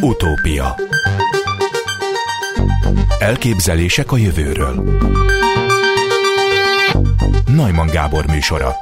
Utópia 0.00 0.76
Elképzelések 3.18 4.12
a 4.12 4.16
jövőről 4.16 5.00
Najman 7.46 7.86
Gábor 7.86 8.26
műsora 8.26 8.72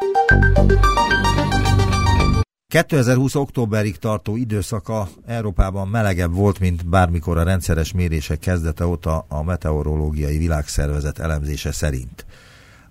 2020. 2.68 3.34
októberig 3.34 3.96
tartó 3.96 4.36
időszaka 4.36 5.08
Európában 5.26 5.88
melegebb 5.88 6.34
volt, 6.34 6.58
mint 6.58 6.88
bármikor 6.88 7.38
a 7.38 7.42
rendszeres 7.42 7.92
mérések 7.92 8.38
kezdete 8.38 8.86
óta 8.86 9.24
a 9.28 9.42
Meteorológiai 9.42 10.38
Világszervezet 10.38 11.18
elemzése 11.18 11.72
szerint. 11.72 12.26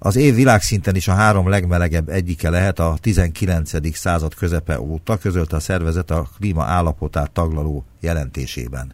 Az 0.06 0.16
év 0.16 0.36
világszinten 0.36 0.96
is 0.96 1.08
a 1.08 1.14
három 1.14 1.50
legmelegebb 1.50 2.10
egyike 2.10 2.50
lehet 2.50 2.80
a 2.80 2.94
19. 3.02 3.96
század 3.96 4.36
közepe 4.36 4.80
óta, 4.80 5.18
közölte 5.18 5.56
a 5.56 5.60
szervezet 5.60 6.12
a 6.12 6.28
klíma 6.38 6.64
állapotát 6.64 7.32
taglaló 7.32 7.86
jelentésében. 8.00 8.94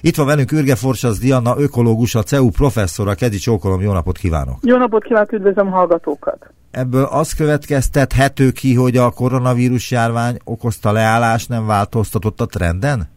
Itt 0.00 0.16
van 0.16 0.26
velünk 0.26 0.52
Ürge 0.52 0.74
Forsasz 0.74 1.18
Diana, 1.18 1.54
ökológus, 1.58 2.14
a 2.14 2.22
CEU 2.22 2.50
professzora. 2.50 3.14
Kedi 3.14 3.36
Csókolom, 3.36 3.80
jó 3.80 3.92
napot 3.92 4.18
kívánok! 4.18 4.58
Jó 4.62 4.76
napot 4.76 5.04
kívánok, 5.04 5.32
üdvözlöm 5.32 5.70
hallgatókat! 5.70 6.50
Ebből 6.70 7.04
az 7.04 7.32
következtethető 7.32 8.50
ki, 8.50 8.74
hogy 8.74 8.96
a 8.96 9.10
koronavírus 9.10 9.90
járvány 9.90 10.36
okozta 10.44 10.92
leállás 10.92 11.46
nem 11.46 11.66
változtatott 11.66 12.40
a 12.40 12.46
trenden? 12.46 13.08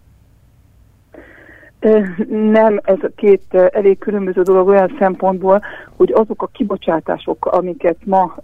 Nem, 2.30 2.80
ez 2.84 2.98
a 3.02 3.10
két 3.16 3.54
elég 3.54 3.98
különböző 3.98 4.42
dolog 4.42 4.68
olyan 4.68 4.96
szempontból, 5.00 5.62
hogy 5.96 6.12
azok 6.12 6.42
a 6.42 6.50
kibocsátások, 6.54 7.46
amiket 7.46 7.98
ma, 8.06 8.36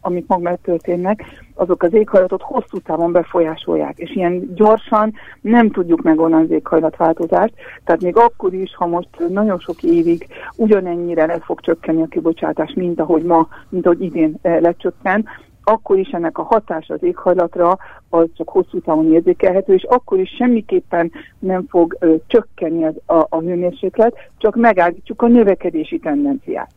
amik 0.00 0.26
ma 0.26 0.36
megtörténnek, 0.36 1.24
azok 1.54 1.82
az 1.82 1.92
éghajlatot 1.92 2.42
hosszú 2.42 2.78
távon 2.78 3.12
befolyásolják, 3.12 3.98
és 3.98 4.14
ilyen 4.14 4.54
gyorsan 4.54 5.14
nem 5.40 5.70
tudjuk 5.70 6.02
megoldani 6.02 6.42
az 6.42 6.50
éghajlatváltozást, 6.50 7.54
tehát 7.84 8.02
még 8.02 8.16
akkor 8.16 8.54
is, 8.54 8.74
ha 8.74 8.86
most 8.86 9.08
nagyon 9.28 9.58
sok 9.58 9.82
évig 9.82 10.26
ugyanennyire 10.56 11.26
le 11.26 11.38
fog 11.38 11.60
csökkenni 11.60 12.02
a 12.02 12.06
kibocsátás, 12.06 12.72
mint 12.74 13.00
ahogy 13.00 13.22
ma, 13.22 13.48
mint 13.68 13.86
ahogy 13.86 14.02
idén 14.02 14.38
lecsökken, 14.42 15.26
akkor 15.64 15.98
is 15.98 16.08
ennek 16.08 16.38
a 16.38 16.42
hatása 16.42 16.94
az 16.94 17.02
éghajlatra 17.02 17.78
az 18.08 18.26
csak 18.34 18.48
hosszú 18.48 18.80
távon 18.80 19.12
érzékelhető, 19.12 19.74
és 19.74 19.82
akkor 19.82 20.18
is 20.18 20.30
semmiképpen 20.30 21.12
nem 21.38 21.64
fog 21.68 21.96
ö, 22.00 22.14
csökkenni 22.26 22.84
az, 22.84 22.94
a, 23.06 23.26
a 23.28 23.40
hőmérséklet, 23.40 24.16
csak 24.38 24.56
megállítjuk 24.56 25.22
a 25.22 25.26
növekedési 25.26 25.98
tendenciát. 25.98 26.70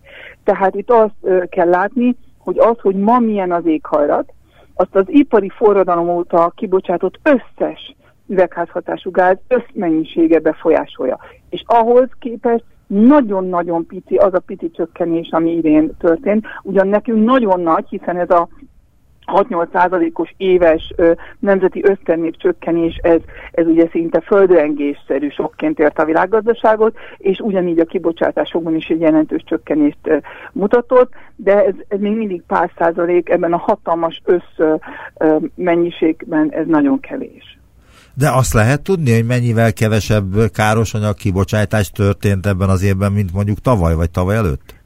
Tehát 0.43 0.75
itt 0.75 0.91
azt 0.91 1.13
ö, 1.21 1.43
kell 1.49 1.69
látni, 1.69 2.15
hogy 2.37 2.59
az, 2.59 2.79
hogy 2.81 2.95
ma 2.95 3.19
milyen 3.19 3.51
az 3.51 3.65
éghajlat, 3.65 4.33
azt 4.73 4.95
az 4.95 5.05
ipari 5.07 5.49
forradalom 5.49 6.09
óta 6.09 6.51
kibocsátott 6.55 7.19
összes 7.23 7.95
üvegházhatású 8.27 9.11
gáz 9.11 9.37
összmennyisége 9.47 10.39
befolyásolja. 10.39 11.19
És 11.49 11.63
ahhoz 11.65 12.09
képest 12.19 12.63
nagyon-nagyon 12.87 13.85
pici 13.85 14.15
az 14.15 14.33
a 14.33 14.39
pici 14.39 14.71
csökkenés, 14.71 15.29
ami 15.31 15.51
idén 15.51 15.97
történt. 15.97 16.45
Ugyan 16.63 16.87
nekünk 16.87 17.25
nagyon 17.25 17.59
nagy, 17.59 17.85
hiszen 17.89 18.17
ez 18.17 18.29
a 18.29 18.47
6-8 19.25 19.67
százalékos 19.73 20.33
éves 20.37 20.93
ö, 20.95 21.11
nemzeti 21.39 21.83
össztermék 21.83 22.37
csökkenés, 22.37 22.95
ez, 23.01 23.19
ez 23.51 23.65
ugye 23.65 23.87
szinte 23.91 24.21
földrengésszerű 24.21 25.29
sokként 25.29 25.79
ért 25.79 25.99
a 25.99 26.05
világgazdaságot, 26.05 26.97
és 27.17 27.39
ugyanígy 27.39 27.79
a 27.79 27.85
kibocsátásokban 27.85 28.75
is 28.75 28.87
egy 28.87 28.99
jelentős 28.99 29.43
csökkenést 29.45 29.97
ö, 30.03 30.17
mutatott, 30.51 31.11
de 31.35 31.65
ez, 31.65 31.73
ez 31.87 31.99
még 31.99 32.15
mindig 32.15 32.43
pár 32.47 32.71
százalék, 32.77 33.29
ebben 33.29 33.53
a 33.53 33.57
hatalmas 33.57 34.21
össz 34.25 34.57
ö, 34.57 34.75
mennyiségben 35.55 36.51
ez 36.51 36.65
nagyon 36.67 36.99
kevés. 36.99 37.57
De 38.15 38.29
azt 38.31 38.53
lehet 38.53 38.81
tudni, 38.81 39.13
hogy 39.13 39.25
mennyivel 39.25 39.73
kevesebb 39.73 40.51
károsanyag 40.53 41.15
kibocsátás 41.15 41.89
történt 41.89 42.45
ebben 42.45 42.69
az 42.69 42.83
évben, 42.83 43.11
mint 43.11 43.33
mondjuk 43.33 43.59
tavaly 43.59 43.95
vagy 43.95 44.11
tavaly 44.11 44.35
előtt? 44.35 44.82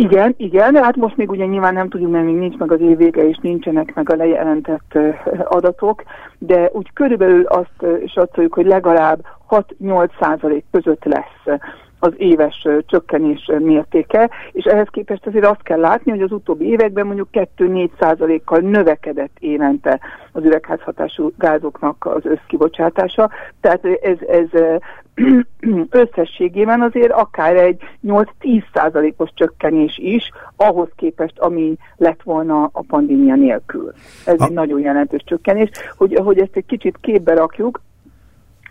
Igen, 0.00 0.34
igen, 0.36 0.72
de 0.72 0.82
hát 0.82 0.96
most 0.96 1.16
még 1.16 1.30
ugye 1.30 1.44
nyilván 1.44 1.74
nem 1.74 1.88
tudjuk, 1.88 2.10
mert 2.10 2.24
még 2.24 2.34
nincs 2.34 2.56
meg 2.56 2.72
az 2.72 2.80
év 2.80 2.96
vége, 2.96 3.28
és 3.28 3.36
nincsenek 3.42 3.94
meg 3.94 4.10
a 4.10 4.16
lejelentett 4.16 4.98
adatok, 5.44 6.02
de 6.38 6.70
úgy 6.72 6.92
körülbelül 6.92 7.44
azt 7.46 7.86
satszoljuk, 8.06 8.54
hogy 8.54 8.66
legalább 8.66 9.20
6-8 9.50 10.10
százalék 10.20 10.64
között 10.70 11.04
lesz 11.04 11.60
az 12.00 12.12
éves 12.16 12.66
csökkenés 12.86 13.50
mértéke, 13.58 14.30
és 14.52 14.64
ehhez 14.64 14.88
képest 14.90 15.26
azért 15.26 15.46
azt 15.46 15.62
kell 15.62 15.80
látni, 15.80 16.10
hogy 16.10 16.22
az 16.22 16.32
utóbbi 16.32 16.64
években 16.64 17.06
mondjuk 17.06 17.28
2-4 17.32 17.88
százalékkal 17.98 18.58
növekedett 18.58 19.36
évente 19.38 20.00
az 20.32 20.44
üvegházhatású 20.44 21.32
gázoknak 21.38 22.06
az 22.06 22.24
összkibocsátása, 22.24 23.30
tehát 23.60 23.84
ez, 23.84 24.18
ez 24.28 24.48
összességében 26.02 26.80
azért 26.80 27.12
akár 27.12 27.56
egy 27.56 27.82
8-10 28.06 28.62
százalékos 28.72 29.30
csökkenés 29.34 29.98
is, 29.98 30.30
ahhoz 30.56 30.88
képest, 30.96 31.38
ami 31.38 31.76
lett 31.96 32.22
volna 32.22 32.70
a 32.72 32.84
pandémia 32.88 33.34
nélkül. 33.34 33.92
Ez 34.24 34.38
ha. 34.38 34.44
egy 34.44 34.52
nagyon 34.52 34.80
jelentős 34.80 35.22
csökkenés. 35.24 35.70
Hogy, 35.96 36.18
hogy 36.22 36.38
ezt 36.38 36.56
egy 36.56 36.66
kicsit 36.66 36.96
képbe 37.00 37.34
rakjuk, 37.34 37.80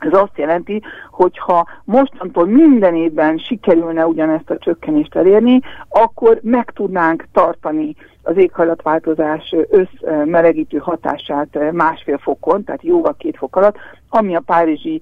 ez 0.06 0.14
azt 0.14 0.38
jelenti, 0.38 0.82
hogy 1.12 1.38
ha 1.38 1.68
mostantól 1.84 2.46
minden 2.46 2.96
évben 2.96 3.38
sikerülne 3.38 4.06
ugyanezt 4.06 4.50
a 4.50 4.58
csökkenést 4.58 5.16
elérni, 5.16 5.60
akkor 5.90 6.40
meg 6.44 6.72
tudnánk 6.72 7.28
tartani 7.32 7.96
az 8.24 8.38
éghajlatváltozás 8.38 9.56
összmelegítő 9.70 10.78
hatását 10.78 11.72
másfél 11.72 12.18
fokon, 12.18 12.64
tehát 12.64 12.84
jóval 12.84 13.16
két 13.18 13.38
fok 13.38 13.56
alatt, 13.56 13.78
ami 14.10 14.36
a 14.36 14.44
párizsi 14.46 15.02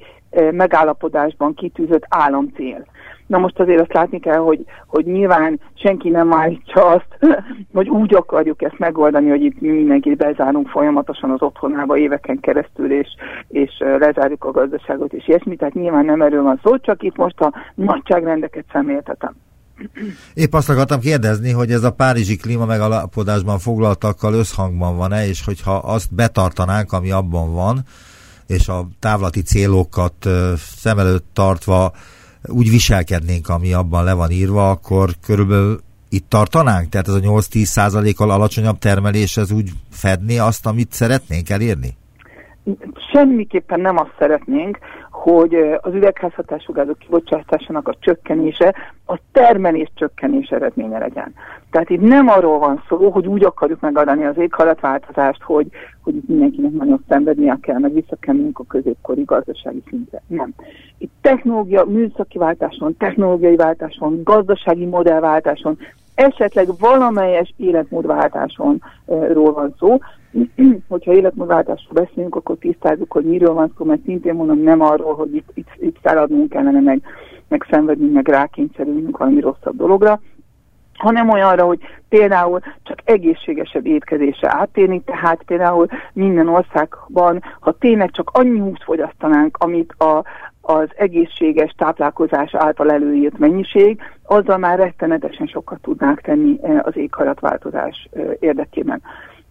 megállapodásban 0.51 1.53
kitűzött 1.53 2.05
államcél. 2.09 2.85
Na 3.27 3.37
most 3.37 3.59
azért 3.59 3.81
azt 3.81 3.93
látni 3.93 4.19
kell, 4.19 4.37
hogy, 4.37 4.65
hogy 4.87 5.05
nyilván 5.05 5.59
senki 5.73 6.09
nem 6.09 6.33
állítja 6.33 6.85
azt, 6.85 7.07
hogy 7.73 7.89
úgy 7.89 8.15
akarjuk 8.15 8.61
ezt 8.61 8.79
megoldani, 8.79 9.29
hogy 9.29 9.43
itt 9.43 9.61
mindenkit 9.61 10.17
bezárunk 10.17 10.67
folyamatosan 10.67 11.31
az 11.31 11.41
otthonába 11.41 11.97
éveken 11.97 12.39
keresztül, 12.39 12.91
és, 12.91 13.07
és 13.47 13.71
lezárjuk 13.99 14.43
a 14.43 14.51
gazdaságot, 14.51 15.13
és 15.13 15.27
ilyesmi. 15.27 15.55
Tehát 15.55 15.73
nyilván 15.73 16.05
nem 16.05 16.21
erről 16.21 16.43
van 16.43 16.59
szó, 16.63 16.77
csak 16.77 17.03
itt 17.03 17.15
most 17.15 17.39
a 17.39 17.53
nagyságrendeket 17.75 18.65
szemléltetem. 18.71 19.35
Épp 20.33 20.53
azt 20.53 20.69
akartam 20.69 20.99
kérdezni, 20.99 21.51
hogy 21.51 21.71
ez 21.71 21.83
a 21.83 21.91
párizsi 21.91 22.35
klíma 22.35 22.65
megalapodásban 22.65 23.59
foglaltakkal 23.59 24.33
összhangban 24.33 24.97
van-e, 24.97 25.27
és 25.27 25.45
hogyha 25.45 25.75
azt 25.75 26.15
betartanánk, 26.15 26.91
ami 26.91 27.11
abban 27.11 27.53
van, 27.53 27.79
és 28.47 28.67
a 28.67 28.87
távlati 28.99 29.41
célokat 29.41 30.13
szem 30.55 30.99
előtt 30.99 31.25
tartva 31.33 31.91
úgy 32.47 32.69
viselkednénk, 32.69 33.49
ami 33.49 33.73
abban 33.73 34.03
le 34.03 34.13
van 34.13 34.31
írva, 34.31 34.69
akkor 34.69 35.09
körülbelül 35.25 35.79
itt 36.09 36.29
tartanánk? 36.29 36.89
Tehát 36.89 37.07
ez 37.07 37.13
a 37.13 37.19
8-10 37.19 37.63
százalékkal 37.63 38.31
alacsonyabb 38.31 38.77
termelés, 38.77 39.37
ez 39.37 39.51
úgy 39.51 39.69
fedni 39.89 40.37
azt, 40.37 40.65
amit 40.65 40.91
szeretnénk 40.91 41.49
elérni? 41.49 41.95
Semmiképpen 43.13 43.79
nem 43.79 43.97
azt 43.97 44.15
szeretnénk, 44.19 44.77
hogy 45.31 45.55
az 45.81 45.93
üvegházhatású 45.93 46.73
gázok 46.73 46.97
kibocsátásának 46.97 47.87
a 47.87 47.95
csökkenése 47.99 48.75
a 49.05 49.17
termelés 49.31 49.91
csökkenés 49.95 50.49
eredménye 50.49 50.97
legyen. 50.97 51.33
Tehát 51.71 51.89
itt 51.89 52.01
nem 52.01 52.27
arról 52.27 52.59
van 52.59 52.83
szó, 52.87 53.09
hogy 53.09 53.27
úgy 53.27 53.43
akarjuk 53.43 53.79
megadani 53.79 54.25
az 54.25 54.37
éghajlatváltozást, 54.37 55.41
hogy, 55.41 55.67
hogy 56.03 56.15
itt 56.15 56.27
mindenkinek 56.27 56.71
nagyon 56.71 57.03
szenvednie 57.07 57.57
kell, 57.61 57.79
meg 57.79 57.93
vissza 57.93 58.15
kell 58.19 58.35
a 58.53 58.63
középkori 58.67 59.23
gazdasági 59.23 59.83
szintre. 59.89 60.21
Nem. 60.27 60.53
Itt 60.97 61.11
technológia, 61.21 61.85
műszaki 61.85 62.37
váltáson, 62.37 62.97
technológiai 62.97 63.55
váltáson, 63.55 64.21
gazdasági 64.23 64.85
modellváltáson, 64.85 65.77
esetleg 66.15 66.67
valamelyes 66.79 67.53
életmódváltásonról 67.57 69.53
van 69.53 69.75
szó. 69.79 69.97
Hogyha 70.87 71.13
életmódváltásról 71.13 72.03
beszélünk, 72.03 72.35
akkor 72.35 72.57
tisztázzuk, 72.57 73.11
hogy 73.11 73.25
miről 73.25 73.53
van 73.53 73.73
szó, 73.77 73.85
mert 73.85 74.03
szintén 74.05 74.33
mondom 74.33 74.59
nem 74.59 74.81
arról, 74.81 75.15
hogy 75.15 75.35
itt, 75.35 75.49
itt, 75.53 75.69
itt 75.77 75.97
feladnunk 76.01 76.49
kellene, 76.49 76.79
meg, 76.79 77.01
meg 77.47 77.65
szenvednünk, 77.69 78.13
meg 78.13 78.27
rákényszerülünk 78.27 79.17
valami 79.17 79.39
rosszabb 79.39 79.75
dologra, 79.75 80.19
hanem 80.97 81.29
olyanra, 81.29 81.65
hogy 81.65 81.79
például 82.09 82.59
csak 82.83 82.97
egészségesebb 83.03 83.85
étkezésre 83.85 84.53
áttérni, 84.53 85.01
tehát 85.01 85.43
például 85.43 85.87
minden 86.13 86.47
országban, 86.47 87.43
ha 87.59 87.71
tényleg 87.71 88.11
csak 88.11 88.29
annyi 88.33 88.59
húst 88.59 88.83
fogyasztanánk, 88.83 89.57
amit 89.59 89.93
a, 89.97 90.23
az 90.61 90.87
egészséges 90.95 91.73
táplálkozás 91.77 92.55
által 92.55 92.91
előírt 92.91 93.37
mennyiség, 93.37 94.01
azzal 94.23 94.57
már 94.57 94.77
rettenetesen 94.77 95.47
sokat 95.47 95.81
tudnánk 95.81 96.21
tenni 96.21 96.59
eh, 96.61 96.79
az 96.85 96.97
éghajlatváltozás 96.97 98.09
eh, 98.11 98.25
érdekében 98.39 99.01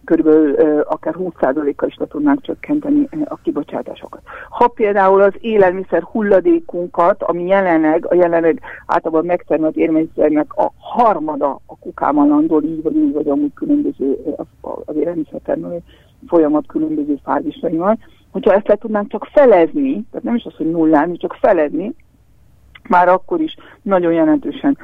körülbelül 0.07 0.81
akár 0.81 1.15
20%-kal 1.17 1.87
is 1.87 1.95
le 1.97 2.05
tudnánk 2.07 2.41
csökkenteni 2.41 3.07
a 3.25 3.35
kibocsátásokat. 3.35 4.21
Ha 4.49 4.67
például 4.67 5.21
az 5.21 5.33
élelmiszer 5.39 6.03
hulladékunkat, 6.03 7.23
ami 7.23 7.45
jelenleg, 7.45 8.05
a 8.09 8.15
jelenleg 8.15 8.61
általában 8.85 9.25
megtermelt 9.25 9.75
élelmiszernek 9.75 10.53
a 10.53 10.71
harmada 10.77 11.59
a 11.65 11.77
kukában 11.79 12.27
landol, 12.27 12.63
így 12.63 12.83
vagy 12.83 12.95
úgy, 12.95 13.13
vagy 13.13 13.29
amúgy 13.29 13.53
különböző 13.53 14.35
az 14.85 14.95
élelmiszertermelő 14.95 15.77
folyamat 16.27 16.65
különböző 16.67 17.19
fázisaival, 17.23 17.97
hogyha 18.31 18.53
ezt 18.53 18.67
le 18.67 18.75
tudnánk 18.75 19.09
csak 19.09 19.25
felezni, 19.25 20.05
tehát 20.11 20.25
nem 20.25 20.35
is 20.35 20.43
az, 20.43 20.55
hogy 20.55 20.71
nullálni, 20.71 21.17
csak 21.17 21.33
felezni, 21.33 21.95
már 22.89 23.07
akkor 23.07 23.41
is 23.41 23.55
nagyon 23.81 24.13
jelentősen 24.13 24.77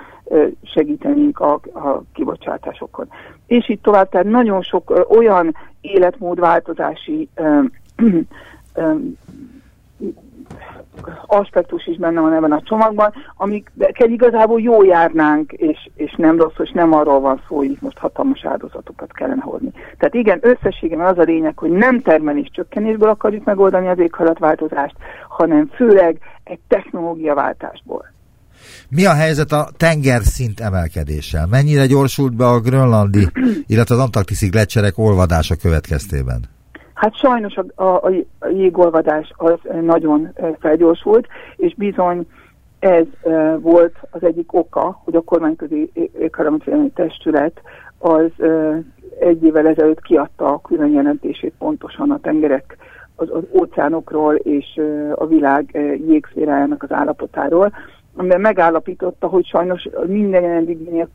segítenénk 0.64 1.40
a, 1.40 1.54
a 1.74 2.04
kibocsátásokon. 2.14 3.08
És 3.48 3.70
így 3.70 3.80
tovább, 3.80 4.10
tehát 4.10 4.26
nagyon 4.26 4.62
sok 4.62 5.06
olyan 5.10 5.56
életmódváltozási 5.82 7.30
aspektus 11.26 11.88
is 11.88 11.98
benne 11.98 12.20
van 12.20 12.34
ebben 12.34 12.52
a 12.52 12.62
csomagban, 12.62 13.14
amikkel 13.38 14.10
igazából 14.10 14.62
jó 14.62 14.84
járnánk, 14.84 15.52
és, 15.52 15.90
és 15.96 16.14
nem 16.18 16.38
rossz, 16.38 16.58
és 16.58 16.72
nem 16.72 16.94
arról 16.94 17.20
van 17.20 17.42
szó, 17.48 17.56
hogy 17.56 17.78
most 17.80 17.98
hatalmas 17.98 18.46
áldozatokat 18.46 19.12
kellene 19.12 19.42
hozni. 19.42 19.72
Tehát 19.72 20.14
igen, 20.14 20.40
összességében 20.42 21.06
az 21.06 21.18
a 21.18 21.24
lényeg, 21.24 21.58
hogy 21.58 21.72
nem 21.72 22.02
termelés 22.02 22.50
csökkenésből 22.52 23.10
akarjuk 23.10 23.44
megoldani 23.44 23.88
az 23.88 24.00
éghajlatváltozást, 24.00 24.96
hanem 25.28 25.68
főleg 25.68 26.20
egy 26.44 26.60
technológiaváltásból. 26.68 28.12
Mi 28.90 29.06
a 29.06 29.14
helyzet 29.14 29.52
a 29.52 29.68
tengerszint 29.78 30.60
emelkedéssel? 30.60 31.48
Mennyire 31.50 31.86
gyorsult 31.86 32.36
be 32.36 32.46
a 32.46 32.60
grönlandi, 32.60 33.28
illetve 33.74 33.96
az 33.96 34.02
antarktiszi 34.02 34.48
gletszerek 34.48 34.98
olvadása 34.98 35.56
következtében? 35.56 36.40
Hát 36.94 37.18
sajnos 37.18 37.56
a, 37.56 37.84
a, 37.84 38.06
a 38.40 38.48
jégolvadás 38.48 39.34
az 39.36 39.60
nagyon 39.82 40.34
felgyorsult, 40.60 41.28
és 41.56 41.76
bizony 41.76 42.28
ez 42.80 43.06
volt 43.60 43.96
az 44.12 44.24
egyik 44.24 44.54
oka, 44.54 45.02
hogy 45.04 45.16
a 45.16 45.22
kormányközi 45.22 45.92
éghajlamitvédelmi 46.20 46.90
testület 46.90 47.62
az 47.98 48.32
uh, 48.38 48.78
egy 49.20 49.44
évvel 49.44 49.68
ezelőtt 49.68 50.02
kiadta 50.02 50.46
a 50.46 50.62
külön 50.62 50.92
jelentését 50.92 51.54
pontosan 51.58 52.12
a 52.12 52.20
tengerek, 52.20 52.78
az, 53.16 53.28
az 53.32 53.44
óceánokról 53.60 54.36
és 54.36 54.82
a 55.16 55.26
világ 55.26 55.70
uh, 55.74 56.08
jégszférájának 56.08 56.84
az 56.84 56.92
állapotáról, 56.92 57.74
amiben 58.16 58.42
megállapította, 58.42 59.28
hogy 59.28 59.46
sajnos 59.46 59.90
minden 60.06 60.44
eddiginél, 60.44 61.10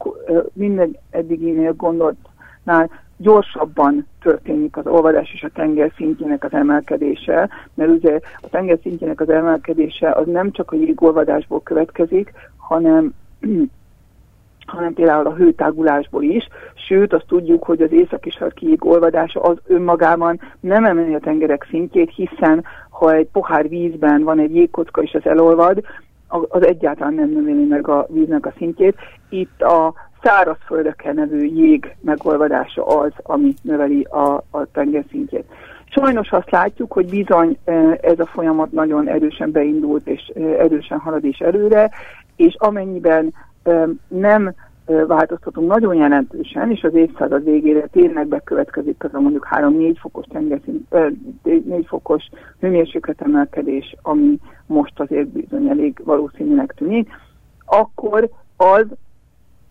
minden 0.53 0.97
eddiginél 1.11 1.73
gondoltnál 1.73 2.91
gyorsabban 3.17 4.07
történik 4.21 4.77
az 4.77 4.87
olvadás 4.87 5.33
és 5.33 5.43
a 5.43 5.51
tenger 5.55 5.93
szintjének 5.97 6.45
az 6.45 6.53
emelkedése, 6.53 7.49
mert 7.75 7.91
ugye 7.91 8.21
a 8.41 8.49
tenger 8.49 8.79
szintjének 8.83 9.21
az 9.21 9.29
emelkedése 9.29 10.11
az 10.11 10.27
nem 10.27 10.51
csak 10.51 10.73
a 10.73 10.77
jégolvadásból 10.77 11.63
következik, 11.63 12.33
hanem 12.57 13.15
hanem 14.67 14.95
például 14.95 15.27
a 15.27 15.35
hőtágulásból 15.35 16.23
is, 16.23 16.49
sőt 16.75 17.13
azt 17.13 17.27
tudjuk, 17.27 17.65
hogy 17.65 17.83
az 17.83 17.93
északi 17.93 18.31
sarki 18.31 18.77
olvadása 18.81 19.41
az 19.41 19.57
önmagában 19.67 20.41
nem 20.61 20.85
emeli 20.85 21.15
a 21.15 21.19
tengerek 21.19 21.67
szintjét, 21.71 22.11
hiszen 22.15 22.65
ha 22.91 23.13
egy 23.13 23.29
pohár 23.33 23.69
vízben 23.69 24.23
van 24.23 24.39
egy 24.39 24.55
jégkocka 24.55 25.03
és 25.03 25.15
az 25.15 25.27
elolvad, 25.27 25.83
az 26.29 26.67
egyáltalán 26.67 27.15
nem 27.15 27.31
növeli 27.31 27.65
meg 27.65 27.89
a 27.89 28.07
víznek 28.09 28.47
a 28.47 28.53
szintjét. 28.57 28.97
Itt 29.29 29.63
a 29.63 29.95
szárazföldeken 30.23 31.15
nevű 31.15 31.45
jég 31.45 31.97
megolvadása 32.01 32.87
az, 32.87 33.13
ami 33.23 33.55
növeli 33.63 34.03
a, 34.03 34.45
a 34.51 34.71
tengerszintjét. 34.73 35.45
Sajnos 35.91 36.31
azt 36.31 36.51
látjuk, 36.51 36.93
hogy 36.93 37.09
bizony 37.09 37.59
e, 37.65 37.99
ez 38.01 38.19
a 38.19 38.27
folyamat 38.27 38.73
nagyon 38.73 39.09
erősen 39.09 39.51
beindult, 39.51 40.07
és 40.07 40.33
e, 40.35 40.41
erősen 40.41 40.99
halad 40.99 41.25
is 41.25 41.39
előre, 41.39 41.91
és 42.37 42.55
amennyiben 42.59 43.35
e, 43.63 43.89
nem 44.09 44.55
változtatunk 45.07 45.69
nagyon 45.69 45.95
jelentősen, 45.95 46.71
és 46.71 46.83
az 46.83 46.95
évszázad 46.95 47.45
végére 47.45 47.87
tényleg 47.87 48.27
bekövetkezik 48.27 49.05
az 49.05 49.15
a 49.15 49.21
mondjuk 49.21 49.49
3-4 49.51 49.95
fokos 50.01 50.27
tengerszint, 50.27 50.95
4 51.43 51.87
fokos 51.87 52.29
hőmérsékletemelkedés, 52.61 53.97
ami 54.03 54.39
most 54.67 55.01
azért 55.01 55.29
bizony 55.29 55.69
elég 55.69 56.01
valószínűnek 56.05 56.75
tűnik, 56.77 57.09
akkor 57.65 58.29
az 58.57 58.87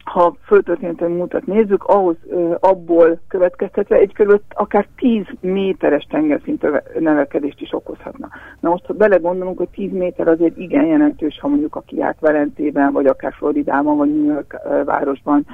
ha 0.08 0.36
földtörténetű 0.46 1.06
mutat 1.06 1.46
nézzük, 1.46 1.84
ahhoz 1.84 2.16
ö, 2.28 2.56
abból 2.60 3.20
következtetve 3.28 3.96
egy 3.96 4.14
kb. 4.14 4.42
akár 4.54 4.88
10 4.96 5.26
méteres 5.40 6.04
tengerszint 6.10 6.66
növekedést 7.00 7.62
is 7.62 7.74
okozhatna. 7.74 8.30
Na 8.60 8.70
most, 8.70 8.86
ha 8.86 8.94
belegondolunk, 8.94 9.58
hogy 9.58 9.70
10 9.70 9.92
méter 9.92 10.28
azért 10.28 10.58
igen 10.58 10.86
jelentős, 10.86 11.40
ha 11.40 11.48
mondjuk 11.48 11.76
aki 11.76 11.96
járt 11.96 12.20
Velentében, 12.20 12.92
vagy 12.92 13.06
akár 13.06 13.34
Floridában, 13.34 13.98
vagy 13.98 14.16
New 14.16 14.34
York 14.34 14.62
ö, 14.66 14.84
városban, 14.84 15.46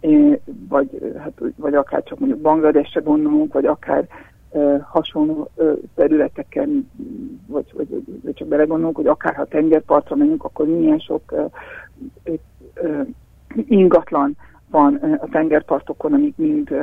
ö, 0.00 0.32
vagy, 0.68 1.14
hát, 1.18 1.32
vagy 1.56 1.74
akár 1.74 2.02
csak 2.02 2.18
mondjuk 2.18 2.40
Bangladesre 2.40 3.00
gondolunk, 3.00 3.52
vagy 3.52 3.66
akár 3.66 4.06
hasonló 4.90 5.48
területeken, 5.94 6.90
vagy, 7.46 7.72
vagy, 7.76 7.88
vagy 8.22 8.34
csak 8.34 8.48
belegondolunk, 8.48 8.96
hogy 8.96 9.06
akár 9.06 9.34
ha 9.34 9.44
tengerpartra 9.44 10.16
menjünk, 10.16 10.44
akkor 10.44 10.66
milyen 10.66 10.98
sok 10.98 11.34
ingatlan 13.68 14.36
van 14.70 14.94
a 15.20 15.28
tengerpartokon, 15.28 16.12
amik 16.12 16.36
mind 16.36 16.74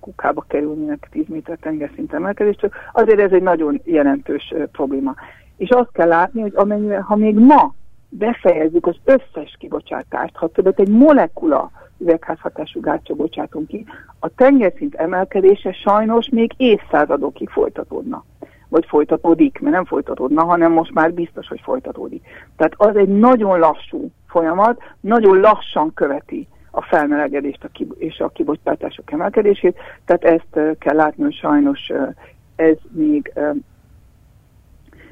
kukába 0.00 0.44
kerülnének 0.48 1.08
10 1.10 1.24
méter 1.28 1.58
tengerszint 1.60 2.12
emelkedéstől, 2.12 2.70
azért 2.92 3.20
ez 3.20 3.32
egy 3.32 3.42
nagyon 3.42 3.80
jelentős 3.84 4.54
probléma. 4.72 5.14
És 5.56 5.70
azt 5.70 5.92
kell 5.92 6.08
látni, 6.08 6.40
hogy 6.40 6.52
amennyire, 6.54 7.00
ha 7.00 7.16
még 7.16 7.38
ma 7.38 7.74
befejezzük 8.08 8.86
az 8.86 8.96
összes 9.04 9.56
kibocsátást, 9.58 10.36
ha 10.36 10.48
többet 10.48 10.80
egy 10.80 10.88
molekula 10.88 11.70
üvegházhatású 11.98 12.80
gátja 12.80 13.14
bocsátunk 13.14 13.66
ki, 13.66 13.84
a 14.18 14.28
tengerszint 14.34 14.94
emelkedése 14.94 15.72
sajnos 15.72 16.28
még 16.28 16.52
évszázadokig 16.56 17.48
folytatódna. 17.48 18.24
Vagy 18.68 18.86
folytatódik, 18.86 19.60
mert 19.60 19.74
nem 19.74 19.84
folytatódna, 19.84 20.44
hanem 20.44 20.72
most 20.72 20.94
már 20.94 21.12
biztos, 21.12 21.48
hogy 21.48 21.60
folytatódik. 21.60 22.26
Tehát 22.56 22.74
az 22.76 22.96
egy 22.96 23.08
nagyon 23.08 23.58
lassú 23.58 24.10
folyamat 24.28 24.82
nagyon 25.00 25.40
lassan 25.40 25.94
követi 25.94 26.48
a 26.70 26.82
felmelegedést 26.82 27.64
a 27.64 27.68
kib- 27.68 28.00
és 28.00 28.18
a 28.18 28.28
kibocsátások 28.28 29.12
emelkedését, 29.12 29.76
tehát 30.04 30.24
ezt 30.24 30.78
kell 30.78 30.96
látni, 30.96 31.22
hogy 31.22 31.34
sajnos 31.34 31.92
ez 32.56 32.76
még, 32.90 33.32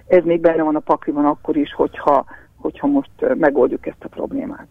ez 0.06 0.24
még 0.24 0.40
benne 0.40 0.62
van 0.62 0.76
a 0.76 0.80
pakliban 0.80 1.24
akkor 1.24 1.56
is, 1.56 1.74
hogyha, 1.74 2.24
hogyha 2.56 2.86
most 2.86 3.10
megoldjuk 3.34 3.86
ezt 3.86 4.04
a 4.04 4.08
problémát. 4.08 4.66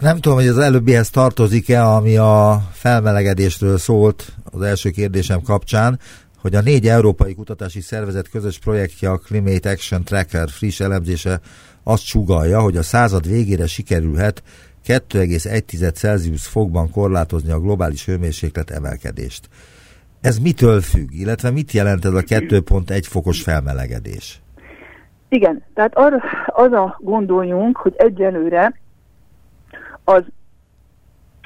Nem 0.00 0.16
tudom, 0.16 0.38
hogy 0.38 0.46
az 0.46 0.58
előbbihez 0.58 1.10
tartozik-e, 1.10 1.86
ami 1.86 2.16
a 2.16 2.60
felmelegedésről 2.72 3.78
szólt 3.78 4.24
az 4.52 4.62
első 4.62 4.90
kérdésem 4.90 5.40
kapcsán, 5.42 5.98
hogy 6.40 6.54
a 6.54 6.60
négy 6.60 6.86
európai 6.86 7.34
kutatási 7.34 7.80
szervezet 7.80 8.28
közös 8.28 8.58
projektje 8.58 9.10
a 9.10 9.18
Climate 9.18 9.70
Action 9.70 10.04
Tracker 10.04 10.48
friss 10.48 10.80
elemzése 10.80 11.40
azt 11.88 12.04
sugalja, 12.04 12.60
hogy 12.60 12.76
a 12.76 12.82
század 12.82 13.28
végére 13.28 13.66
sikerülhet 13.66 14.42
2,1 14.86 15.94
Celsius 15.94 16.46
fokban 16.46 16.90
korlátozni 16.90 17.52
a 17.52 17.60
globális 17.60 18.06
hőmérséklet 18.06 18.70
emelkedést. 18.70 19.48
Ez 20.20 20.38
mitől 20.38 20.80
függ, 20.80 21.12
illetve 21.12 21.50
mit 21.50 21.72
jelent 21.72 22.04
ez 22.04 22.12
a 22.12 22.20
2,1 22.20 23.02
fokos 23.08 23.42
felmelegedés? 23.42 24.40
Igen, 25.28 25.62
tehát 25.74 25.96
arra, 25.96 26.16
az 26.46 26.72
a 26.72 26.98
gondoljunk, 27.00 27.76
hogy 27.76 27.94
egyelőre 27.96 28.80
az 30.04 30.24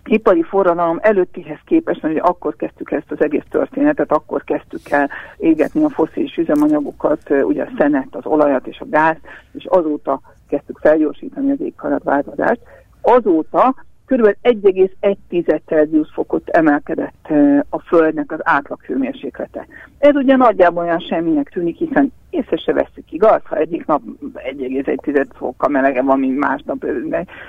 ipari 0.05 0.43
forradalom 0.43 0.99
előttihez 1.03 1.59
képest, 1.65 2.03
mert 2.03 2.19
akkor 2.21 2.57
kezdtük 2.57 2.91
ezt 2.91 3.11
az 3.11 3.23
egész 3.23 3.45
történetet, 3.51 4.13
akkor 4.13 4.45
kezdtük 4.45 4.91
el 4.91 5.11
égetni 5.37 5.85
a 5.85 5.89
foszilis 5.89 6.37
üzemanyagokat, 6.37 7.31
ugye 7.31 7.63
a 7.63 7.73
szenet, 7.79 8.09
az 8.11 8.27
olajat 8.27 8.67
és 8.67 8.79
a 8.81 8.87
gáz, 8.91 9.17
és 9.53 9.65
azóta 9.65 10.21
kezdtük 10.51 10.79
felgyorsítani 10.79 11.51
az 11.51 11.61
éghajlatváltozást. 11.61 12.61
Azóta 13.01 13.75
kb. 14.07 14.37
1,1 14.43 15.61
Celsius 15.67 16.09
fokot 16.13 16.49
emelkedett 16.49 17.29
a 17.69 17.79
Földnek 17.79 18.33
az 18.33 18.39
átlag 18.43 18.81
hőmérséklete. 18.83 19.67
Ez 19.99 20.15
ugye 20.15 20.37
nagyjából 20.37 20.83
olyan 20.83 20.99
semminek 21.01 21.49
tűnik, 21.49 21.77
hiszen 21.77 22.13
észre 22.31 22.57
se 22.57 22.73
veszük, 22.73 23.13
igaz? 23.13 23.41
Ha 23.45 23.57
egyik 23.57 23.87
nap 23.87 24.03
1,1 24.35 25.27
fokkal 25.33 25.69
melege 25.69 26.03
van, 26.03 26.19
mint 26.19 26.39
másnap, 26.39 26.87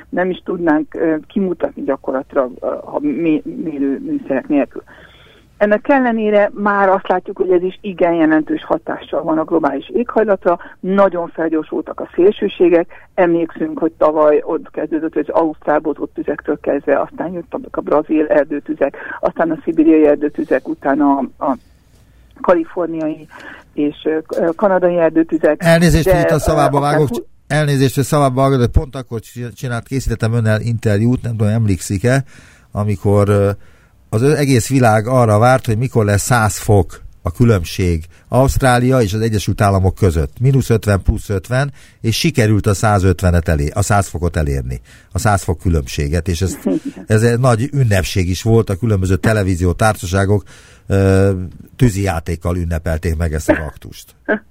nem 0.09 0.29
is 0.29 0.41
tudnánk 0.45 0.97
kimutatni 1.27 1.83
gyakorlatilag, 1.83 2.51
ha 2.61 2.99
mérőműszerek 2.99 4.47
nélkül. 4.47 4.83
Ennek 5.61 5.87
ellenére 5.89 6.51
már 6.53 6.89
azt 6.89 7.07
látjuk, 7.07 7.37
hogy 7.37 7.51
ez 7.51 7.61
is 7.61 7.77
igen 7.81 8.13
jelentős 8.13 8.63
hatással 8.63 9.23
van 9.23 9.37
a 9.37 9.43
globális 9.43 9.89
éghajlatra, 9.93 10.59
nagyon 10.79 11.27
felgyorsultak 11.27 11.99
a 11.99 12.09
szélsőségek, 12.15 13.07
emlékszünk, 13.13 13.79
hogy 13.79 13.91
tavaly 13.91 14.41
ott 14.45 14.71
kezdődött, 14.71 15.13
hogy 15.13 15.25
az 15.27 15.41
Ausztrálból 15.41 15.95
ott 15.99 16.13
tüzektől 16.13 16.59
kezdve, 16.61 16.99
aztán 16.99 17.31
jöttek 17.31 17.77
a 17.77 17.81
brazil 17.81 18.27
erdőtüzek, 18.27 18.97
aztán 19.19 19.51
a 19.51 19.57
szibériai 19.63 20.05
erdőtüzek, 20.05 20.67
utána 20.67 21.17
a, 21.17 21.45
a 21.45 21.57
kaliforniai 22.41 23.27
és 23.73 24.07
kanadai 24.55 24.97
erdőtüzek. 24.97 25.63
Elnézést, 25.63 26.09
hogy 26.09 26.19
itt 26.19 26.29
a 26.29 26.39
szavába 26.39 26.79
vágok, 26.79 27.09
elnézést, 27.47 27.95
hogy 27.95 28.03
szavába 28.03 28.41
vágok, 28.41 28.59
de 28.59 28.67
pont 28.67 28.95
akkor 28.95 29.19
csinált, 29.55 29.87
készítettem 29.87 30.33
önnel 30.33 30.61
interjút, 30.61 31.21
nem 31.21 31.37
tudom, 31.37 31.53
emlékszik-e, 31.53 32.23
amikor 32.71 33.55
az 34.13 34.23
egész 34.23 34.67
világ 34.67 35.07
arra 35.07 35.37
várt, 35.37 35.65
hogy 35.65 35.77
mikor 35.77 36.05
lesz 36.05 36.23
100 36.23 36.57
fok 36.57 37.01
a 37.21 37.31
különbség 37.31 38.05
Ausztrália 38.27 39.01
és 39.01 39.13
az 39.13 39.21
Egyesült 39.21 39.61
Államok 39.61 39.95
között. 39.95 40.39
Mínusz 40.39 40.69
50 40.69 41.01
plusz 41.01 41.29
50, 41.29 41.73
és 42.01 42.17
sikerült 42.17 42.67
a 42.67 42.73
150-et 42.73 43.47
elé, 43.47 43.67
a 43.73 43.81
100 43.81 44.07
fokot 44.07 44.35
elérni, 44.35 44.81
a 45.11 45.19
100 45.19 45.43
fok 45.43 45.59
különbséget, 45.59 46.27
és 46.27 46.41
ez, 46.41 46.57
ez 47.07 47.23
egy 47.23 47.39
nagy 47.39 47.69
ünnepség 47.73 48.29
is 48.29 48.41
volt, 48.41 48.69
a 48.69 48.75
különböző 48.75 49.15
televízió 49.15 49.71
társaságok 49.71 50.43
tűzijátékkal 51.75 52.57
ünnepelték 52.57 53.15
meg 53.15 53.33
ezt 53.33 53.49
a 53.49 53.53
aktust. 53.53 54.15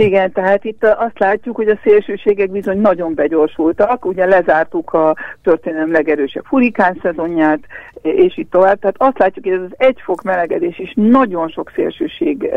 Igen, 0.00 0.32
tehát 0.32 0.64
itt 0.64 0.84
azt 0.84 1.18
látjuk, 1.18 1.56
hogy 1.56 1.68
a 1.68 1.78
szélsőségek 1.82 2.50
bizony 2.50 2.80
nagyon 2.80 3.14
begyorsultak, 3.14 4.04
ugye 4.04 4.26
lezártuk 4.26 4.92
a 4.92 5.16
történelem 5.42 5.92
legerősebb 5.92 6.46
hurikán 6.46 6.98
szezonját, 7.02 7.60
és 8.02 8.36
itt 8.36 8.50
tovább. 8.50 8.78
Tehát 8.78 8.94
azt 8.98 9.18
látjuk, 9.18 9.44
hogy 9.44 9.54
ez 9.54 9.60
az 9.60 9.74
egy 9.76 10.00
fok 10.04 10.22
melegedés 10.22 10.78
is 10.78 10.92
nagyon 10.96 11.48
sok 11.48 11.72
szélsőség 11.74 12.50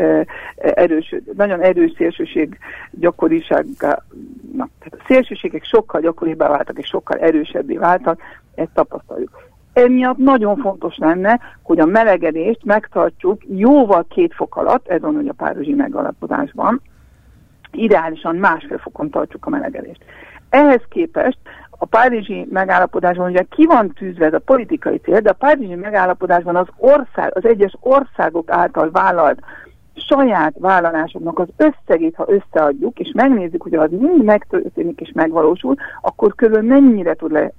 erős, 0.57 1.15
nagyon 1.35 1.62
erős 1.62 1.93
szélsőség 1.97 2.57
gyakoriság, 2.91 3.65
na, 4.51 4.69
tehát 4.79 4.97
a 5.00 5.03
szélsőségek 5.07 5.63
sokkal 5.63 6.01
gyakoribbá 6.01 6.47
váltak, 6.47 6.77
és 6.77 6.88
sokkal 6.88 7.17
erősebbé 7.17 7.77
váltak, 7.77 8.21
ezt 8.55 8.73
tapasztaljuk. 8.73 9.41
Emiatt 9.73 10.17
nagyon 10.17 10.57
fontos 10.57 10.97
lenne, 10.97 11.39
hogy 11.62 11.79
a 11.79 11.85
melegedést 11.85 12.63
megtartjuk 12.63 13.41
jóval 13.47 14.05
két 14.09 14.33
fok 14.33 14.55
alatt, 14.55 14.88
ez 14.88 15.01
van, 15.01 15.15
hogy 15.15 15.27
a 15.27 15.33
párizsi 15.33 15.73
megalapodásban, 15.73 16.81
ideálisan 17.75 18.35
másfél 18.35 18.77
fokon 18.77 19.09
tartjuk 19.09 19.45
a 19.45 19.49
melegedést. 19.49 20.03
Ehhez 20.49 20.81
képest 20.89 21.37
a 21.69 21.85
párizsi 21.85 22.47
megállapodásban 22.49 23.29
ugye 23.29 23.45
ki 23.49 23.65
van 23.65 23.89
tűzve 23.89 24.25
ez 24.25 24.33
a 24.33 24.39
politikai 24.39 24.97
cél, 24.97 25.19
de 25.19 25.29
a 25.29 25.33
párizsi 25.33 25.75
megállapodásban 25.75 26.55
az 26.55 26.67
ország, 26.77 27.37
az 27.37 27.45
egyes 27.45 27.73
országok 27.79 28.51
által 28.51 28.91
vállalt 28.91 29.39
saját 29.95 30.53
vállalásoknak 30.59 31.39
az 31.39 31.47
összegét, 31.57 32.15
ha 32.15 32.27
összeadjuk, 32.27 32.99
és 32.99 33.11
megnézzük, 33.13 33.61
hogy 33.61 33.73
az 33.73 33.89
mind 33.91 34.23
megtörténik 34.23 35.01
és 35.01 35.11
megvalósul, 35.13 35.75
akkor 36.01 36.35
körül 36.35 36.61
mennyire 36.61 37.13
tud 37.13 37.31
le, 37.31 37.51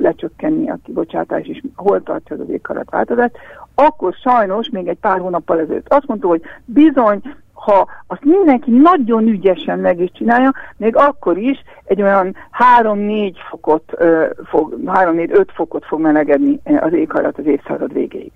lecsökkenni 0.00 0.70
a 0.70 0.78
kibocsátás, 0.84 1.46
és 1.46 1.62
hol 1.74 2.02
tartja 2.02 2.36
az 2.36 2.48
éghajlatváltozást, 2.48 3.38
akkor 3.74 4.14
sajnos 4.14 4.68
még 4.68 4.88
egy 4.88 4.98
pár 4.98 5.18
hónappal 5.18 5.60
ezelőtt 5.60 5.92
azt 5.92 6.06
mondta, 6.06 6.28
hogy 6.28 6.42
bizony 6.64 7.22
ha 7.60 7.86
azt 8.06 8.24
mindenki 8.24 8.70
nagyon 8.70 9.26
ügyesen 9.26 9.78
meg 9.78 10.00
is 10.00 10.10
csinálja, 10.12 10.52
még 10.76 10.96
akkor 10.96 11.38
is 11.38 11.62
egy 11.84 12.02
olyan 12.02 12.36
3-4 12.82 13.34
fokot, 13.48 13.92
3-4-5 13.96 15.46
fokot 15.54 15.84
fog 15.84 16.00
melegedni 16.00 16.60
az 16.80 16.92
éghajlat 16.92 17.38
az 17.38 17.46
évszázad 17.46 17.92
végéig. 17.92 18.32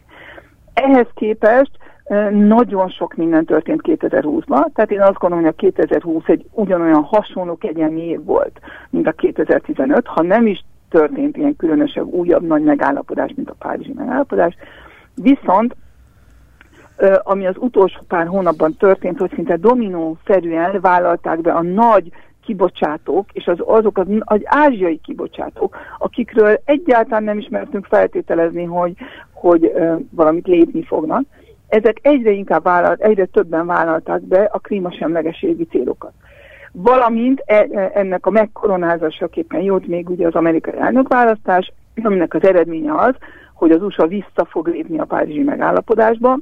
Ehhez 0.75 1.07
képest 1.14 1.71
nagyon 2.31 2.88
sok 2.88 3.14
minden 3.14 3.45
történt 3.45 3.81
2020-ban, 3.85 4.66
tehát 4.75 4.90
én 4.90 5.00
azt 5.00 5.19
gondolom, 5.19 5.45
hogy 5.45 5.54
a 5.57 5.61
2020 5.61 6.23
egy 6.26 6.47
ugyanolyan 6.52 7.02
hasonló 7.02 7.57
kegyelmi 7.57 8.07
év 8.07 8.25
volt, 8.25 8.61
mint 8.90 9.07
a 9.07 9.12
2015, 9.12 10.07
ha 10.07 10.23
nem 10.23 10.47
is 10.47 10.64
történt 10.90 11.37
ilyen 11.37 11.57
különösebb 11.57 12.07
újabb 12.07 12.43
nagy 12.43 12.62
megállapodás, 12.62 13.33
mint 13.37 13.50
a 13.50 13.54
Párizsi 13.59 13.93
megállapodás, 13.97 14.57
viszont 15.14 15.76
ami 17.22 17.46
az 17.46 17.54
utolsó 17.58 18.00
pár 18.08 18.26
hónapban 18.26 18.76
történt, 18.76 19.18
hogy 19.18 19.32
szinte 19.34 19.56
dominó-szerűen 19.56 20.80
vállalták 20.80 21.40
be 21.40 21.52
a 21.52 21.62
nagy 21.62 22.12
kibocsátók, 22.44 23.26
és 23.32 23.46
az, 23.46 23.58
azok 23.64 23.98
az, 23.98 24.06
az 24.18 24.40
ázsiai 24.44 25.00
kibocsátók, 25.02 25.76
akikről 25.98 26.60
egyáltalán 26.64 27.24
nem 27.24 27.38
ismertünk 27.38 27.86
feltételezni, 27.86 28.64
hogy, 28.64 28.94
hogy 29.32 29.72
ö, 29.74 29.94
valamit 30.10 30.46
lépni 30.46 30.84
fognak, 30.84 31.22
ezek 31.68 31.98
egyre 32.02 32.30
inkább 32.30 32.62
vállalt, 32.62 33.00
egyre 33.00 33.24
többen 33.24 33.66
vállalták 33.66 34.22
be 34.22 34.48
a 34.52 34.58
klímasemlegességi 34.58 35.64
célokat. 35.64 36.12
Valamint 36.72 37.42
e, 37.46 37.66
e, 37.72 37.90
ennek 37.94 38.26
a 38.26 38.30
megkoronázásaképpen 38.30 39.60
jót 39.60 39.86
még 39.86 40.10
ugye 40.10 40.26
az 40.26 40.34
amerikai 40.34 40.78
elnökválasztás, 40.78 41.72
aminek 42.02 42.34
az 42.34 42.42
eredménye 42.42 42.94
az, 42.94 43.14
hogy 43.54 43.70
az 43.70 43.82
USA 43.82 44.06
vissza 44.06 44.44
fog 44.44 44.68
lépni 44.68 44.98
a 44.98 45.04
Párizsi 45.04 45.42
megállapodásba, 45.42 46.38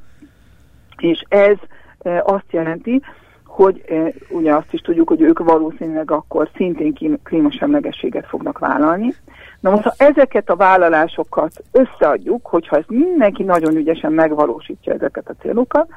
és 1.02 1.25
ez 1.28 1.56
e, 2.02 2.23
azt 2.25 2.50
jelenti, 2.50 3.02
hogy 3.47 3.85
e, 3.88 4.12
ugye 4.30 4.54
azt 4.54 4.73
is 4.73 4.80
tudjuk, 4.80 5.09
hogy 5.09 5.21
ők 5.21 5.38
valószínűleg 5.38 6.11
akkor 6.11 6.49
szintén 6.56 7.18
klímasemlegességet 7.23 8.26
fognak 8.26 8.59
vállalni. 8.59 9.14
Na 9.61 9.71
most, 9.71 9.82
ha 9.82 9.92
ezeket 9.97 10.50
a 10.50 10.56
vállalásokat 10.56 11.52
összeadjuk, 11.73 12.47
hogyha 12.47 12.76
ez 12.76 12.85
mindenki 12.88 13.42
nagyon 13.42 13.76
ügyesen 13.76 14.12
megvalósítja 14.12 14.92
ezeket 14.92 15.28
a 15.28 15.35
célokat, 15.40 15.88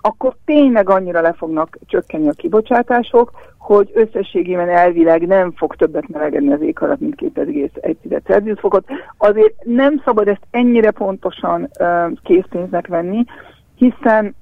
akkor 0.00 0.36
tényleg 0.44 0.90
annyira 0.90 1.20
le 1.20 1.32
fognak 1.32 1.78
csökkenni 1.86 2.28
a 2.28 2.32
kibocsátások, 2.32 3.30
hogy 3.58 3.90
összességében 3.94 4.68
elvileg 4.68 5.26
nem 5.26 5.52
fog 5.52 5.76
többet 5.76 6.08
melegedni 6.08 6.52
az 6.52 6.60
éghajlat, 6.60 7.00
mint 7.00 7.14
2,1 7.20 8.22
Celsius 8.24 8.60
fokot. 8.60 8.84
Azért 9.16 9.64
nem 9.64 10.02
szabad 10.04 10.28
ezt 10.28 10.46
ennyire 10.50 10.90
pontosan 10.90 11.68
uh, 11.80 12.12
készpénznek 12.22 12.86
venni, 12.86 13.24
hiszen 13.78 14.34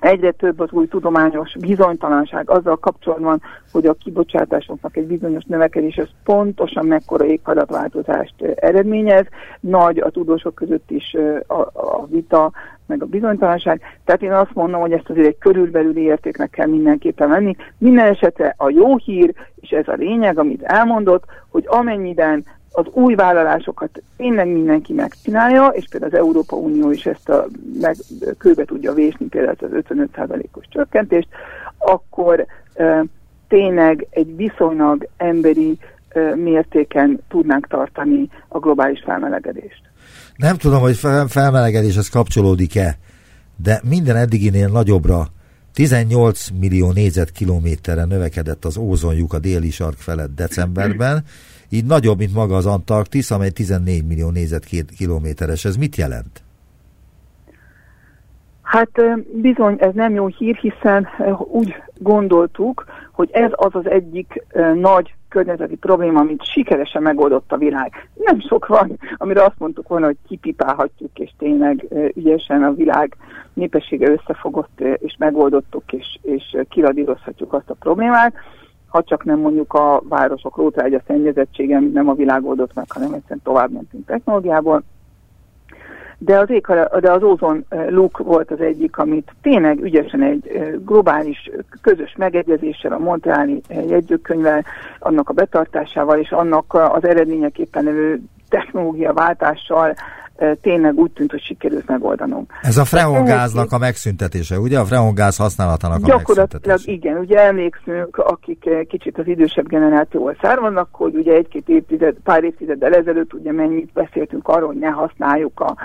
egyre 0.00 0.30
több 0.30 0.60
az 0.60 0.70
új 0.70 0.88
tudományos 0.88 1.56
bizonytalanság 1.60 2.50
azzal 2.50 2.76
kapcsolatban, 2.76 3.42
hogy 3.72 3.86
a 3.86 3.94
kibocsátásoknak 3.94 4.96
egy 4.96 5.06
bizonyos 5.06 5.44
növekedés 5.44 5.96
az 5.96 6.08
pontosan 6.24 6.86
mekkora 6.86 7.24
éghajlatváltozást 7.24 8.42
eredményez. 8.42 9.26
Nagy 9.60 9.98
a 9.98 10.10
tudósok 10.10 10.54
között 10.54 10.90
is 10.90 11.16
a, 11.46 11.60
a 11.60 12.06
vita, 12.06 12.52
meg 12.86 13.02
a 13.02 13.06
bizonytalanság. 13.06 13.80
Tehát 14.04 14.22
én 14.22 14.32
azt 14.32 14.54
mondom, 14.54 14.80
hogy 14.80 14.92
ezt 14.92 15.10
azért 15.10 15.26
egy 15.26 15.38
körülbelüli 15.38 16.00
értéknek 16.00 16.50
kell 16.50 16.66
mindenképpen 16.66 17.28
venni. 17.28 17.56
Minden 17.78 18.06
esetre 18.06 18.54
a 18.56 18.70
jó 18.70 18.96
hír, 18.96 19.34
és 19.60 19.70
ez 19.70 19.88
a 19.88 19.94
lényeg, 19.94 20.38
amit 20.38 20.62
elmondott, 20.62 21.24
hogy 21.48 21.64
amennyiben 21.66 22.44
az 22.78 22.86
új 22.92 23.14
vállalásokat 23.14 24.02
tényleg 24.16 24.48
mindenki 24.48 24.92
megcsinálja, 24.92 25.66
és 25.66 25.84
például 25.90 26.12
az 26.12 26.18
Európa 26.18 26.56
Unió 26.56 26.90
is 26.90 27.06
ezt 27.06 27.28
a 27.28 27.46
meg, 27.80 27.96
kőbe 28.38 28.64
tudja 28.64 28.92
vésni, 28.92 29.26
például 29.26 29.56
az 29.60 29.84
55%-os 29.88 30.64
csökkentést, 30.68 31.28
akkor 31.78 32.46
e, 32.74 33.04
tényleg 33.48 34.06
egy 34.10 34.36
viszonylag 34.36 35.08
emberi 35.16 35.78
e, 36.08 36.34
mértéken 36.34 37.20
tudnánk 37.28 37.66
tartani 37.66 38.28
a 38.48 38.58
globális 38.58 39.02
felmelegedést. 39.04 39.82
Nem 40.36 40.56
tudom, 40.56 40.80
hogy 40.80 40.96
felmelegedéshez 41.28 42.08
kapcsolódik-e, 42.08 42.98
de 43.56 43.80
minden 43.88 44.16
eddiginél 44.16 44.68
nagyobbra 44.68 45.26
18 45.72 46.48
millió 46.60 46.92
négyzetkilométerre 46.92 48.04
növekedett 48.04 48.64
az 48.64 48.76
ózonjuk 48.76 49.32
a 49.32 49.38
déli 49.38 49.70
sark 49.70 49.96
felett 49.96 50.34
decemberben, 50.34 51.24
így 51.70 51.84
nagyobb, 51.84 52.18
mint 52.18 52.34
maga 52.34 52.56
az 52.56 52.66
Antarktisz, 52.66 53.30
amely 53.30 53.50
14 53.50 54.06
millió 54.06 54.30
négyzetkilométeres. 54.30 55.64
Ez 55.64 55.76
mit 55.76 55.96
jelent? 55.96 56.42
Hát 58.62 58.90
bizony 59.32 59.76
ez 59.78 59.94
nem 59.94 60.14
jó 60.14 60.26
hír, 60.26 60.56
hiszen 60.56 61.08
úgy 61.38 61.74
gondoltuk, 61.98 62.84
hogy 63.12 63.28
ez 63.32 63.50
az 63.54 63.74
az 63.74 63.86
egyik 63.86 64.44
nagy 64.74 65.14
környezeti 65.28 65.76
probléma, 65.76 66.20
amit 66.20 66.44
sikeresen 66.44 67.02
megoldott 67.02 67.52
a 67.52 67.56
világ. 67.56 68.08
Nem 68.14 68.40
sok 68.40 68.66
van, 68.66 68.98
amire 69.16 69.42
azt 69.42 69.58
mondtuk 69.58 69.88
volna, 69.88 70.06
hogy 70.06 70.16
kipipálhatjuk, 70.28 71.18
és 71.18 71.30
tényleg 71.38 71.86
ügyesen 72.14 72.62
a 72.62 72.72
világ 72.72 73.16
népessége 73.52 74.10
összefogott, 74.10 74.80
és 74.80 75.16
megoldottuk, 75.18 75.92
és, 75.92 76.18
és 76.22 76.56
kiradírozhatjuk 76.68 77.52
azt 77.52 77.70
a 77.70 77.74
problémát 77.74 78.34
ha 78.88 79.02
csak 79.02 79.24
nem 79.24 79.38
mondjuk 79.38 79.72
a 79.72 80.02
városok 80.08 80.56
rótrágya 80.56 81.00
szennyezettsége, 81.06 81.76
amit 81.76 81.92
nem 81.92 82.08
a 82.08 82.14
világ 82.14 82.44
oldott 82.44 82.74
meg, 82.74 82.84
hanem 82.88 83.12
egyszerűen 83.12 83.40
tovább 83.42 83.70
mentünk 83.70 84.06
technológiából. 84.06 84.82
De 86.18 86.38
az, 86.38 86.50
ég, 86.50 86.66
de 87.00 87.12
az 87.12 87.22
ózon 87.22 87.64
luk 87.88 88.18
volt 88.18 88.50
az 88.50 88.60
egyik, 88.60 88.98
amit 88.98 89.32
tényleg 89.42 89.82
ügyesen 89.82 90.22
egy 90.22 90.74
globális 90.84 91.50
közös 91.80 92.14
megegyezéssel, 92.16 92.92
a 92.92 92.98
Montreali 92.98 93.62
jegyzőkönyvvel, 93.68 94.64
annak 94.98 95.28
a 95.28 95.32
betartásával 95.32 96.18
és 96.18 96.30
annak 96.30 96.74
az 96.74 97.04
eredményeképpen 97.04 97.86
technológiaváltással 98.48 99.94
tényleg 100.60 100.94
úgy 100.94 101.10
tűnt, 101.10 101.30
hogy 101.30 101.42
sikerült 101.42 101.86
megoldanunk. 101.86 102.52
Ez 102.62 102.76
a 102.76 102.84
freongáznak 102.84 103.72
a 103.72 103.78
megszüntetése, 103.78 104.58
ugye? 104.58 104.78
A 104.78 104.84
freongáz 104.84 105.36
használatának 105.36 106.02
a 106.02 106.06
Gyakorlatilag 106.06 106.78
igen, 106.84 107.16
ugye 107.16 107.38
emlékszünk, 107.38 108.16
akik 108.16 108.68
kicsit 108.88 109.18
az 109.18 109.26
idősebb 109.26 109.68
generációval 109.68 110.36
származnak, 110.40 110.88
hogy 110.92 111.14
ugye 111.14 111.32
egy-két 111.32 111.68
évtized, 111.68 112.16
pár 112.24 112.44
évtizeddel 112.44 112.94
ezelőtt 112.94 113.34
ugye 113.34 113.52
mennyit 113.52 113.92
beszéltünk 113.92 114.48
arról, 114.48 114.66
hogy 114.66 114.78
ne 114.78 114.90
használjuk 114.90 115.60
a, 115.60 115.76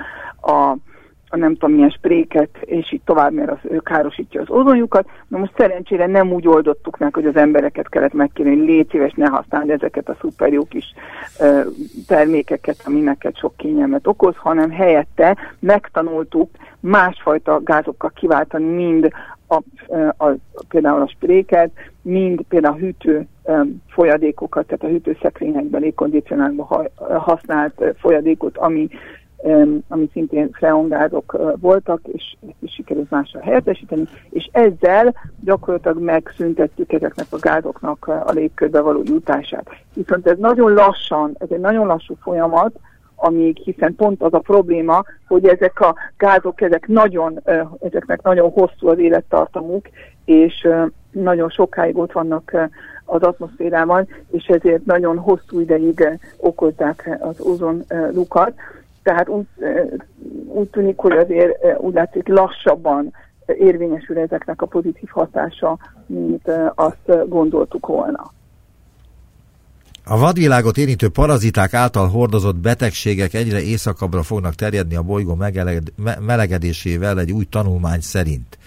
a 0.52 0.78
a 1.34 1.38
nem 1.38 1.54
tudom 1.54 1.76
milyen 1.76 1.90
spréket, 1.90 2.50
és 2.62 2.92
így 2.92 3.02
tovább, 3.06 3.34
mert 3.34 3.52
az 3.52 3.58
ő 3.62 3.78
károsítja 3.78 4.42
az 4.42 4.50
ozonjukat. 4.50 5.10
Na 5.28 5.38
most 5.38 5.54
szerencsére 5.58 6.08
nem 6.08 6.32
úgy 6.32 6.48
oldottuk 6.48 6.98
meg, 6.98 7.14
hogy 7.14 7.26
az 7.26 7.36
embereket 7.36 7.90
kellett 7.90 8.14
megkérni, 8.14 8.56
hogy 8.56 8.66
légy 8.66 8.90
szíves, 8.90 9.14
ne 9.16 9.28
használni 9.28 9.72
ezeket 9.72 10.10
a 10.10 10.18
szuper 10.22 10.54
jó 10.54 10.64
kis 10.64 10.94
ö, 11.40 11.62
termékeket, 12.08 12.82
ami 12.86 13.00
neked 13.00 13.38
sok 13.38 13.58
kényelmet 13.58 14.08
okoz, 14.08 14.36
hanem 14.36 14.72
helyette 14.72 15.38
megtanultuk 15.60 16.50
másfajta 16.80 17.62
gázokkal 17.64 18.12
kiváltani 18.16 18.66
mind 18.66 19.08
a, 19.48 19.56
a, 19.56 20.26
a, 20.26 20.36
például 20.68 21.02
a 21.02 21.08
spréket, 21.08 21.72
mind 22.02 22.42
például 22.42 22.74
a 22.74 22.78
hűtő 22.78 23.28
um, 23.44 23.82
folyadékokat, 23.88 24.66
tehát 24.66 24.84
a 24.84 24.88
hűtőszekrényekben, 24.88 25.82
légkondicionálban 25.82 26.90
használt 27.20 27.84
folyadékot, 28.00 28.58
ami 28.58 28.90
ami 29.88 30.10
szintén 30.12 30.50
freongázok 30.52 31.38
voltak, 31.60 32.00
és 32.12 32.36
ezt 32.48 32.56
is 32.60 32.74
sikerült 32.74 33.10
másra 33.10 33.40
helyettesíteni, 33.42 34.08
és 34.30 34.50
ezzel 34.52 35.14
gyakorlatilag 35.40 36.00
megszüntettük 36.00 36.94
ezeknek 36.94 37.26
a 37.30 37.38
gázoknak 37.40 38.08
a 38.08 38.32
légkörbe 38.32 38.82
való 38.82 39.02
jutását. 39.06 39.70
Viszont 39.94 40.28
ez 40.28 40.38
nagyon 40.38 40.74
lassan, 40.74 41.36
ez 41.40 41.48
egy 41.52 41.60
nagyon 41.60 41.88
lassú 41.88 42.16
folyamat, 42.22 42.80
amíg, 43.16 43.58
hiszen 43.58 43.96
pont 43.96 44.22
az 44.22 44.34
a 44.34 44.40
probléma, 44.40 45.04
hogy 45.28 45.48
ezek 45.48 45.80
a 45.80 45.96
gázok, 46.18 46.62
ezek 46.62 46.88
nagyon, 46.88 47.40
ezeknek 47.80 48.22
nagyon 48.22 48.52
hosszú 48.52 48.88
az 48.88 49.00
élettartamuk, 49.00 49.86
és 50.26 50.68
nagyon 51.12 51.50
sokáig 51.50 51.98
ott 51.98 52.12
vannak 52.12 52.70
az 53.06 53.22
atmoszférában, 53.22 54.08
és 54.32 54.46
ezért 54.46 54.86
nagyon 54.86 55.18
hosszú 55.18 55.60
ideig 55.60 56.20
okozzák 56.38 57.18
az 57.22 57.40
ozon 57.40 57.84
lukat. 58.14 58.54
Tehát 59.04 59.30
úgy, 59.30 59.46
úgy 60.48 60.70
tűnik, 60.70 60.98
hogy 60.98 61.12
azért 61.12 61.80
úgy 61.80 61.94
látszik 61.94 62.28
lassabban 62.28 63.14
érvényesül 63.46 64.18
ezeknek 64.18 64.62
a 64.62 64.66
pozitív 64.66 65.10
hatása, 65.10 65.78
mint 66.06 66.52
azt 66.76 67.28
gondoltuk 67.30 67.86
volna. 67.86 68.32
A 70.06 70.18
vadvilágot 70.18 70.78
érintő 70.78 71.10
paraziták 71.10 71.74
által 71.74 72.08
hordozott 72.08 72.56
betegségek 72.56 73.34
egyre 73.34 73.62
északabbra 73.62 74.24
fognak 74.24 74.54
terjedni 74.54 74.96
a 74.96 75.02
bolygó 75.02 75.38
melegedésével 76.20 77.20
egy 77.20 77.32
új 77.32 77.46
tanulmány 77.46 78.02
szerint. 78.02 78.58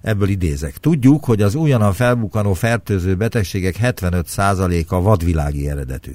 Ebből 0.00 0.28
idézek. 0.28 0.76
Tudjuk, 0.76 1.24
hogy 1.24 1.42
az 1.42 1.54
újonnan 1.54 1.92
felbukkanó 1.92 2.52
fertőző 2.52 3.14
betegségek 3.14 3.74
75%-a 3.82 5.02
vadvilági 5.02 5.68
eredetű. 5.68 6.10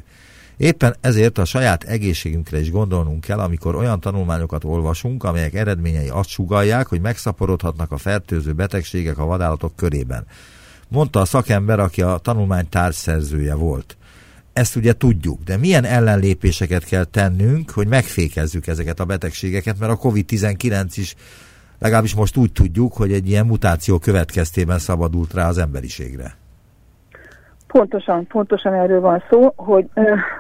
Éppen 0.58 0.96
ezért 1.02 1.38
a 1.38 1.46
saját 1.46 1.84
egészségünkre 1.84 2.60
is 2.60 2.72
gondolnunk 2.72 3.22
kell, 3.22 3.40
amikor 3.40 3.76
olyan 3.76 4.00
tanulmányokat 4.00 4.64
olvasunk, 4.64 5.24
amelyek 5.24 5.54
eredményei 5.54 6.10
azt 6.10 6.30
sugalják, 6.30 6.88
hogy 6.88 7.02
megszaporodhatnak 7.02 7.92
a 7.92 7.98
fertőző 7.98 8.54
betegségek 8.54 9.18
a 9.18 9.26
vadállatok 9.26 9.76
körében. 9.76 10.26
Mondta 10.88 11.20
a 11.20 11.26
szakember, 11.26 11.80
aki 11.80 12.02
a 12.02 12.18
tanulmány 12.18 12.70
társszerzője 12.70 13.54
volt. 13.54 13.98
Ezt 14.54 14.76
ugye 14.76 14.94
tudjuk, 14.94 15.44
de 15.44 15.58
milyen 15.58 15.84
ellenlépéseket 15.84 16.84
kell 16.84 17.04
tennünk, 17.04 17.70
hogy 17.72 17.88
megfékezzük 17.88 18.68
ezeket 18.68 19.00
a 19.00 19.06
betegségeket, 19.06 19.80
mert 19.80 19.92
a 19.92 19.98
COVID-19 19.98 20.92
is 20.96 21.16
legalábbis 21.80 22.14
most 22.14 22.38
úgy 22.38 22.52
tudjuk, 22.52 22.94
hogy 22.94 23.14
egy 23.14 23.30
ilyen 23.30 23.46
mutáció 23.46 24.00
következtében 24.00 24.80
szabadult 24.80 25.34
rá 25.34 25.48
az 25.48 25.58
emberiségre. 25.58 26.38
Pontosan, 27.78 28.28
pontosan 28.28 28.74
erről 28.74 29.00
van 29.00 29.24
szó, 29.30 29.54
hogy, 29.56 29.90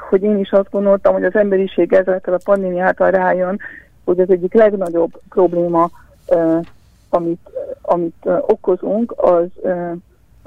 hogy 0.10 0.24
én 0.24 0.38
is 0.38 0.52
azt 0.52 0.70
gondoltam, 0.70 1.14
hogy 1.14 1.24
az 1.24 1.36
emberiség 1.36 1.94
ezekkel 1.94 2.34
a 2.34 2.40
pandémia 2.44 2.86
által 2.86 3.12
rájön, 3.12 3.60
hogy 4.06 4.20
az 4.20 4.30
egyik 4.30 4.54
legnagyobb 4.54 5.22
probléma, 5.30 5.90
amit, 7.10 7.50
amit 7.82 8.26
okozunk, 8.42 9.14
az 9.18 9.46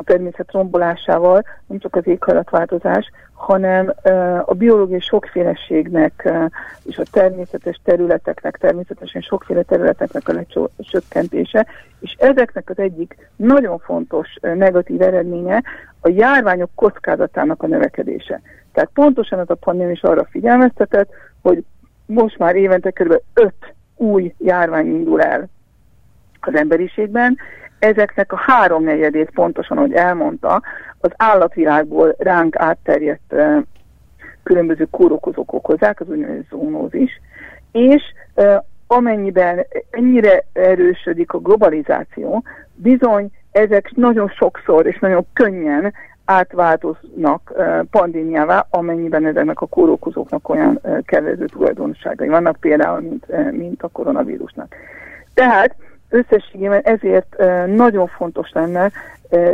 a 0.01 0.05
természet 0.05 0.53
rombolásával, 0.53 1.45
nem 1.67 1.79
csak 1.79 1.97
az 1.97 2.07
éghajlatváltozás, 2.07 3.11
hanem 3.33 3.95
a 4.45 4.55
biológiai 4.55 5.01
sokféleségnek 5.01 6.33
és 6.83 6.99
a 6.99 7.03
természetes 7.11 7.81
területeknek, 7.85 8.57
természetesen 8.57 9.21
sokféle 9.23 9.63
területeknek 9.63 10.29
a 10.29 10.33
lecsökkentése, 10.77 11.67
és 12.01 12.17
ezeknek 12.19 12.71
az 12.71 12.79
egyik 12.79 13.31
nagyon 13.37 13.79
fontos 13.79 14.29
negatív 14.41 15.03
eredménye 15.03 15.63
a 16.01 16.09
járványok 16.09 16.71
kockázatának 16.75 17.63
a 17.63 17.67
növekedése. 17.67 18.41
Tehát 18.73 18.91
pontosan 18.95 19.39
ez 19.39 19.51
a 19.51 19.55
pandémia 19.55 19.93
is 19.93 20.03
arra 20.03 20.25
figyelmeztetett, 20.31 21.11
hogy 21.43 21.65
most 22.07 22.39
már 22.39 22.57
évente 22.57 22.91
kb. 22.91 23.21
5 23.35 23.53
új 23.97 24.35
járvány 24.39 24.87
indul 24.87 25.23
el 25.23 25.49
az 26.41 26.55
emberiségben, 26.55 27.39
ezeknek 27.81 28.33
a 28.33 28.37
háromnegyedét 28.37 29.31
pontosan, 29.31 29.77
ahogy 29.77 29.93
elmondta, 29.93 30.63
az 31.01 31.11
állatvilágból 31.17 32.15
ránk 32.19 32.57
átterjedt 32.57 33.35
különböző 34.43 34.87
kórokozók 34.91 35.53
okozzák, 35.53 36.01
az 36.01 36.09
úgynevezett 36.09 36.49
zónózis, 36.51 37.21
és 37.73 38.03
amennyiben 38.87 39.67
ennyire 39.91 40.45
erősödik 40.53 41.33
a 41.33 41.39
globalizáció, 41.39 42.43
bizony 42.75 43.31
ezek 43.53 43.91
nagyon 43.95 44.29
sokszor 44.29 44.87
és 44.87 44.99
nagyon 44.99 45.27
könnyen 45.33 45.93
átváltoznak 46.25 47.53
pandémiává, 47.91 48.67
amennyiben 48.71 49.27
ezeknek 49.27 49.61
a 49.61 49.67
kórokozóknak 49.67 50.49
olyan 50.49 50.81
kedvező 51.05 51.45
tulajdonságai 51.45 52.29
vannak, 52.29 52.57
például, 52.61 53.01
mint, 53.01 53.53
mint 53.53 53.83
a 53.83 53.89
koronavírusnak. 53.89 54.75
Tehát 55.35 55.75
összességében 56.11 56.81
ezért 56.81 57.37
nagyon 57.67 58.07
fontos 58.07 58.51
lenne 58.53 58.91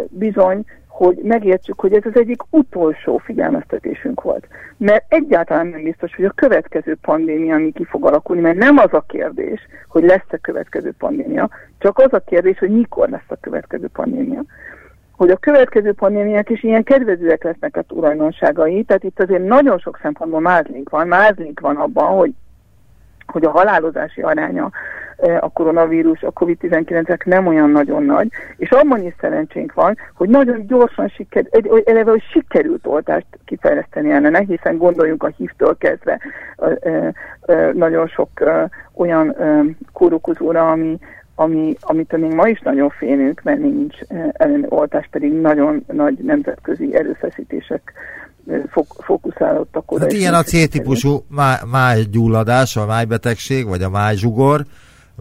bizony, 0.08 0.64
hogy 0.96 1.16
megértsük, 1.22 1.80
hogy 1.80 1.92
ez 1.92 2.02
az 2.04 2.16
egyik 2.16 2.42
utolsó 2.50 3.16
figyelmeztetésünk 3.18 4.22
volt. 4.22 4.46
Mert 4.76 5.04
egyáltalán 5.08 5.66
nem 5.66 5.82
biztos, 5.82 6.16
hogy 6.16 6.24
a 6.24 6.32
következő 6.34 6.96
pandémia, 7.00 7.54
ami 7.54 7.72
ki 7.72 7.84
fog 7.84 8.06
alakulni, 8.06 8.42
mert 8.42 8.58
nem 8.58 8.78
az 8.78 8.92
a 8.92 9.04
kérdés, 9.08 9.60
hogy 9.88 10.04
lesz-e 10.04 10.36
következő 10.40 10.92
pandémia, 10.98 11.48
csak 11.78 11.98
az 11.98 12.12
a 12.12 12.18
kérdés, 12.18 12.58
hogy 12.58 12.70
mikor 12.70 13.08
lesz 13.08 13.28
a 13.28 13.36
következő 13.40 13.88
pandémia. 13.92 14.42
Hogy 15.16 15.30
a 15.30 15.36
következő 15.36 15.92
pandémiák 15.92 16.50
is 16.50 16.62
ilyen 16.62 16.82
kedvezőek 16.82 17.44
lesznek 17.44 17.76
a 17.76 17.82
tulajdonságai, 17.82 18.84
tehát 18.84 19.04
itt 19.04 19.20
azért 19.20 19.44
nagyon 19.44 19.78
sok 19.78 19.98
szempontból 20.02 20.40
mázlink 20.40 20.90
van, 20.90 21.08
mázlink 21.08 21.60
van 21.60 21.76
abban, 21.76 22.16
hogy 22.16 22.32
hogy 23.26 23.44
a 23.44 23.50
halálozási 23.50 24.20
aránya 24.20 24.70
e, 25.16 25.38
a 25.40 25.48
koronavírus, 25.48 26.22
a 26.22 26.32
COVID-19-ek 26.32 27.24
nem 27.24 27.46
olyan 27.46 27.70
nagyon 27.70 28.02
nagy, 28.02 28.28
és 28.56 28.70
abban 28.70 29.02
is 29.04 29.14
szerencsénk 29.20 29.74
van, 29.74 29.96
hogy 30.14 30.28
nagyon 30.28 30.66
gyorsan 30.66 31.08
sikerült, 31.08 31.88
eleve, 31.88 32.10
hogy 32.10 32.22
sikerült 32.30 32.86
oltást 32.86 33.26
kifejleszteni 33.44 34.10
ellene, 34.10 34.38
hiszen 34.38 34.76
gondoljunk 34.76 35.22
a 35.22 35.32
hívtől 35.36 35.76
kezdve 35.78 36.20
e, 36.56 36.78
e, 37.46 37.72
nagyon 37.72 38.06
sok 38.06 38.28
olyan 38.92 39.36
kórokozóra, 39.92 40.70
ami, 40.70 40.98
ami, 41.34 41.76
amit 41.80 42.16
még 42.16 42.34
ma 42.34 42.48
is 42.48 42.60
nagyon 42.60 42.90
félünk, 42.90 43.40
mert 43.42 43.58
nincs 43.58 43.96
elleni 44.32 44.66
oltás, 44.68 45.08
pedig 45.10 45.32
nagyon 45.32 45.84
nagy 45.92 46.18
nemzetközi 46.18 46.96
erőfeszítések 46.96 47.92
fókuszálódtak 48.98 49.92
oda. 49.92 50.02
Hát 50.02 50.12
ilyen 50.12 50.34
a 50.34 50.42
C-típusú 50.42 51.24
májgyulladás, 51.70 52.76
a 52.76 52.86
májbetegség, 52.86 53.66
vagy 53.66 53.82
a 53.82 53.90
májzsugor, 53.90 54.64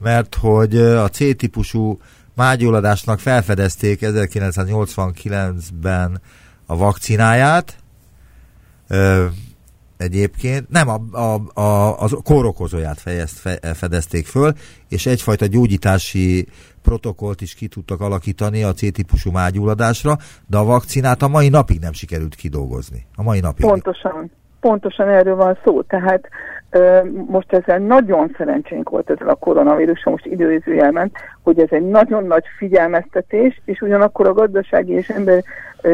mert 0.01 0.35
hogy 0.35 0.77
a 0.77 1.09
C-típusú 1.09 1.99
májgyulladásnak 2.35 3.19
felfedezték 3.19 3.99
1989-ben 4.01 6.21
a 6.65 6.77
vakcináját, 6.77 7.75
egyébként, 9.97 10.69
nem, 10.69 10.89
a, 10.89 11.01
a, 11.11 11.41
a, 11.53 12.03
a 12.03 12.09
kórokozóját 12.23 12.99
fejezt, 12.99 13.37
fe, 13.37 13.59
fedezték 13.73 14.25
föl, 14.25 14.53
és 14.89 15.05
egyfajta 15.05 15.45
gyógyítási 15.45 16.47
protokollt 16.85 17.41
is 17.41 17.53
ki 17.55 17.67
tudtak 17.67 18.01
alakítani 18.01 18.63
a 18.63 18.73
C-típusú 18.73 19.31
mágyulladásra, 19.31 20.13
de 20.47 20.57
a 20.57 20.63
vakcinát 20.63 21.21
a 21.21 21.27
mai 21.27 21.49
napig 21.49 21.79
nem 21.79 21.93
sikerült 21.93 22.35
kidolgozni. 22.35 23.05
A 23.15 23.23
mai 23.23 23.39
napig. 23.39 23.65
Pontosan, 23.65 24.31
pontosan 24.59 25.09
erről 25.09 25.35
van 25.35 25.57
szó. 25.63 25.81
Tehát 25.81 26.29
most 27.27 27.53
ezzel 27.53 27.79
nagyon 27.79 28.35
szerencsénk 28.37 28.89
volt 28.89 29.09
ezzel 29.09 29.29
a 29.29 29.35
koronavíruson, 29.35 30.11
most 30.11 30.25
időzőjelment, 30.25 31.17
hogy 31.43 31.59
ez 31.59 31.67
egy 31.69 31.87
nagyon 31.87 32.23
nagy 32.23 32.43
figyelmeztetés, 32.57 33.61
és 33.65 33.81
ugyanakkor 33.81 34.27
a 34.27 34.33
gazdasági 34.33 34.91
és 34.91 35.09
ember 35.09 35.43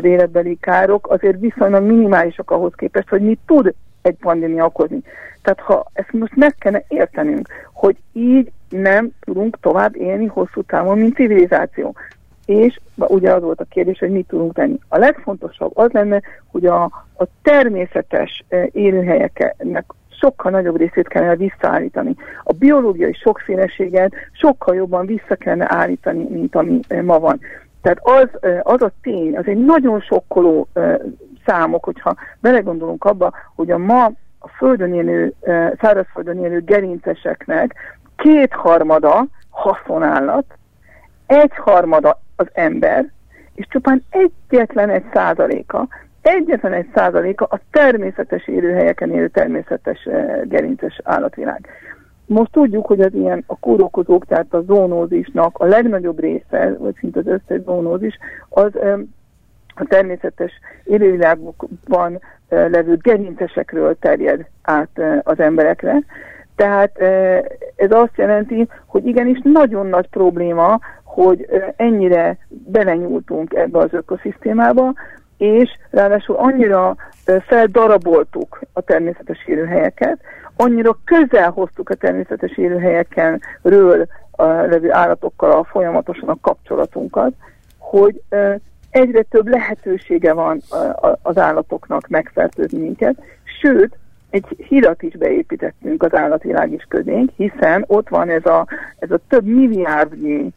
életbeli 0.02 0.58
károk 0.62 1.10
azért 1.10 1.40
viszonylag 1.40 1.84
minimálisak 1.84 2.52
ahhoz 2.52 2.72
képest, 2.76 3.10
hogy 3.10 3.22
mi 3.22 3.38
tud 3.46 3.74
egy 4.02 4.16
pandémia 4.16 4.66
okozni. 4.66 5.02
Tehát 5.42 5.60
ha 5.60 5.86
ezt 5.94 6.12
most 6.12 6.36
meg 6.36 6.56
kellene 6.60 6.84
értenünk, 6.88 7.48
hogy 7.74 7.98
így 8.14 8.52
nem 8.72 9.10
tudunk 9.20 9.60
tovább 9.60 9.96
élni 9.96 10.26
hosszú 10.26 10.62
távon, 10.62 10.98
mint 10.98 11.16
civilizáció. 11.16 11.96
És 12.46 12.80
ugye 12.96 13.32
az 13.32 13.42
volt 13.42 13.60
a 13.60 13.66
kérdés, 13.70 14.00
hogy 14.00 14.12
mit 14.12 14.28
tudunk 14.28 14.54
tenni. 14.54 14.80
A 14.88 14.98
legfontosabb 14.98 15.78
az 15.78 15.92
lenne, 15.92 16.22
hogy 16.52 16.66
a, 16.66 16.84
a 17.18 17.26
természetes 17.42 18.44
élőhelyeknek 18.72 19.86
sokkal 20.22 20.52
nagyobb 20.52 20.78
részét 20.78 21.08
kellene 21.08 21.36
visszaállítani. 21.36 22.16
A 22.44 22.54
biológiai 22.54 23.14
sokféleséget 23.14 24.14
sokkal 24.32 24.76
jobban 24.76 25.06
vissza 25.06 25.36
kellene 25.36 25.66
állítani, 25.70 26.28
mint 26.30 26.56
ami 26.56 26.80
ma 27.04 27.20
van. 27.20 27.40
Tehát 27.82 28.00
az, 28.02 28.28
az 28.62 28.82
a 28.82 28.92
tény, 29.02 29.38
az 29.38 29.48
egy 29.48 29.66
nagyon 29.66 30.00
sokkoló 30.00 30.68
számok, 31.46 31.84
hogyha 31.84 32.16
belegondolunk 32.40 33.04
abba, 33.04 33.32
hogy 33.56 33.72
a 33.72 33.78
ma 33.78 34.12
a 34.40 34.48
földön 34.48 34.94
élő, 34.94 35.34
szárazföldön 35.82 36.44
élő 36.44 36.64
gerinceseknek 36.64 37.76
kétharmada 38.22 39.26
haszonállat, 39.50 40.46
egyharmada 41.26 42.22
az 42.36 42.48
ember, 42.54 43.10
és 43.56 43.68
csupán 43.70 44.04
egyetlen 44.10 44.90
egy 44.90 45.06
százaléka, 45.14 45.88
egyetlen 46.22 46.74
egy 46.74 46.90
százaléka 46.94 47.46
a 47.50 47.60
természetes 47.72 48.48
élőhelyeken 48.48 49.12
élő 49.12 49.28
természetes 49.28 50.08
gerinces 50.44 51.00
állatvilág. 51.04 51.68
Most 52.26 52.52
tudjuk, 52.52 52.86
hogy 52.86 53.02
az 53.02 53.14
ilyen 53.14 53.44
a 53.48 53.60
kórokozók, 53.60 54.26
tehát 54.26 54.54
a 54.54 54.62
zónózisnak 54.62 55.58
a 55.58 55.66
legnagyobb 55.66 56.20
része, 56.20 56.76
vagy 56.78 56.96
szinte 57.00 57.20
az 57.20 57.28
összes 57.28 57.62
zónózis, 57.64 58.18
az 58.50 58.72
a 59.76 59.86
természetes 59.88 60.52
élővilágokban 60.84 62.20
levő 62.50 62.98
gerincesekről 63.02 63.98
terjed 64.00 64.46
át 64.62 65.02
az 65.24 65.40
emberekre. 65.40 66.00
Tehát 66.56 66.98
ez 67.76 67.92
azt 67.92 68.16
jelenti, 68.18 68.68
hogy 68.86 69.06
igenis 69.06 69.40
nagyon 69.44 69.88
nagy 69.88 70.08
probléma, 70.08 70.80
hogy 71.04 71.48
ennyire 71.76 72.38
belenyúltunk 72.50 73.54
ebbe 73.54 73.80
az 73.80 73.94
ökoszisztémába, 73.94 74.94
és 75.38 75.70
ráadásul 75.90 76.36
annyira 76.36 76.96
feldaraboltuk 77.48 78.60
a 78.74 78.82
természetes 78.82 79.46
élőhelyeket, 79.46 80.20
annyira 80.56 80.98
közel 81.06 81.50
hoztuk 81.50 81.90
a 81.90 81.96
természetes 81.96 82.58
élőhelyekenről 82.58 84.08
levő 84.38 84.92
állatokkal 84.92 85.52
a 85.52 85.64
folyamatosan 85.64 86.30
a 86.30 86.38
kapcsolatunkat, 86.42 87.34
hogy 87.78 88.22
egyre 88.90 89.22
több 89.22 89.48
lehetősége 89.48 90.34
van 90.34 90.62
az 91.22 91.38
állatoknak 91.38 92.08
megfertőzni 92.08 92.80
minket, 92.80 93.16
sőt, 93.62 93.98
egy 94.32 94.46
hidat 94.68 95.02
is 95.04 95.18
beépítettünk 95.18 96.04
az 96.04 96.16
állatvilág 96.16 96.72
is 96.72 96.86
közénk, 96.88 97.30
hiszen 97.36 97.84
ott 97.88 98.10
van 98.10 98.30
ez 98.30 98.46
a, 98.46 98.68
ez 99.00 99.12
a 99.12 99.20
több 99.28 99.46
milliárdnyi 99.46 100.54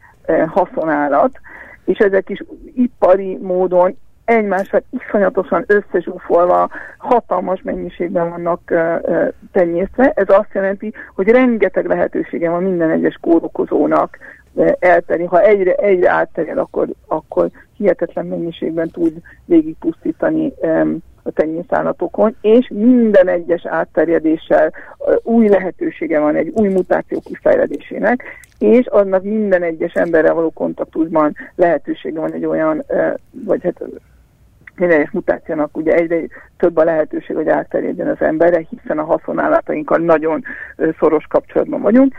haszonállat, 0.47 1.39
és 1.85 1.97
ezek 1.97 2.29
is 2.29 2.43
ipari 2.75 3.37
módon 3.37 3.97
egymással 4.25 4.83
iszonyatosan 4.89 5.65
összezsúfolva, 5.67 6.69
hatalmas 6.97 7.61
mennyiségben 7.61 8.29
vannak 8.29 8.61
uh, 8.69 9.27
tenyésztve. 9.51 10.11
Ez 10.15 10.29
azt 10.29 10.53
jelenti, 10.53 10.93
hogy 11.15 11.27
rengeteg 11.27 11.85
lehetősége 11.85 12.49
van 12.49 12.63
minden 12.63 12.89
egyes 12.89 13.17
kórokozónak 13.21 14.17
uh. 14.53 15.25
Ha 15.25 15.41
egyre, 15.41 15.73
egyre 15.73 16.11
átterjed, 16.11 16.57
akkor, 16.57 16.87
akkor 17.07 17.49
hihetetlen 17.77 18.25
mennyiségben 18.25 18.89
tud 18.89 19.13
végigpusztítani 19.45 20.53
um, 20.61 20.97
a 21.25 21.31
tenyészállatokon, 21.31 22.35
és 22.41 22.67
minden 22.73 23.27
egyes 23.27 23.65
átterjedéssel 23.65 24.73
új 25.23 25.47
lehetősége 25.47 26.19
van 26.19 26.35
egy 26.35 26.51
új 26.53 26.67
mutáció 26.67 27.21
kifejledésének, 27.23 28.23
és 28.59 28.85
annak 28.85 29.23
minden 29.23 29.63
egyes 29.63 29.93
emberrel 29.93 30.33
való 30.33 30.49
kontaktusban 30.49 31.35
lehetősége 31.55 32.19
van 32.19 32.33
egy 32.33 32.45
olyan, 32.45 32.85
vagy 33.31 33.63
hát 33.63 33.83
minden 34.75 34.97
egyes 34.97 35.11
mutációnak 35.11 35.77
ugye 35.77 35.93
egyre 35.93 36.19
több 36.57 36.77
a 36.77 36.83
lehetőség, 36.83 37.35
hogy 37.35 37.49
átterjedjen 37.49 38.07
az 38.07 38.21
emberre, 38.21 38.65
hiszen 38.69 38.99
a 38.99 39.03
haszonállatainkkal 39.03 39.97
nagyon 39.97 40.43
szoros 40.99 41.25
kapcsolatban 41.29 41.81
vagyunk. 41.81 42.13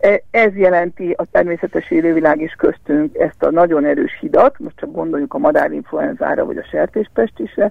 E, 0.00 0.22
ez 0.30 0.56
jelenti 0.56 1.14
a 1.16 1.26
természetes 1.30 1.90
élővilág 1.90 2.40
is 2.40 2.52
köztünk 2.52 3.16
ezt 3.18 3.42
a 3.42 3.50
nagyon 3.50 3.84
erős 3.84 4.18
hidat, 4.20 4.58
most 4.58 4.76
csak 4.76 4.92
gondoljuk 4.92 5.34
a 5.34 5.38
madárinfluenzára 5.38 6.44
vagy 6.44 6.56
a 6.56 6.66
sertéspestisre, 6.70 7.70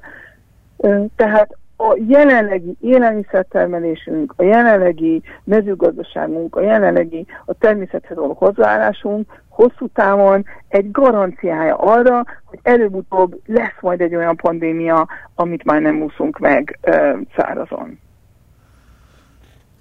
tehát 1.15 1.57
a 1.77 1.97
jelenlegi 2.07 2.77
élelmiszertermelésünk, 2.81 4.33
a 4.35 4.43
jelenlegi 4.43 5.21
mezőgazdaságunk, 5.43 6.55
a 6.55 6.61
jelenlegi 6.61 7.25
a 7.45 7.53
természethez 7.53 8.17
való 8.17 8.33
hozzáállásunk 8.33 9.41
hosszú 9.49 9.87
távon 9.93 10.45
egy 10.67 10.91
garanciája 10.91 11.75
arra, 11.75 12.23
hogy 12.45 12.59
előbb-utóbb 12.61 13.41
lesz 13.45 13.77
majd 13.81 14.01
egy 14.01 14.15
olyan 14.15 14.35
pandémia, 14.35 15.07
amit 15.35 15.63
már 15.63 15.81
nem 15.81 16.01
úszunk 16.01 16.39
meg 16.39 16.79
ö, 16.81 17.17
szárazon. 17.35 17.99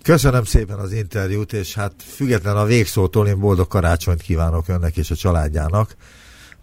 Köszönöm 0.02 0.44
szépen 0.44 0.78
az 0.78 0.92
interjút, 0.92 1.52
és 1.52 1.74
hát 1.74 1.92
független 1.98 2.56
a 2.56 2.64
végszótól 2.64 3.26
én 3.26 3.40
boldog 3.40 3.66
karácsonyt 3.66 4.22
kívánok 4.22 4.68
önnek 4.68 4.96
és 4.96 5.10
a 5.10 5.14
családjának. 5.14 5.88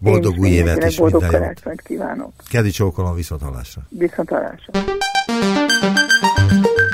Boldog 0.04 0.38
új 0.38 0.48
évet 0.48 0.84
és 0.84 0.96
boldog 0.96 1.22
minden 1.22 1.56
jót. 1.64 1.80
kívánok. 1.82 2.32
Kedi 2.48 2.70
csókolom, 2.70 3.14
viszont 3.14 3.42
hallásra. 3.42 3.82
Viszont 3.88 4.28
hallásra. 4.28 4.80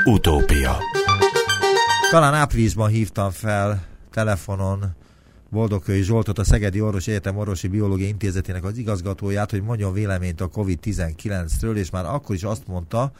Utópia. 0.05 0.77
Talán 2.11 2.33
áprilisban 2.33 2.89
hívtam 2.89 3.29
fel 3.29 3.83
telefonon 4.11 4.85
Boldogkői 5.49 6.01
Zsoltot, 6.01 6.39
a 6.39 6.43
Szegedi 6.43 6.81
Orvos 6.81 7.07
Egyetem 7.07 7.37
Orvosi 7.37 7.67
Biológiai 7.67 8.09
Intézetének 8.09 8.63
az 8.63 8.77
igazgatóját, 8.77 9.51
hogy 9.51 9.61
mondjon 9.61 9.93
véleményt 9.93 10.41
a 10.41 10.47
COVID-19-ről, 10.47 11.75
és 11.75 11.89
már 11.89 12.05
akkor 12.05 12.35
is 12.35 12.43
azt 12.43 12.67
mondta, 12.67 13.11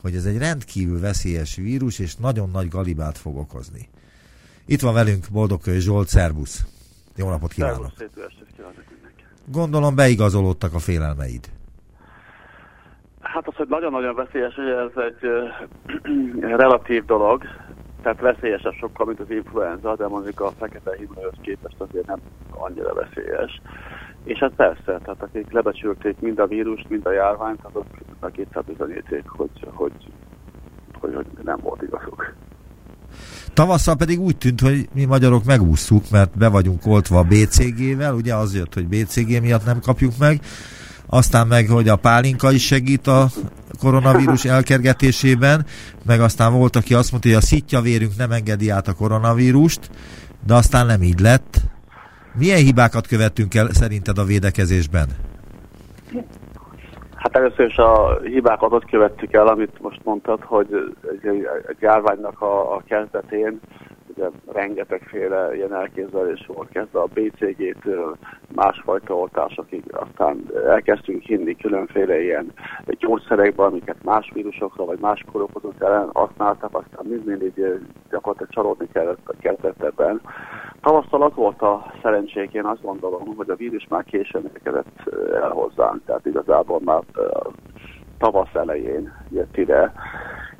hogy 0.00 0.14
ez 0.14 0.24
egy 0.24 0.38
rendkívül 0.38 1.00
veszélyes 1.00 1.54
vírus, 1.54 1.98
és 1.98 2.16
nagyon 2.16 2.50
nagy 2.50 2.68
galibát 2.68 3.18
fog 3.18 3.36
okozni. 3.36 3.88
Itt 4.66 4.80
van 4.80 4.94
velünk 4.94 5.26
Boldogkői 5.30 5.80
Zsolt, 5.80 6.08
szervusz! 6.08 6.64
Jó 7.16 7.28
napot 7.28 7.52
kívánok! 7.52 7.92
Gondolom 9.52 9.94
beigazolódtak 9.94 10.74
a 10.74 10.78
félelmeid. 10.78 11.50
Hát 13.20 13.48
az, 13.48 13.54
hogy 13.54 13.68
nagyon-nagyon 13.68 14.14
veszélyes, 14.14 14.54
hogy 14.54 14.68
ez 14.68 15.02
egy 15.04 15.30
relatív 16.62 17.04
dolog, 17.04 17.42
tehát 18.02 18.20
veszélyesebb 18.20 18.72
sokkal, 18.72 19.06
mint 19.06 19.20
az 19.20 19.30
influenza, 19.30 19.96
de 19.96 20.08
mondjuk 20.08 20.40
a 20.40 20.50
fekete 20.58 20.96
himlőhöz 20.96 21.38
képest 21.40 21.74
azért 21.78 22.06
nem 22.06 22.20
annyira 22.50 22.94
veszélyes. 22.94 23.60
És 24.24 24.38
hát 24.38 24.52
persze, 24.56 24.82
tehát 24.84 25.22
akik 25.22 25.52
lebecsülték 25.52 26.20
mind 26.20 26.38
a 26.38 26.46
vírust, 26.46 26.88
mind 26.88 27.06
a 27.06 27.12
járványt, 27.12 27.60
azok 27.62 27.86
a 28.20 28.26
kétszer 28.26 28.64
bizonyíték, 28.64 29.28
hogy, 29.28 29.50
hogy, 29.64 29.92
hogy, 31.00 31.14
hogy 31.14 31.26
nem 31.42 31.58
volt 31.62 31.82
igazuk. 31.82 32.34
Tavasszal 33.56 33.96
pedig 33.96 34.20
úgy 34.20 34.36
tűnt, 34.36 34.60
hogy 34.60 34.88
mi 34.94 35.04
magyarok 35.04 35.44
megúsztuk, 35.44 36.10
mert 36.10 36.38
be 36.38 36.48
vagyunk 36.48 36.86
oltva 36.86 37.18
a 37.18 37.22
BCG-vel, 37.22 38.14
ugye 38.14 38.34
az 38.34 38.54
jött, 38.54 38.74
hogy 38.74 38.86
BCG 38.86 39.40
miatt 39.40 39.64
nem 39.64 39.80
kapjuk 39.80 40.12
meg, 40.18 40.40
aztán 41.06 41.46
meg, 41.46 41.68
hogy 41.68 41.88
a 41.88 41.96
pálinka 41.96 42.52
is 42.52 42.66
segít 42.66 43.06
a 43.06 43.30
koronavírus 43.78 44.44
elkergetésében, 44.56 45.66
meg 46.04 46.20
aztán 46.20 46.52
volt, 46.52 46.76
aki 46.76 46.94
azt 46.94 47.10
mondta, 47.10 47.28
hogy 47.28 47.38
a 47.38 47.40
szitja 47.40 47.80
vérünk 47.80 48.16
nem 48.16 48.32
engedi 48.32 48.70
át 48.70 48.88
a 48.88 48.92
koronavírust, 48.92 49.90
de 50.46 50.54
aztán 50.54 50.86
nem 50.86 51.02
így 51.02 51.20
lett. 51.20 51.60
Milyen 52.34 52.58
hibákat 52.58 53.06
követtünk 53.06 53.54
el 53.54 53.68
szerinted 53.72 54.18
a 54.18 54.24
védekezésben? 54.24 55.08
Hát 57.26 57.36
először 57.36 57.66
is 57.66 57.76
a 57.76 58.18
hibákat 58.22 58.72
ott 58.72 58.84
követtük 58.84 59.32
el, 59.32 59.46
amit 59.46 59.80
most 59.80 60.00
mondtad, 60.04 60.42
hogy 60.42 60.94
egy, 61.10 61.46
egy 61.66 61.76
járványnak 61.80 62.40
a, 62.40 62.74
a 62.74 62.82
kezdetén 62.86 63.60
ugye 64.16 64.28
rengetegféle 64.52 65.54
ilyen 65.54 65.74
elképzelés 65.74 66.46
volt, 66.46 66.68
kezdve 66.68 67.00
a 67.00 67.08
BCG-től 67.14 68.16
másfajta 68.54 69.14
oltásokig, 69.14 69.82
aztán 69.92 70.44
elkezdtünk 70.66 71.22
hinni 71.22 71.56
különféle 71.56 72.22
ilyen 72.22 72.52
gyógyszerekben, 72.86 73.66
amiket 73.66 74.02
más 74.04 74.30
vírusokra 74.34 74.84
vagy 74.84 74.98
más 74.98 75.24
korokozók 75.32 75.74
ellen 75.78 76.10
használtak, 76.12 76.74
aztán 76.74 77.06
mind 77.06 77.24
mindig 77.24 77.52
gyakorlatilag 78.10 78.52
csalódni 78.52 78.88
kellett 78.92 79.28
a 79.28 79.34
kezdetben. 79.40 80.20
Tavasszal 80.80 81.22
az 81.22 81.34
volt 81.34 81.62
a 81.62 81.92
szerencsék, 82.02 82.52
én 82.52 82.64
azt 82.64 82.82
gondolom, 82.82 83.34
hogy 83.36 83.50
a 83.50 83.56
vírus 83.56 83.86
már 83.88 84.04
későn 84.04 84.50
érkezett 84.54 85.10
el 85.42 85.50
hozzánk, 85.50 86.04
tehát 86.04 86.26
igazából 86.26 86.80
már 86.84 87.02
tavasz 88.18 88.54
elején 88.54 89.12
jött 89.30 89.56
ide, 89.56 89.92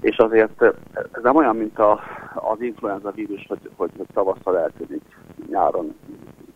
és 0.00 0.16
azért 0.16 0.62
ez 1.12 1.22
nem 1.22 1.37
olyan, 1.37 1.56
mint 1.56 1.78
a, 1.78 2.00
az 2.35 2.61
influenza 2.61 3.11
vírus, 3.11 3.46
hogy, 3.48 3.70
hogy, 3.76 3.90
tavasszal 4.12 4.59
eltűnik, 4.59 5.02
nyáron 5.48 5.94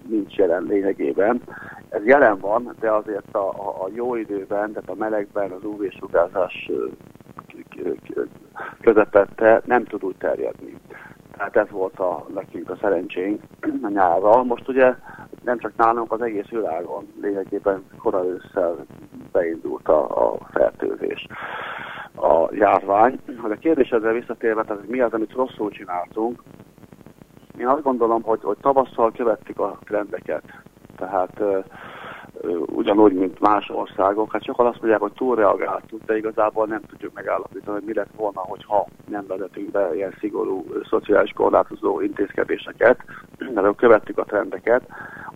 nincs 0.09 0.35
jelen 0.35 0.63
lényegében. 0.63 1.43
Ez 1.89 2.05
jelen 2.05 2.39
van, 2.39 2.75
de 2.81 2.91
azért 2.91 3.35
a, 3.35 3.49
a, 3.85 3.89
jó 3.95 4.15
időben, 4.15 4.73
tehát 4.73 4.89
a 4.89 4.95
melegben, 4.95 5.51
az 5.51 5.65
UV-sugárzás 5.65 6.71
közepette 8.81 9.63
nem 9.65 9.85
tud 9.85 10.05
úgy 10.05 10.17
terjedni. 10.17 10.77
Tehát 11.37 11.57
ez 11.57 11.71
volt 11.71 11.99
a 11.99 12.27
nekünk 12.35 12.71
a 12.71 12.77
szerencsénk 12.81 13.43
a 13.83 13.89
nyárral. 13.89 14.45
Most 14.45 14.69
ugye 14.69 14.95
nem 15.45 15.59
csak 15.59 15.73
nálunk, 15.77 16.13
az 16.13 16.23
egész 16.23 16.49
világon 16.49 17.13
lényegében 17.21 17.85
korai 17.99 18.29
ősszel 18.29 18.77
beindult 19.33 19.89
a, 19.89 20.33
a 20.33 20.39
fertőzés. 20.53 21.27
A 22.23 22.49
járvány. 22.53 23.19
Hogy 23.39 23.51
a 23.51 23.57
kérdésedre 23.57 24.13
visszatérve, 24.13 24.63
tehát 24.63 24.89
mi 24.89 25.01
az, 25.01 25.13
amit 25.13 25.33
rosszul 25.33 25.71
csináltunk, 25.71 26.43
én 27.59 27.67
azt 27.67 27.83
gondolom, 27.83 28.23
hogy, 28.23 28.41
hogy 28.43 28.57
tavasszal 28.61 29.13
követtük 29.13 29.59
a 29.59 29.79
trendeket. 29.85 30.43
Tehát 30.97 31.41
uh, 31.41 31.65
ugyanúgy, 32.67 33.13
mint 33.13 33.41
más 33.41 33.69
országok. 33.69 34.33
Hát 34.33 34.45
sokan 34.45 34.67
azt 34.67 34.81
mondják, 34.81 35.01
hogy 35.01 35.13
túlreagáltunk, 35.13 36.05
de 36.05 36.17
igazából 36.17 36.67
nem 36.67 36.81
tudjuk 36.81 37.15
megállapítani, 37.15 37.79
hogy 37.79 37.87
mi 37.87 37.95
lett 37.95 38.15
volna, 38.17 38.41
hogyha 38.41 38.87
nem 39.09 39.27
vezetünk 39.27 39.71
be 39.71 39.95
ilyen 39.95 40.15
szigorú 40.19 40.65
szociális 40.89 41.33
korlátozó 41.33 42.01
intézkedéseket, 42.01 42.99
mert 43.55 43.77
követtük 43.77 44.19
a 44.19 44.25
trendeket. 44.25 44.83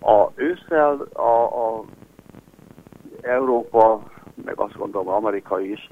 A 0.01 0.27
ősszel 0.35 1.07
a, 1.13 1.43
a 1.43 1.83
Európa, 3.21 4.01
meg 4.45 4.59
azt 4.59 4.77
gondolom 4.77 5.09
Amerika 5.09 5.59
is 5.59 5.89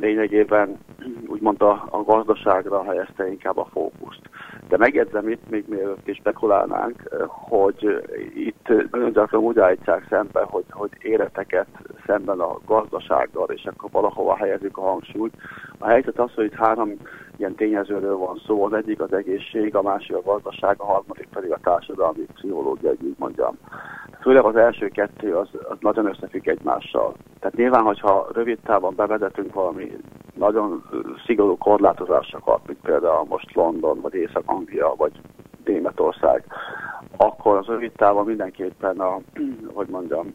lényegében 0.00 0.78
úgymond 1.26 1.62
a, 1.62 1.86
a 1.90 2.02
gazdaságra 2.02 2.82
helyezte 2.82 3.28
inkább 3.28 3.58
a 3.58 3.68
fókuszt. 3.72 4.20
De 4.68 4.76
megjegyzem 4.76 5.28
itt, 5.28 5.50
még 5.50 5.64
mielőtt 5.68 6.08
is 6.08 6.16
spekulálnánk, 6.16 7.02
hogy 7.28 8.02
itt 8.34 8.68
nagyon 8.90 9.12
gyakran 9.12 9.42
úgy 9.42 9.58
állítják 9.58 10.06
szembe, 10.08 10.40
hogy, 10.42 10.64
hogy 10.70 10.90
életeket 11.00 11.66
szemben 12.06 12.40
a 12.40 12.58
gazdasággal, 12.66 13.48
és 13.50 13.64
akkor 13.64 13.90
valahova 13.90 14.36
helyezik 14.36 14.76
a 14.76 14.80
hangsúlyt. 14.80 15.34
A 15.78 15.86
helyzet 15.86 16.18
az, 16.18 16.34
hogy 16.34 16.44
itt 16.44 16.54
három 16.54 16.92
ilyen 17.38 17.54
tényezőről 17.54 18.16
van 18.16 18.40
szó, 18.46 18.64
az 18.64 18.72
egyik 18.72 19.00
az 19.00 19.12
egészség, 19.12 19.74
a 19.74 19.82
másik 19.82 20.16
a 20.16 20.22
gazdaság, 20.22 20.80
a 20.80 20.84
harmadik 20.84 21.28
pedig 21.32 21.50
a 21.50 21.58
társadalmi 21.62 22.26
pszichológia, 22.34 22.92
így 22.92 23.14
mondjam. 23.18 23.58
Főleg 24.20 24.44
az 24.44 24.56
első 24.56 24.88
kettő 24.88 25.34
az, 25.36 25.48
az 25.68 25.76
nagyon 25.80 26.06
összefügg 26.06 26.48
egymással. 26.48 27.14
Tehát 27.40 27.56
nyilván, 27.56 27.82
hogyha 27.82 28.26
rövid 28.32 28.58
távon 28.64 28.94
bevezetünk 28.96 29.54
valami 29.54 29.96
nagyon 30.34 30.84
szigorú 31.26 31.56
korlátozásokat, 31.56 32.60
mint 32.66 32.80
például 32.80 33.24
most 33.28 33.54
London, 33.54 34.00
vagy 34.00 34.14
Észak-Anglia, 34.14 34.94
vagy 34.96 35.12
Németország, 35.64 36.44
akkor 37.16 37.56
az 37.56 37.66
rövid 37.66 37.92
távon 37.92 38.24
mindenképpen 38.24 39.00
a, 39.00 39.18
hogy 39.74 39.88
mondjam, 39.88 40.34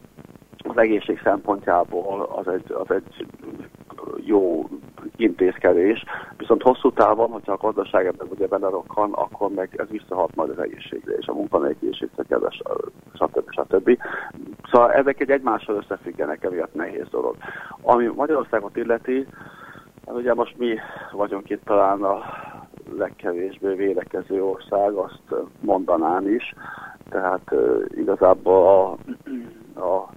az 0.68 0.76
egészség 0.76 1.20
szempontjából 1.24 2.22
az 2.36 2.48
egy, 2.48 2.72
az 2.72 2.90
egy 2.90 3.26
jó 4.16 4.68
intézkedés, 5.16 6.04
viszont 6.44 6.62
hosszú 6.62 6.92
távon, 6.92 7.30
hogyha 7.30 7.52
a 7.52 7.56
gazdaság 7.56 8.06
ebben 8.06 8.28
ugye 8.30 8.46
belerokkan, 8.46 9.12
akkor 9.12 9.50
meg 9.50 9.74
ez 9.76 9.88
visszahat 9.88 10.34
majd 10.34 10.50
az 10.50 10.58
egészségre, 10.58 11.12
és 11.12 11.26
a 11.26 11.32
munkanélkül 11.32 11.88
munkanélküliségre, 11.88 12.50
stb. 13.14 13.50
stb. 13.50 13.98
Szóval 14.70 14.92
ezek 14.92 15.20
egy 15.20 15.30
egymással 15.30 15.76
összefüggenek, 15.76 16.44
emiatt 16.44 16.74
nehéz 16.74 17.08
dolog. 17.10 17.36
Ami 17.82 18.06
Magyarországot 18.06 18.76
illeti, 18.76 19.26
hát 20.06 20.16
ugye 20.16 20.34
most 20.34 20.58
mi 20.58 20.78
vagyunk 21.12 21.50
itt 21.50 21.64
talán 21.64 22.02
a 22.02 22.22
legkevésbé 22.96 23.74
védekező 23.74 24.44
ország, 24.44 24.92
azt 24.92 25.34
mondanám 25.60 26.28
is, 26.28 26.54
tehát 27.10 27.54
igazából 27.88 28.66
a, 28.66 29.80
a 29.80 30.08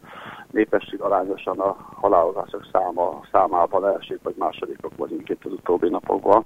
népesség 0.58 1.02
arányosan 1.02 1.60
a 1.60 1.76
halálozások 2.02 2.68
száma, 2.72 3.22
számában 3.32 3.88
elsők 3.88 4.24
vagy 4.24 4.36
másodikok 4.38 4.92
vagyunk 4.98 5.30
itt 5.30 5.46
az 5.46 5.52
utóbbi 5.52 5.90
napokban. 5.90 6.46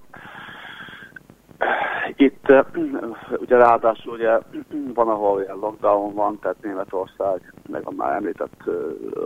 Itt 2.15 2.53
ugye 3.39 3.57
ráadásul 3.57 4.13
ugye 4.13 4.39
van, 4.93 5.07
ahol 5.07 5.41
ilyen 5.41 5.57
lockdown 5.57 6.13
van, 6.13 6.39
tehát 6.39 6.61
Németország, 6.61 7.53
meg 7.69 7.81
a 7.85 7.91
már 7.91 8.15
említett 8.15 8.61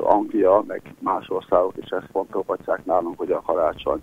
Anglia, 0.04 0.64
meg 0.68 0.82
más 1.00 1.30
országok 1.30 1.78
is 1.78 1.90
ezt 1.90 2.10
fontolhatják 2.12 2.86
nálunk, 2.86 3.18
hogy 3.18 3.32
a 3.32 3.42
karácsony 3.42 4.02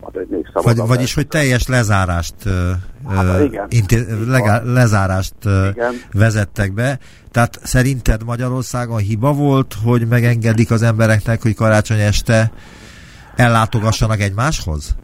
az 0.00 0.16
egy 0.16 0.28
még 0.28 0.46
Vagy, 0.52 0.76
vagyis, 0.76 1.14
hogy 1.14 1.28
teljes 1.28 1.68
lezárást, 1.68 2.34
hát, 3.08 3.44
igen. 3.44 3.66
Inté- 3.68 4.06
legá- 4.26 4.64
lezárást 4.64 5.34
igen. 5.44 5.94
vezettek 6.12 6.72
be. 6.72 6.98
Tehát 7.30 7.58
szerinted 7.62 8.24
Magyarországon 8.24 8.98
hiba 8.98 9.32
volt, 9.32 9.74
hogy 9.84 10.06
megengedik 10.08 10.70
az 10.70 10.82
embereknek, 10.82 11.42
hogy 11.42 11.54
karácsony 11.54 12.00
este 12.00 12.50
ellátogassanak 13.36 14.20
egymáshoz? 14.20 14.94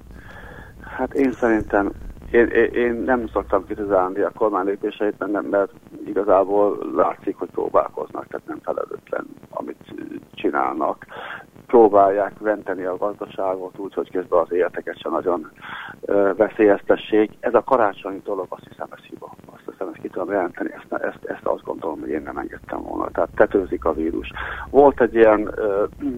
Hát 0.80 1.14
én 1.14 1.32
szerintem 1.40 1.92
én, 2.30 2.46
én, 2.46 2.72
én 2.72 3.02
nem 3.06 3.28
szoktam 3.32 3.64
kritizálni 3.64 4.20
a 4.20 4.32
kormány 4.34 4.64
lépéseit, 4.64 5.18
mert, 5.18 5.50
mert 5.50 5.70
igazából 6.06 6.78
látszik, 6.96 7.36
hogy 7.36 7.50
próbálkoznak, 7.50 8.26
tehát 8.26 8.46
nem 8.46 8.58
felelőtlen, 8.62 9.26
amit 9.50 9.94
csinálnak 10.34 11.06
próbálják 11.70 12.38
venteni 12.38 12.84
a 12.84 12.96
gazdaságot 12.96 13.78
úgy, 13.78 13.94
hogy 13.94 14.10
közben 14.10 14.40
az 14.40 14.52
életeket 14.52 14.98
sem 14.98 15.12
nagyon 15.12 15.50
veszélyeztessék. 16.36 17.30
Ez 17.40 17.54
a 17.54 17.64
karácsonyi 17.64 18.20
dolog, 18.24 18.46
azt 18.48 18.68
hiszem, 18.68 18.86
ez 18.90 19.02
hiba. 19.02 19.34
Azt 19.54 19.70
hiszem, 19.70 19.88
ezt 19.92 20.02
ki 20.02 20.08
tudom 20.08 20.30
jelenteni, 20.30 20.70
ezt, 20.72 21.02
ezt, 21.02 21.24
ezt 21.24 21.44
azt 21.44 21.64
gondolom, 21.64 22.00
hogy 22.00 22.08
én 22.08 22.22
nem 22.22 22.38
engedtem 22.38 22.82
volna. 22.82 23.10
Tehát 23.10 23.30
tetőzik 23.34 23.84
a 23.84 23.92
vírus. 23.92 24.30
Volt 24.70 25.00
egy 25.00 25.14
ilyen 25.14 25.54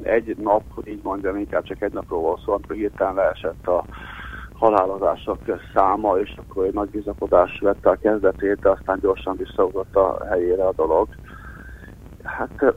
egy 0.02 0.36
nap, 0.36 0.62
így 0.84 1.02
mondjam, 1.02 1.36
inkább 1.36 1.62
csak 1.62 1.82
egy 1.82 1.92
napról 1.92 2.20
volt 2.20 2.40
szó, 2.44 2.52
amikor 2.52 2.76
hirtelen 2.76 3.14
leesett 3.14 3.66
a 3.66 3.84
halálozások 4.54 5.38
száma, 5.74 6.18
és 6.18 6.34
akkor 6.36 6.64
egy 6.64 6.74
nagy 6.74 6.90
bizakodás 6.90 7.58
vette 7.60 7.90
a 7.90 7.98
kezdetét, 8.02 8.60
de 8.60 8.70
aztán 8.70 8.98
gyorsan 9.00 9.36
visszaugrott 9.36 9.96
a 9.96 10.24
helyére 10.28 10.64
a 10.64 10.72
dolog. 10.72 11.08
Hát, 12.22 12.74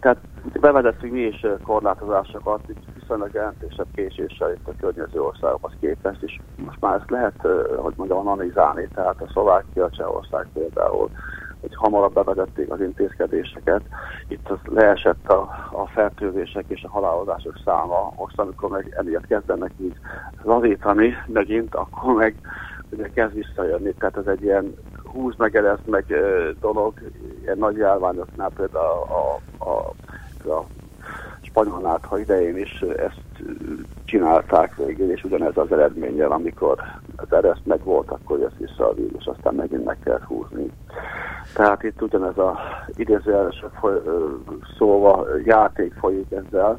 tehát 0.00 0.18
bevezettünk 0.60 1.12
mi 1.12 1.20
is 1.20 1.46
korlátozásokat, 1.64 2.60
így 2.70 2.84
viszonylag 3.00 3.30
jelentősebb 3.32 3.86
késéssel 3.94 4.52
itt 4.52 4.68
a 4.68 4.72
környező 4.80 5.20
országokhoz 5.20 5.72
képest, 5.80 6.22
és 6.22 6.38
most 6.56 6.80
már 6.80 6.98
ezt 7.00 7.10
lehet, 7.10 7.46
hogy 7.76 7.94
mondjam, 7.96 8.18
analizálni, 8.18 8.88
tehát 8.94 9.20
a 9.22 9.28
Szlovákia, 9.32 9.90
Csehország 9.90 10.46
például, 10.52 11.10
hogy 11.60 11.74
hamarabb 11.74 12.12
bevezették 12.12 12.70
az 12.70 12.80
intézkedéseket. 12.80 13.82
Itt 14.28 14.50
az 14.50 14.58
leesett 14.64 15.28
a, 15.28 15.40
a 15.72 15.86
fertőzések 15.86 16.64
és 16.68 16.82
a 16.82 16.90
halálozások 16.90 17.60
száma. 17.64 18.12
Most, 18.16 18.38
amikor 18.38 18.70
meg 18.70 18.94
emiatt 18.96 19.26
kezdenek 19.26 19.72
így 19.80 19.96
lazítani 20.42 21.14
megint, 21.26 21.74
akkor 21.74 22.14
meg 22.14 22.34
ugye 22.90 23.08
kezd 23.08 23.34
visszajönni. 23.34 23.94
Tehát 23.98 24.16
ez 24.16 24.26
egy 24.26 24.42
ilyen 24.42 24.74
húz 25.04 25.34
meg, 25.36 25.78
meg 25.84 26.04
dolog, 26.60 26.94
ilyen 27.42 27.58
nagy 27.58 27.76
járványoknál 27.76 28.50
például 28.56 28.86
a, 28.86 29.40
a, 29.58 29.70
a, 29.70 29.92
a 30.44 30.66
spanyol 31.42 32.00
idején 32.18 32.56
is 32.56 32.80
ezt 32.80 33.20
csinálták 34.04 34.76
végül, 34.76 35.10
és 35.10 35.24
ugyanez 35.24 35.56
az 35.56 35.72
eredménnyel, 35.72 36.32
amikor 36.32 36.78
az 37.16 37.32
ereszt 37.32 37.64
meg 37.64 37.84
volt, 37.84 38.10
akkor 38.10 38.38
jött 38.38 38.58
vissza 38.58 38.88
a 38.88 38.94
vírus, 38.94 39.26
aztán 39.26 39.54
megint 39.54 39.84
meg 39.84 39.98
kell 40.04 40.20
húzni. 40.26 40.70
Tehát 41.54 41.82
itt 41.82 42.02
ugyanez 42.02 42.38
a 42.38 42.58
idézőjeles 42.96 43.64
szóval 44.78 45.40
játék 45.44 45.92
folyik 45.92 46.30
ezzel. 46.30 46.78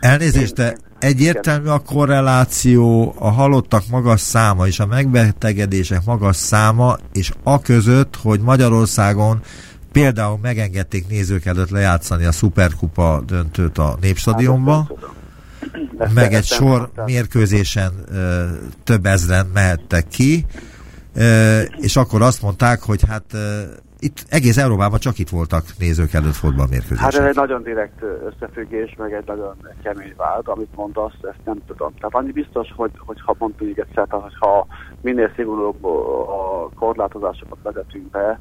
Elnézést, 0.00 0.54
de 0.54 0.76
egyértelmű 0.98 1.68
a 1.68 1.78
korreláció 1.78 3.14
a 3.18 3.30
halottak 3.30 3.82
magas 3.90 4.20
száma 4.20 4.66
és 4.66 4.80
a 4.80 4.86
megbetegedések 4.86 6.00
magas 6.06 6.36
száma, 6.36 6.96
és 7.12 7.32
a 7.42 7.60
között, 7.60 8.16
hogy 8.22 8.40
Magyarországon 8.40 9.40
például 9.92 10.38
megengedték 10.42 11.08
nézők 11.08 11.44
előtt 11.44 11.70
lejátszani 11.70 12.24
a 12.24 12.32
szuperkupa 12.32 13.22
döntőt 13.26 13.78
a 13.78 13.96
Népstadionba, 14.00 14.86
hát, 15.98 16.12
meg 16.14 16.32
egy 16.32 16.44
sor 16.44 16.90
mérkőzésen 17.06 17.92
több 18.84 19.06
ezren 19.06 19.46
mehettek 19.54 20.08
ki, 20.08 20.46
és 21.76 21.96
akkor 21.96 22.22
azt 22.22 22.42
mondták, 22.42 22.82
hogy 22.82 23.00
hát 23.08 23.24
itt 24.02 24.24
egész 24.28 24.56
Európában 24.56 24.98
csak 24.98 25.18
itt 25.18 25.28
voltak 25.28 25.64
nézők 25.78 26.12
előtt 26.12 26.34
fotballmérkőzések. 26.34 27.04
Hát 27.04 27.14
ez 27.14 27.26
egy 27.26 27.34
nagyon 27.34 27.62
direkt 27.62 28.02
összefüggés, 28.02 28.94
meg 28.98 29.12
egy 29.12 29.26
nagyon 29.26 29.56
kemény 29.82 30.14
vált, 30.16 30.48
amit 30.48 30.74
mondasz, 30.74 31.12
ezt 31.22 31.44
nem 31.44 31.58
tudom. 31.66 31.94
Tehát 31.94 32.14
annyi 32.14 32.32
biztos, 32.32 32.72
hogy, 32.76 32.90
hogy 32.98 33.20
ha 33.24 33.34
mondtuk 33.38 33.66
még 33.66 33.78
egyszer, 33.78 34.06
hogy 34.08 34.36
ha 34.38 34.66
minél 35.00 35.32
szigorúbb 35.36 35.84
a 35.84 36.68
korlátozásokat 36.74 37.58
vezetünk 37.62 38.10
be, 38.10 38.38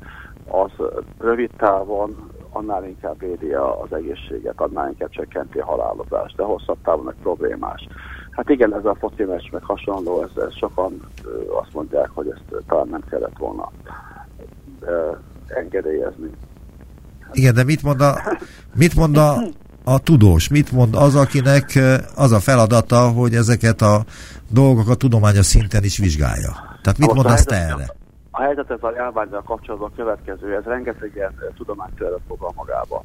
az 0.47 0.71
rövid 1.19 1.49
távon 1.57 2.29
annál 2.51 2.85
inkább 2.85 3.19
védi 3.19 3.53
az 3.53 3.93
egészséget, 3.93 4.61
annál 4.61 4.87
inkább 4.87 5.09
csökkenti 5.09 5.59
a 5.59 5.65
halálozást, 5.65 6.35
de 6.35 6.43
hosszabb 6.43 6.77
távon 6.83 7.05
meg 7.05 7.15
problémás. 7.21 7.87
Hát 8.31 8.49
igen, 8.49 8.75
ez 8.75 8.85
a 8.85 8.95
foci 8.99 9.23
meccs 9.23 9.51
meg 9.51 9.63
hasonló, 9.63 10.21
ez, 10.23 10.43
ez 10.43 10.55
sokan 10.55 11.01
azt 11.61 11.73
mondják, 11.73 12.09
hogy 12.09 12.27
ezt 12.27 12.63
talán 12.67 12.87
nem 12.87 13.03
kellett 13.09 13.37
volna 13.37 13.71
engedélyezni. 15.47 16.29
Igen, 17.31 17.53
de 17.53 17.63
mit 17.63 17.83
mond 17.83 18.01
a, 18.01 18.15
mit 18.75 18.95
mond 18.95 19.17
a, 19.17 19.35
a 19.83 19.99
tudós? 19.99 20.47
Mit 20.47 20.71
mond 20.71 20.95
az, 20.95 21.15
akinek 21.15 21.79
az 22.15 22.31
a 22.31 22.39
feladata, 22.39 23.09
hogy 23.09 23.35
ezeket 23.35 23.81
a 23.81 24.03
dolgokat 24.49 24.97
tudományos 24.97 25.45
szinten 25.45 25.83
is 25.83 25.97
vizsgálja? 25.97 26.79
Tehát 26.81 26.97
mit 26.97 27.13
mondasz 27.13 27.43
te 27.43 27.55
erre? 27.55 27.99
A 28.31 28.41
helyzet 28.41 28.71
ez 28.71 28.83
a 28.83 28.93
járványra 28.95 29.41
kapcsolatban 29.41 29.91
következő, 29.95 30.55
ez 30.55 30.63
rengeteg 30.63 31.11
ilyen 31.15 31.35
tudományterület 31.55 32.19
fogal 32.27 32.51
magába. 32.55 33.03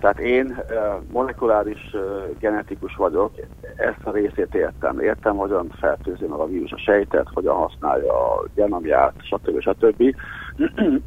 Tehát 0.00 0.18
én 0.18 0.62
molekuláris 1.12 1.96
genetikus 2.38 2.96
vagyok, 2.96 3.32
ezt 3.76 4.04
a 4.04 4.10
részét 4.10 4.54
értem. 4.54 5.00
Értem, 5.00 5.36
hogyan 5.36 5.68
fertőzi 5.80 6.26
meg 6.26 6.38
a 6.38 6.46
vírus 6.46 6.72
a 6.72 6.78
sejtet, 6.78 7.28
hogyan 7.32 7.54
használja 7.54 8.34
a 8.34 8.44
genomját, 8.54 9.14
stb. 9.22 9.60
stb. 9.60 10.02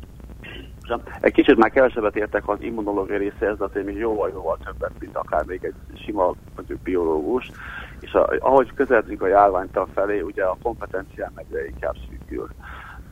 Egy 1.22 1.34
kicsit 1.34 1.58
már 1.58 1.72
kevesebbet 1.72 2.16
értek 2.16 2.48
az 2.50 2.62
immunológiai 2.62 3.18
részéhez, 3.18 3.58
de 3.58 3.64
azért 3.64 3.86
még 3.86 3.98
jóval-jóval 3.98 4.58
többet, 4.66 4.92
mint 5.00 5.16
akár 5.16 5.46
még 5.46 5.64
egy 5.64 6.02
sima 6.06 6.34
mondjuk 6.56 6.80
biológus. 6.80 7.52
És 8.00 8.14
a, 8.14 8.30
ahogy 8.40 8.74
közeledünk 8.74 9.22
a 9.22 9.28
járványtal 9.28 9.88
felé, 9.94 10.20
ugye 10.20 10.44
a 10.44 10.58
kompetenciám 10.62 11.32
egyre 11.36 11.66
inkább 11.66 11.96
szűkül. 12.10 12.48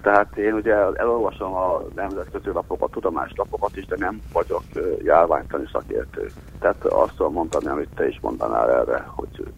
Tehát 0.06 0.38
én 0.38 0.54
ugye 0.54 0.74
elolvasom 0.74 1.54
a 1.54 1.82
nemzetközi 1.96 2.50
lapokat, 2.54 2.92
tudományos 2.92 3.32
lapokat 3.36 3.78
is, 3.78 3.86
de 3.86 3.96
nem 4.00 4.22
vagyok 4.34 4.64
járványtani 5.04 5.64
szakértő. 5.72 6.32
Tehát 6.60 6.86
azt 6.86 7.14
tudom 7.16 7.34
mondani, 7.34 7.68
amit 7.68 7.90
te 7.96 8.08
is 8.08 8.20
mondanál 8.22 8.70
erre, 8.72 9.06
hogy 9.08 9.54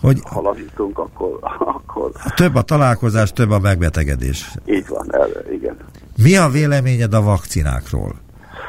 hogy 0.00 0.20
ha 0.24 0.40
lazítunk, 0.40 0.98
akkor, 0.98 1.38
akkor... 1.58 2.12
Több 2.34 2.54
a 2.54 2.62
találkozás, 2.62 3.32
több 3.32 3.50
a 3.50 3.58
megbetegedés. 3.58 4.50
Így 4.64 4.88
van, 4.88 5.14
erre, 5.14 5.52
igen. 5.52 5.76
Mi 6.22 6.36
a 6.36 6.48
véleményed 6.48 7.14
a 7.14 7.22
vakcinákról? 7.22 8.14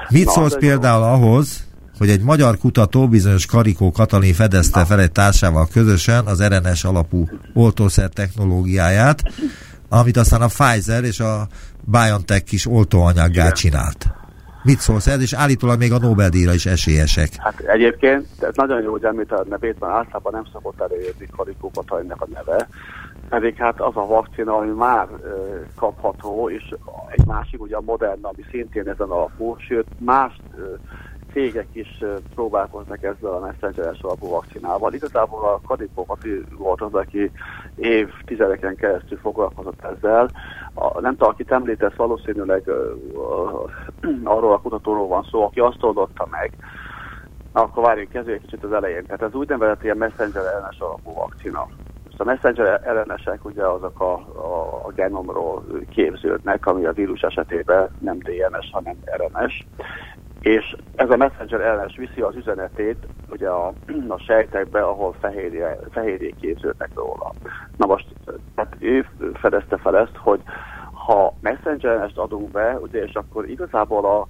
Mit 0.10 0.26
Na, 0.26 0.32
szólsz 0.32 0.58
például 0.58 1.06
jó. 1.06 1.12
ahhoz, 1.12 1.68
hogy 1.98 2.10
egy 2.10 2.22
magyar 2.22 2.58
kutató, 2.58 3.08
bizonyos 3.08 3.46
Karikó 3.46 3.92
Katalin 3.92 4.34
fedezte 4.34 4.86
fel 4.86 5.00
egy 5.00 5.12
társával 5.12 5.68
közösen 5.72 6.26
az 6.26 6.44
RNS 6.44 6.84
alapú 6.84 7.28
oltószer 7.54 8.10
technológiáját, 8.10 9.22
amit 10.00 10.18
aztán 10.18 10.42
a 10.42 10.48
Pfizer 10.48 11.04
és 11.04 11.20
a 11.20 11.48
BioNTech 11.86 12.54
is 12.54 12.66
oltóanyaggá 12.68 13.50
csinált. 13.52 14.06
Mit 14.64 14.80
szólsz 14.80 15.08
ez, 15.08 15.22
és 15.22 15.34
állítólag 15.34 15.80
még 15.80 15.94
a 15.94 15.98
Nobel-díjra 15.98 16.54
is 16.54 16.66
esélyesek. 16.66 17.30
Hát 17.38 17.60
egyébként, 17.60 18.28
ez 18.40 18.56
nagyon 18.56 18.82
jó, 18.82 18.92
hogy 18.92 19.04
említ 19.04 19.32
a 19.32 19.46
nevét, 19.50 19.80
mert 19.80 19.94
általában 19.94 20.34
nem 20.34 20.46
szokott 20.52 20.82
előjönni 20.82 21.28
Karikó 21.36 21.72
Katalinnek 21.74 22.22
a 22.22 22.28
neve, 22.34 22.68
pedig 23.30 23.56
hát 23.56 23.82
az 23.82 23.96
a 23.96 24.06
vakcina, 24.06 24.58
ami 24.58 24.72
már 24.72 25.08
ö, 25.24 25.60
kapható, 25.76 26.50
és 26.50 26.74
egy 27.10 27.26
másik, 27.26 27.62
ugye 27.62 27.76
a 27.76 27.82
Moderna, 27.82 28.28
ami 28.28 28.44
szintén 28.52 28.88
ezen 28.88 29.10
alapú, 29.10 29.56
sőt 29.58 29.88
más 30.00 30.40
ö, 30.58 30.74
cégek 31.34 31.68
is 31.72 32.04
próbálkoznak 32.36 33.04
ezzel 33.04 33.32
a 33.32 33.40
messengeres 33.40 34.00
alapú 34.02 34.30
vakcinával. 34.30 34.94
Igazából 34.94 35.44
a 35.44 35.62
Kadipó 35.68 36.18
volt 36.58 36.82
az, 36.82 36.94
aki 36.94 37.32
évtizedeken 37.76 38.76
keresztül 38.76 39.18
foglalkozott 39.18 39.84
ezzel. 39.84 40.30
A, 40.74 41.00
nem 41.00 41.12
tudom, 41.12 41.30
akit 41.30 41.52
említesz, 41.52 41.96
valószínűleg 41.96 42.70
arról 44.24 44.54
a 44.54 44.62
kutatóról 44.62 45.08
van 45.08 45.28
szó, 45.32 45.44
aki 45.44 45.60
azt 45.60 45.84
oldotta 45.84 46.28
meg, 46.32 46.52
akkor 47.52 47.84
várjunk 47.84 48.10
kezdjük 48.10 48.36
egy 48.36 48.42
kicsit 48.42 48.64
az 48.64 48.74
elején. 48.74 49.06
Tehát 49.06 49.22
ez 49.22 49.34
úgynevezett 49.34 49.84
ilyen 49.84 49.98
messenger 49.98 50.46
ellenes 50.46 50.80
alapú 50.80 51.14
vakcina. 51.14 51.68
A 52.18 52.24
messenger 52.24 52.82
ellenesek 52.84 53.46
ugye 53.46 53.68
azok 53.68 54.00
a, 54.00 54.14
a, 54.14 54.82
a 54.86 54.92
genomról 54.92 55.66
képződnek, 55.90 56.66
ami 56.66 56.86
a 56.86 56.92
vírus 56.92 57.22
esetében 57.22 57.90
nem 58.00 58.18
DNS, 58.18 58.70
hanem 58.72 58.96
RNS 59.18 59.66
és 60.44 60.76
ez 60.96 61.10
a 61.10 61.18
messenger 61.18 61.62
ellenes 61.62 61.96
viszi 61.98 62.22
az 62.22 62.36
üzenetét 62.36 63.08
ugye 63.30 63.50
a, 63.50 63.74
a 64.08 64.18
sejtekbe, 64.18 64.82
ahol 64.82 65.16
fehérje, 65.20 65.78
fehérjék 65.92 66.36
képződnek 66.36 66.90
róla. 66.96 67.34
Na 67.78 67.86
most, 67.86 68.08
tehát 68.56 68.76
ő 68.80 69.06
fedezte 69.34 69.78
fel 69.78 69.98
ezt, 69.98 70.18
hogy 70.18 70.42
ha 71.06 71.34
messenger 71.40 71.92
ellenest 71.92 72.18
adunk 72.18 72.52
be, 72.52 72.78
ugye, 72.82 73.04
és 73.04 73.14
akkor 73.14 73.50
igazából 73.50 74.06
a, 74.06 74.28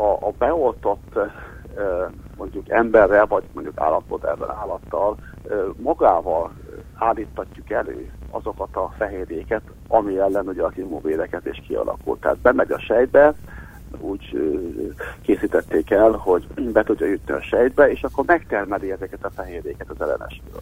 a, 0.00 0.26
a 0.26 0.32
beoltott 0.38 1.18
mondjuk 2.36 2.70
emberrel, 2.70 3.26
vagy 3.26 3.44
mondjuk 3.52 3.80
állampolgárral 3.80 4.56
állattal 4.60 5.16
magával 5.76 6.52
állítatjuk 6.94 7.70
elő 7.70 8.12
azokat 8.30 8.76
a 8.76 8.92
fehérjéket, 8.96 9.62
ami 9.88 10.18
ellen 10.18 10.48
ugye 10.48 10.62
az 10.62 10.72
immunvédekezés 10.74 11.62
kialakult. 11.66 12.20
Tehát 12.20 12.38
bemegy 12.38 12.72
a 12.72 12.78
sejtbe, 12.78 13.34
úgy 13.98 14.52
készítették 15.22 15.90
el, 15.90 16.10
hogy 16.10 16.46
be 16.72 16.82
tudja 16.82 17.06
jutni 17.06 17.34
a 17.34 17.42
sejtbe, 17.42 17.90
és 17.90 18.02
akkor 18.02 18.24
megtermeli 18.26 18.92
ezeket 18.92 19.24
a 19.24 19.30
fehérjéket 19.30 19.90
az 19.90 20.00
ellenesből. 20.00 20.60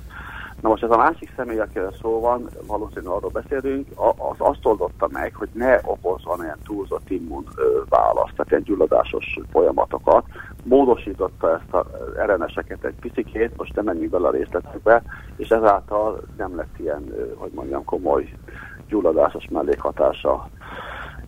Na 0.61 0.69
most 0.69 0.83
ez 0.83 0.91
a 0.91 0.97
másik 0.97 1.33
személy, 1.37 1.59
akire 1.59 1.89
szó 2.01 2.21
van, 2.21 2.49
valószínűleg 2.67 3.13
arról 3.13 3.31
beszélünk, 3.31 3.89
az 4.17 4.37
azt 4.37 4.67
oldotta 4.67 5.09
meg, 5.13 5.35
hogy 5.35 5.49
ne 5.53 5.79
okozzon 5.85 6.43
ilyen 6.43 6.59
túlzott 6.65 7.11
immun 7.11 7.45
választ, 7.89 8.33
tehát 8.33 8.51
ilyen 8.51 8.63
gyulladásos 8.63 9.39
folyamatokat. 9.53 10.25
Módosította 10.65 11.53
ezt 11.53 11.75
az 11.75 12.17
elleneseket 12.17 12.85
egy 12.85 12.95
picikét, 13.01 13.57
most 13.57 13.75
nem 13.75 13.85
menjünk 13.85 14.11
bele 14.11 14.29
a 14.29 14.31
részletekbe, 14.31 15.03
és 15.37 15.49
ezáltal 15.49 16.21
nem 16.37 16.57
lett 16.57 16.79
ilyen, 16.79 17.15
hogy 17.37 17.51
mondjam, 17.55 17.85
komoly 17.85 18.33
gyulladásos 18.89 19.49
mellékhatása 19.51 20.49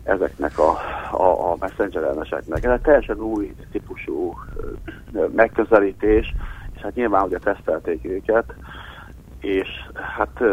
ezeknek 0.03 0.59
a, 0.59 0.69
a, 1.11 1.51
a 1.51 1.55
messenger 1.59 2.03
elmeseknek. 2.03 2.63
Ez 2.63 2.71
egy 2.71 2.81
teljesen 2.81 3.19
új 3.19 3.55
típusú 3.71 4.33
megközelítés, 5.35 6.33
és 6.75 6.81
hát 6.81 6.95
nyilván 6.95 7.25
ugye 7.25 7.37
tesztelték 7.37 8.05
őket, 8.05 8.53
és 9.39 9.67
hát 10.15 10.43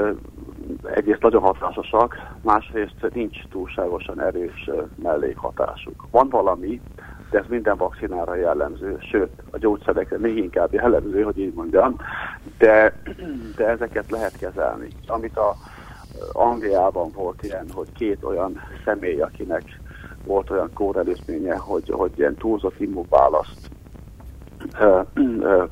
egyrészt 0.94 1.22
nagyon 1.22 1.42
hatásosak, 1.42 2.16
másrészt 2.42 3.08
nincs 3.12 3.42
túlságosan 3.50 4.20
erős 4.20 4.70
mellékhatásuk. 5.02 6.06
Van 6.10 6.28
valami, 6.28 6.80
de 7.30 7.38
ez 7.38 7.44
minden 7.48 7.76
vakcinára 7.76 8.34
jellemző, 8.34 8.96
sőt, 9.00 9.30
a 9.50 9.58
gyógyszerekre 9.58 10.18
még 10.18 10.36
inkább 10.36 10.72
jellemző, 10.72 11.22
hogy 11.22 11.38
így 11.38 11.54
mondjam, 11.54 11.96
de, 12.58 13.02
de 13.56 13.66
ezeket 13.66 14.10
lehet 14.10 14.38
kezelni. 14.38 14.88
Amit 15.06 15.36
a 15.36 15.54
Angliában 16.32 17.10
volt 17.14 17.42
ilyen, 17.42 17.66
hogy 17.74 17.92
két 17.92 18.24
olyan 18.24 18.60
személy, 18.84 19.20
akinek 19.20 19.80
volt 20.24 20.50
olyan 20.50 20.70
kórelőzménye, 20.74 21.56
hogy, 21.56 21.90
hogy 21.90 22.12
ilyen 22.16 22.34
túlzott 22.34 22.80
immunválaszt 22.80 23.70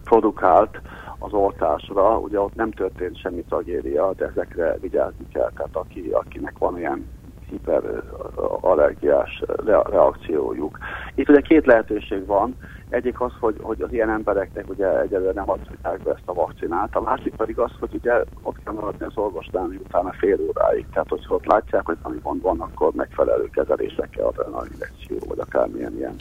produkált 0.04 0.80
az 1.18 1.32
oltásra, 1.32 2.18
ugye 2.18 2.40
ott 2.40 2.54
nem 2.54 2.70
történt 2.70 3.18
semmi 3.18 3.44
tragédia, 3.48 4.12
de 4.12 4.26
ezekre 4.26 4.78
vigyázni 4.80 5.28
kell, 5.32 5.50
tehát 5.56 5.76
aki, 5.76 6.10
akinek 6.12 6.58
van 6.58 6.78
ilyen 6.78 7.06
hiperallergiás 7.50 9.42
reakciójuk. 9.64 10.78
Itt 11.14 11.28
ugye 11.28 11.40
két 11.40 11.66
lehetőség 11.66 12.26
van, 12.26 12.56
egyik 12.88 13.20
az, 13.20 13.32
hogy, 13.40 13.56
hogy 13.60 13.82
az 13.82 13.92
ilyen 13.92 14.10
embereknek 14.10 14.68
ugye 14.68 15.00
egyelőre 15.00 15.32
nem 15.32 15.50
adják 15.50 16.02
be 16.02 16.10
ezt 16.10 16.22
a 16.24 16.34
vakcinát, 16.34 16.96
a 16.96 17.00
másik 17.00 17.34
pedig 17.34 17.58
az, 17.58 17.70
hogy 17.80 17.94
ugye 17.94 18.12
ott 18.42 18.62
kell 18.64 18.74
maradni 18.74 19.04
az 19.04 19.16
orvosnál 19.16 19.68
utána 19.84 20.12
fél 20.12 20.38
óráig. 20.48 20.86
Tehát, 20.92 21.08
hogyha 21.08 21.34
ott 21.34 21.46
látják, 21.46 21.86
hogy 21.86 21.96
valami 22.02 22.20
gond 22.22 22.42
van, 22.42 22.60
akkor 22.60 22.92
megfelelő 22.92 23.48
kezelésekkel 23.52 24.32
injekció, 24.72 25.18
vagy 25.28 25.38
akármilyen 25.38 25.96
ilyen 25.96 26.16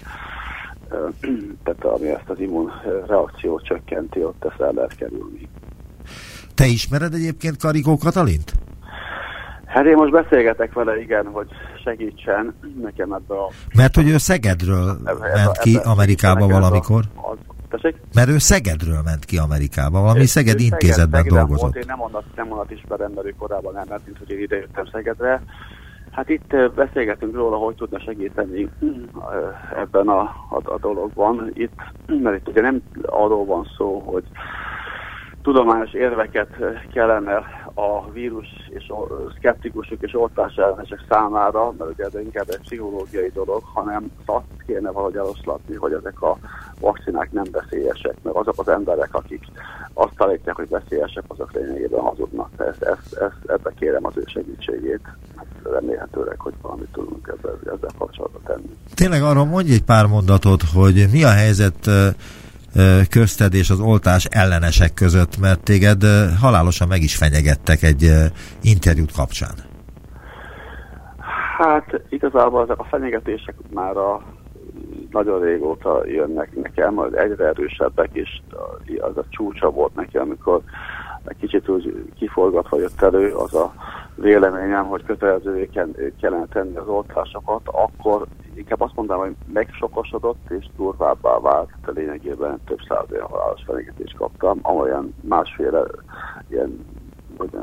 tehát 1.63 1.83
ami 1.83 2.07
ezt 2.07 2.29
az 2.29 2.39
immunreakciót 2.39 3.63
csökkenti, 3.63 4.23
ott 4.23 4.45
ezt 4.45 4.61
el 4.61 4.71
lehet 4.71 4.95
kerülni. 4.95 5.49
Te 6.55 6.65
ismered 6.65 7.13
egyébként 7.13 7.57
Karikó 7.57 7.97
Katalint? 7.97 8.53
Hát 9.75 9.85
én 9.85 9.95
most 9.95 10.11
beszélgetek 10.11 10.73
vele, 10.73 11.01
igen, 11.01 11.25
hogy 11.25 11.47
segítsen 11.83 12.55
nekem 12.81 13.11
ebbe 13.11 13.35
a... 13.35 13.49
Mert 13.75 13.95
hogy 13.95 14.09
ő 14.09 14.17
Szegedről 14.17 14.89
ebbe, 15.05 15.19
ment 15.19 15.35
ebbe, 15.35 15.59
ki 15.61 15.75
ebbe, 15.75 15.89
Amerikába 15.89 16.47
valamikor. 16.47 17.03
Az, 17.15 17.37
tessék? 17.69 17.95
Mert 18.13 18.29
ő 18.29 18.37
Szegedről 18.37 19.01
ment 19.03 19.25
ki 19.25 19.37
Amerikába, 19.37 20.01
valami 20.01 20.19
ő, 20.19 20.25
Szeged 20.25 20.59
intézetben 20.59 21.21
Szeged, 21.21 21.37
dolgozott. 21.37 21.61
Volt, 21.61 21.75
én 21.75 21.83
nem 21.87 22.01
onnan, 22.01 22.23
nem 22.35 22.51
onnan 22.51 22.65
ismerem, 22.69 23.11
mert 23.15 23.27
ő 23.27 23.35
korábban 23.39 23.73
mint 24.05 24.17
hogy 24.17 24.29
én 24.29 24.39
idejöttem 24.39 24.85
Szegedre. 24.91 25.41
Hát 26.11 26.29
itt 26.29 26.55
beszélgetünk 26.75 27.35
róla, 27.35 27.57
hogy 27.57 27.75
tudna 27.75 27.99
segíteni 27.99 28.69
ebben 29.75 30.07
a, 30.07 30.19
a, 30.49 30.61
a 30.63 30.77
dologban. 30.79 31.51
Itt, 31.53 31.79
mert 32.07 32.35
itt 32.37 32.47
ugye 32.47 32.61
nem 32.61 32.81
arról 33.05 33.45
van 33.45 33.67
szó, 33.77 33.99
hogy 33.99 34.23
tudományos 35.45 35.93
érveket 35.93 36.49
kellene 36.93 37.35
a 37.73 38.11
vírus 38.11 38.47
és 38.69 38.87
a 38.87 39.07
szkeptikusok 39.37 40.01
és 40.01 40.15
oltás 40.15 40.59
számára, 41.09 41.73
mert 41.77 41.91
ugye 41.91 42.03
ez 42.03 42.15
inkább 42.15 42.49
egy 42.49 42.59
pszichológiai 42.59 43.31
dolog, 43.33 43.61
hanem 43.73 44.11
azt 44.25 44.45
kéne 44.65 44.91
valahogy 44.91 45.15
eloszlatni, 45.15 45.75
hogy 45.75 45.93
ezek 45.93 46.21
a 46.21 46.37
vakcinák 46.79 47.31
nem 47.31 47.45
veszélyesek, 47.51 48.15
mert 48.21 48.35
azok 48.35 48.53
az 48.57 48.67
emberek, 48.67 49.13
akik 49.13 49.43
azt 49.93 50.21
állítják, 50.21 50.55
hogy 50.55 50.69
veszélyesek, 50.69 51.23
azok 51.27 51.53
lényegében 51.53 52.01
hazudnak. 52.01 52.49
Ezt, 52.57 52.81
ezt, 52.81 53.13
ezt, 53.13 53.39
ebbe 53.47 53.73
kérem 53.79 54.05
az 54.05 54.13
ő 54.15 54.23
segítségét. 54.25 55.01
Remélhetőleg, 55.63 56.39
hogy 56.39 56.53
valamit 56.61 56.91
tudunk 56.91 57.33
ezzel, 57.37 57.59
ezzel 57.65 57.91
kapcsolatban 57.97 58.41
tenni. 58.45 58.75
Tényleg 58.93 59.21
arra 59.21 59.43
mondj 59.43 59.71
egy 59.71 59.83
pár 59.83 60.05
mondatot, 60.05 60.61
hogy 60.73 61.05
mi 61.11 61.23
a 61.23 61.31
helyzet 61.31 61.89
közted 63.09 63.53
és 63.53 63.69
az 63.69 63.79
oltás 63.79 64.25
ellenesek 64.25 64.93
között, 64.93 65.37
mert 65.39 65.63
téged 65.63 66.03
halálosan 66.41 66.87
meg 66.87 67.01
is 67.01 67.15
fenyegettek 67.15 67.83
egy 67.83 68.11
interjút 68.61 69.11
kapcsán. 69.11 69.55
Hát 71.57 72.01
igazából 72.09 72.63
ezek 72.63 72.79
a 72.79 72.87
fenyegetések 72.89 73.55
már 73.73 73.97
a 73.97 74.21
nagyon 75.11 75.41
régóta 75.41 76.07
jönnek 76.07 76.55
nekem, 76.55 76.93
majd 76.93 77.13
egyre 77.13 77.45
erősebbek, 77.45 78.09
és 78.11 78.29
az 78.99 79.17
a 79.17 79.25
csúcsa 79.29 79.69
volt 79.69 79.95
neki, 79.95 80.17
amikor 80.17 80.61
egy 81.25 81.37
kicsit 81.37 81.69
úgy 81.69 82.09
kiforgatva 82.15 82.79
jött 82.79 83.01
elő 83.01 83.31
az 83.31 83.53
a 83.53 83.73
véleményem, 84.15 84.85
hogy 84.85 85.03
kötelezővé 85.03 85.69
kellene 86.19 86.45
tenni 86.45 86.75
az 86.75 86.87
oltásokat, 86.87 87.61
akkor 87.65 88.27
inkább 88.53 88.81
azt 88.81 88.95
mondanám, 88.95 89.23
hogy 89.23 89.35
megsokosodott 89.53 90.49
és 90.49 90.65
durvábbá 90.77 91.39
vált, 91.39 91.69
de 91.85 91.91
lényegében 91.91 92.59
több 92.65 92.79
száz 92.87 93.05
olyan 93.11 93.27
halálos 93.27 93.63
fenyegetést 93.65 94.15
kaptam, 94.17 94.59
amolyan 94.61 95.13
másféle 95.21 95.83
ilyen 96.49 96.85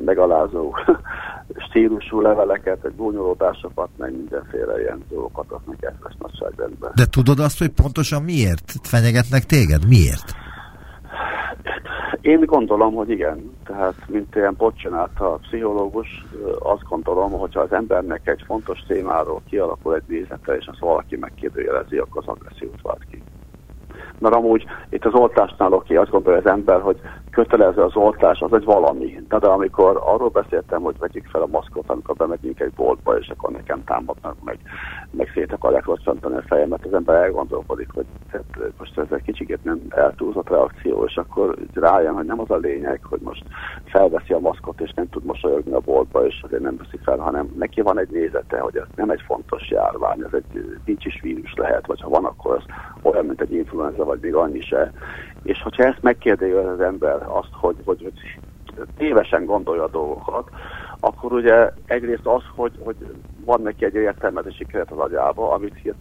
megalázó 0.04 0.74
stílusú 1.68 2.20
leveleket, 2.20 2.84
egy 2.84 2.96
gúnyolódásokat, 2.96 3.88
meg 3.96 4.12
mindenféle 4.12 4.80
ilyen 4.80 5.04
dolgokat 5.08 5.50
adnak 5.50 5.82
ezt 5.82 6.18
nagyságrendben. 6.18 6.92
De 6.94 7.06
tudod 7.06 7.38
azt, 7.38 7.58
hogy 7.58 7.68
pontosan 7.68 8.22
miért 8.22 8.72
fenyegetnek 8.82 9.42
téged? 9.44 9.88
Miért? 9.88 10.34
Én 12.22 12.40
gondolom, 12.40 12.94
hogy 12.94 13.10
igen. 13.10 13.56
Tehát, 13.64 13.94
mint 14.06 14.34
ilyen 14.34 14.56
a 15.18 15.38
pszichológus, 15.40 16.26
azt 16.58 16.82
gondolom, 16.88 17.30
hogyha 17.30 17.60
az 17.60 17.72
embernek 17.72 18.26
egy 18.26 18.42
fontos 18.46 18.78
témáról 18.86 19.42
kialakul 19.48 19.94
egy 19.94 20.02
nézete, 20.06 20.56
és 20.56 20.66
azt 20.66 20.78
valaki 20.78 21.16
megkérdőjelezi, 21.16 21.96
akkor 21.96 22.22
az 22.26 22.34
agressziót 22.36 22.82
vált 22.82 23.04
ki. 23.10 23.22
Mert 24.18 24.34
amúgy 24.34 24.64
itt 24.88 25.04
az 25.04 25.14
oltásnál 25.14 25.72
oké, 25.72 25.96
azt 25.96 26.10
gondolja 26.10 26.38
az 26.38 26.46
ember, 26.46 26.80
hogy 26.80 27.00
kötelező 27.32 27.82
az 27.82 27.96
oltás, 27.96 28.40
az 28.40 28.52
egy 28.52 28.64
valami. 28.64 29.22
De, 29.28 29.38
de 29.38 29.46
amikor 29.46 30.00
arról 30.04 30.28
beszéltem, 30.28 30.82
hogy 30.82 30.98
vegyük 30.98 31.26
fel 31.26 31.42
a 31.42 31.46
maszkot, 31.46 31.90
amikor 31.90 32.16
bemegyünk 32.16 32.60
egy 32.60 32.72
boltba, 32.72 33.18
és 33.18 33.28
akkor 33.28 33.50
nekem 33.50 33.84
támadnak, 33.84 34.36
meg, 34.44 34.58
meg 35.10 35.30
szét 35.34 35.52
akarják 35.52 35.84
rosszantani 35.84 36.36
a 36.36 36.42
fejemet, 36.46 36.84
az 36.84 36.94
ember 36.94 37.14
elgondolkodik, 37.14 37.88
hogy 37.94 38.04
hát, 38.28 38.44
most 38.78 38.98
ez 38.98 39.06
egy 39.10 39.22
kicsit 39.22 39.64
nem 39.64 39.80
eltúlzott 39.88 40.48
reakció, 40.48 41.04
és 41.04 41.16
akkor 41.16 41.56
rájön, 41.74 42.14
hogy 42.14 42.26
nem 42.26 42.40
az 42.40 42.50
a 42.50 42.56
lényeg, 42.56 43.00
hogy 43.02 43.20
most 43.20 43.44
felveszi 43.84 44.32
a 44.32 44.38
maszkot, 44.38 44.80
és 44.80 44.92
nem 44.94 45.08
tud 45.08 45.24
mosolyogni 45.24 45.72
a 45.72 45.80
boltba, 45.80 46.26
és 46.26 46.40
azért 46.42 46.62
nem 46.62 46.76
veszi 46.76 46.98
fel, 47.02 47.18
hanem 47.18 47.54
neki 47.58 47.80
van 47.80 47.98
egy 47.98 48.10
nézete, 48.10 48.58
hogy 48.58 48.76
ez 48.76 48.86
nem 48.96 49.10
egy 49.10 49.22
fontos 49.26 49.70
járvány, 49.70 50.20
ez 50.20 50.32
egy 50.32 50.80
nincs 50.84 51.04
is 51.04 51.20
vírus 51.22 51.54
lehet, 51.54 51.86
vagy 51.86 52.00
ha 52.00 52.08
van, 52.08 52.24
akkor 52.24 52.56
az 52.56 52.64
olyan, 53.02 53.26
mint 53.26 53.40
egy 53.40 53.52
influenza, 53.52 54.04
vagy 54.04 54.18
még 54.20 54.34
annyi 54.34 54.60
se. 54.60 54.92
És 55.42 55.62
hogyha 55.62 55.84
ezt 55.84 56.02
megkérdezi 56.02 56.52
az 56.52 56.80
ember, 56.80 57.22
azt, 57.28 57.50
hogy, 57.52 57.76
hogy, 57.84 58.12
tévesen 58.96 59.44
gondolja 59.44 59.82
a 59.82 59.88
dolgokat, 59.88 60.50
akkor 61.00 61.32
ugye 61.32 61.70
egyrészt 61.86 62.26
az, 62.26 62.42
hogy, 62.54 62.72
hogy 62.84 62.96
van 63.44 63.62
neki 63.62 63.84
egy 63.84 63.94
értelmezési 63.94 64.64
keret 64.64 64.90
az 64.90 64.98
agyába, 64.98 65.50
amit, 65.50 65.94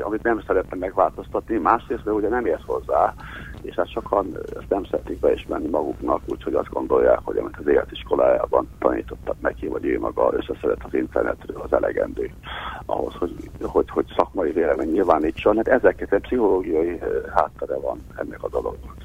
amit 0.00 0.22
nem 0.22 0.42
szeretne 0.46 0.76
megváltoztatni, 0.76 1.56
másrészt 1.56 2.06
ugye 2.06 2.28
nem 2.28 2.46
érsz 2.46 2.64
hozzá, 2.66 3.14
és 3.62 3.74
hát 3.74 3.90
sokan 3.90 4.38
ezt 4.56 4.68
nem 4.68 4.84
szeretik 4.90 5.18
beismerni 5.18 5.68
maguknak, 5.68 6.20
úgyhogy 6.26 6.54
azt 6.54 6.68
gondolják, 6.68 7.18
hogy 7.22 7.36
amit 7.36 7.56
az 7.58 7.66
életiskolájában 7.66 8.68
tanítottak 8.78 9.36
neki, 9.40 9.66
vagy 9.66 9.84
ő 9.84 9.98
maga 9.98 10.32
összeszedett 10.36 10.82
az 10.82 10.94
internetről, 10.94 11.60
az 11.60 11.72
elegendő 11.72 12.30
ahhoz, 12.86 13.14
hogy, 13.14 13.50
hogy, 13.60 13.90
hogy 13.90 14.04
szakmai 14.16 14.52
vélemény 14.52 14.92
nyilvánítson. 14.92 15.56
Hát 15.56 15.68
ezeket 15.68 16.12
egy 16.12 16.20
pszichológiai 16.20 16.98
háttere 17.34 17.76
van 17.78 18.00
ennek 18.16 18.42
a 18.42 18.48
dolognak. 18.48 18.96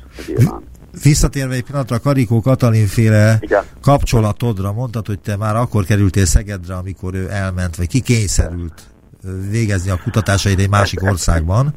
Visszatérve 1.03 1.53
egy 1.53 1.63
pillanatra 1.63 1.95
a 1.95 1.99
Karikó 1.99 2.41
Katalin 2.41 2.87
féle 2.87 3.37
Igen. 3.39 3.63
kapcsolatodra, 3.81 4.73
mondtad, 4.73 5.05
hogy 5.07 5.19
te 5.19 5.35
már 5.35 5.55
akkor 5.55 5.83
kerültél 5.83 6.25
Szegedre, 6.25 6.75
amikor 6.75 7.13
ő 7.13 7.29
elment, 7.29 7.75
vagy 7.75 7.87
kikényszerült 7.87 8.81
végezni 9.49 9.89
a 9.89 9.99
kutatásait 10.03 10.59
egy 10.59 10.69
másik 10.69 11.03
országban. 11.03 11.73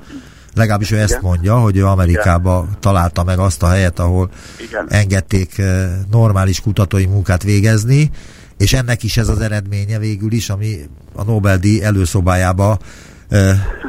Legalábbis 0.54 0.90
ő 0.90 0.94
Igen. 0.94 1.06
ezt 1.06 1.20
mondja, 1.20 1.58
hogy 1.58 1.76
ő 1.76 1.86
Amerikába 1.86 2.62
Igen. 2.66 2.80
találta 2.80 3.24
meg 3.24 3.38
azt 3.38 3.62
a 3.62 3.68
helyet, 3.68 3.98
ahol 3.98 4.30
Igen. 4.68 4.86
engedték 4.88 5.62
normális 6.10 6.60
kutatói 6.60 7.06
munkát 7.06 7.42
végezni, 7.42 8.10
és 8.58 8.72
ennek 8.72 9.02
is 9.02 9.16
ez 9.16 9.28
az 9.28 9.40
eredménye 9.40 9.98
végül 9.98 10.32
is, 10.32 10.50
ami 10.50 10.76
a 11.14 11.22
Nobel-díj 11.22 11.82
előszobájába 11.82 12.78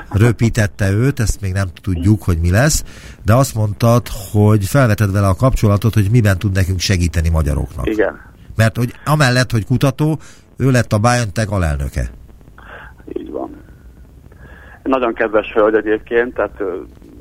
röpítette 0.10 0.92
őt, 0.92 1.20
ezt 1.20 1.42
még 1.42 1.54
nem 1.54 1.68
tudjuk, 1.82 2.24
hogy 2.24 2.38
mi 2.40 2.50
lesz, 2.50 2.84
de 3.26 3.34
azt 3.34 3.56
mondtad, 3.56 4.08
hogy 4.32 4.66
felveted 4.66 5.12
vele 5.12 5.28
a 5.28 5.36
kapcsolatot, 5.36 5.94
hogy 5.94 6.10
miben 6.12 6.38
tud 6.38 6.54
nekünk 6.54 6.80
segíteni 6.80 7.30
magyaroknak. 7.30 7.88
Igen. 7.88 8.20
Mert 8.56 8.78
hogy 8.78 8.94
amellett, 9.06 9.52
hogy 9.52 9.66
kutató, 9.66 10.20
ő 10.58 10.72
lett 10.72 10.94
a 10.94 10.98
BioNTech 10.98 11.54
alelnöke. 11.54 12.10
Nagyon 14.84 15.14
kedves 15.14 15.54
hölgy 15.54 15.76
egyébként, 15.76 16.34
tehát 16.34 16.64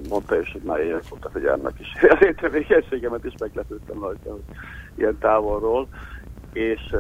mondta 0.08 0.40
is, 0.40 0.52
hogy 0.52 0.62
már 0.62 0.80
évek 0.80 1.02
a 1.20 1.30
figyelmek 1.32 1.72
is. 1.78 1.88
Az 2.18 2.24
én 2.24 2.34
tevékenységemet 2.34 3.24
is 3.24 3.34
meglepődtem 3.38 4.02
rajta, 4.02 4.30
hogy 4.30 4.44
ilyen 4.94 5.18
távolról. 5.18 5.88
És 6.52 6.94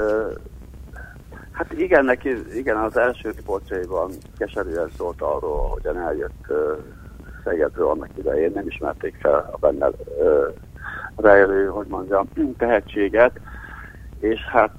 Hát 1.60 1.72
igen, 1.72 2.04
neki, 2.04 2.36
igen, 2.54 2.76
az 2.76 2.96
első 2.96 3.30
riportjaiban 3.30 4.10
keserűen 4.38 4.90
szólt 4.96 5.20
arról, 5.20 5.68
hogyan 5.68 5.98
eljött 5.98 6.52
Szegedről 7.44 7.88
annak 7.88 8.08
idején, 8.16 8.50
nem 8.54 8.66
ismerték 8.66 9.16
fel 9.20 9.48
a 9.52 9.56
benne 9.58 9.90
rejlő, 11.16 11.66
hogy 11.66 11.86
mondjam, 11.86 12.28
tehetséget, 12.58 13.40
és 14.18 14.40
hát 14.40 14.74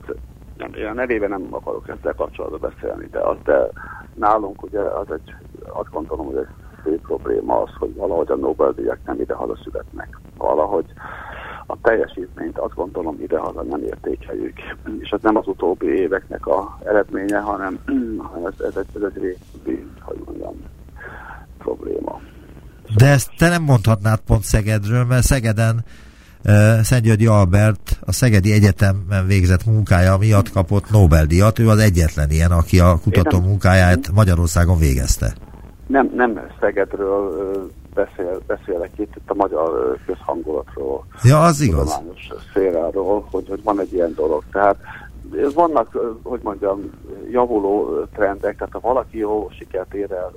én 0.75 0.85
a 0.85 0.93
nem 1.27 1.47
akarok 1.49 1.87
ezzel 1.87 2.13
kapcsolatban 2.13 2.71
beszélni, 2.73 3.07
de, 3.11 3.19
az, 3.19 3.37
de 3.43 3.69
nálunk 4.15 4.63
ugye 4.63 4.79
az 4.79 5.11
egy, 5.11 5.35
azt 5.67 5.89
gondolom, 5.91 6.25
hogy 6.25 6.35
egy 6.35 6.47
fő 6.83 6.99
probléma 6.99 7.61
az, 7.61 7.69
hogy 7.79 7.95
valahogy 7.95 8.31
a 8.31 8.35
Nobel-díjak 8.35 8.99
nem 9.05 9.19
ide-haza 9.19 9.57
születnek. 9.63 10.19
Valahogy 10.37 10.85
a 11.65 11.77
teljesítményt 11.81 12.57
azt 12.57 12.75
gondolom 12.75 13.17
idehaza 13.21 13.61
nem 13.61 13.83
értékeljük. 13.83 14.57
És 14.99 15.09
ez 15.09 15.21
nem 15.21 15.35
az 15.35 15.47
utóbbi 15.47 15.87
éveknek 15.87 16.47
a 16.47 16.77
eredménye, 16.83 17.39
hanem, 17.39 17.79
hanem 18.31 18.45
ez, 18.45 18.65
ez, 18.65 18.75
egy, 18.75 18.87
ez 18.95 19.11
egy 19.15 19.21
régi, 19.21 19.87
hogy 19.99 20.21
mondjam, 20.25 20.53
probléma. 21.57 22.19
De 22.97 23.05
ezt 23.07 23.31
te 23.37 23.49
nem 23.49 23.63
mondhatnád 23.63 24.19
pont 24.19 24.43
Szegedről, 24.43 25.05
mert 25.05 25.23
Szegeden 25.23 25.83
Szentgyörgyi 26.81 27.25
Albert 27.25 27.99
a 28.05 28.11
Szegedi 28.11 28.51
Egyetemen 28.51 29.27
végzett 29.27 29.65
munkája 29.65 30.17
miatt 30.17 30.49
kapott 30.49 30.89
Nobel-díjat. 30.91 31.59
Ő 31.59 31.69
az 31.69 31.79
egyetlen 31.79 32.29
ilyen, 32.29 32.51
aki 32.51 32.79
a 32.79 32.99
kutató 33.03 33.39
munkáját 33.39 34.11
Magyarországon 34.13 34.77
végezte. 34.77 35.33
Nem, 35.87 36.11
nem 36.15 36.39
Szegedről 36.59 37.31
beszél, 37.93 38.41
beszélek 38.47 38.91
itt, 38.97 39.15
itt 39.15 39.29
a 39.29 39.33
magyar 39.33 39.97
közhangulatról. 40.05 41.05
Ja, 41.23 41.41
az 41.41 41.61
igaz. 41.61 42.01
szféráról, 42.49 43.27
hogy, 43.31 43.45
hogy 43.49 43.63
van 43.63 43.79
egy 43.79 43.93
ilyen 43.93 44.13
dolog. 44.15 44.43
Tehát 44.51 44.77
vannak, 45.53 45.97
hogy 46.23 46.39
mondjam, 46.43 46.89
javuló 47.31 48.05
trendek, 48.13 48.57
tehát 48.57 48.73
ha 48.73 48.79
valaki 48.79 49.17
jó 49.17 49.49
sikert 49.57 49.93
ér 49.93 50.11
el 50.11 50.31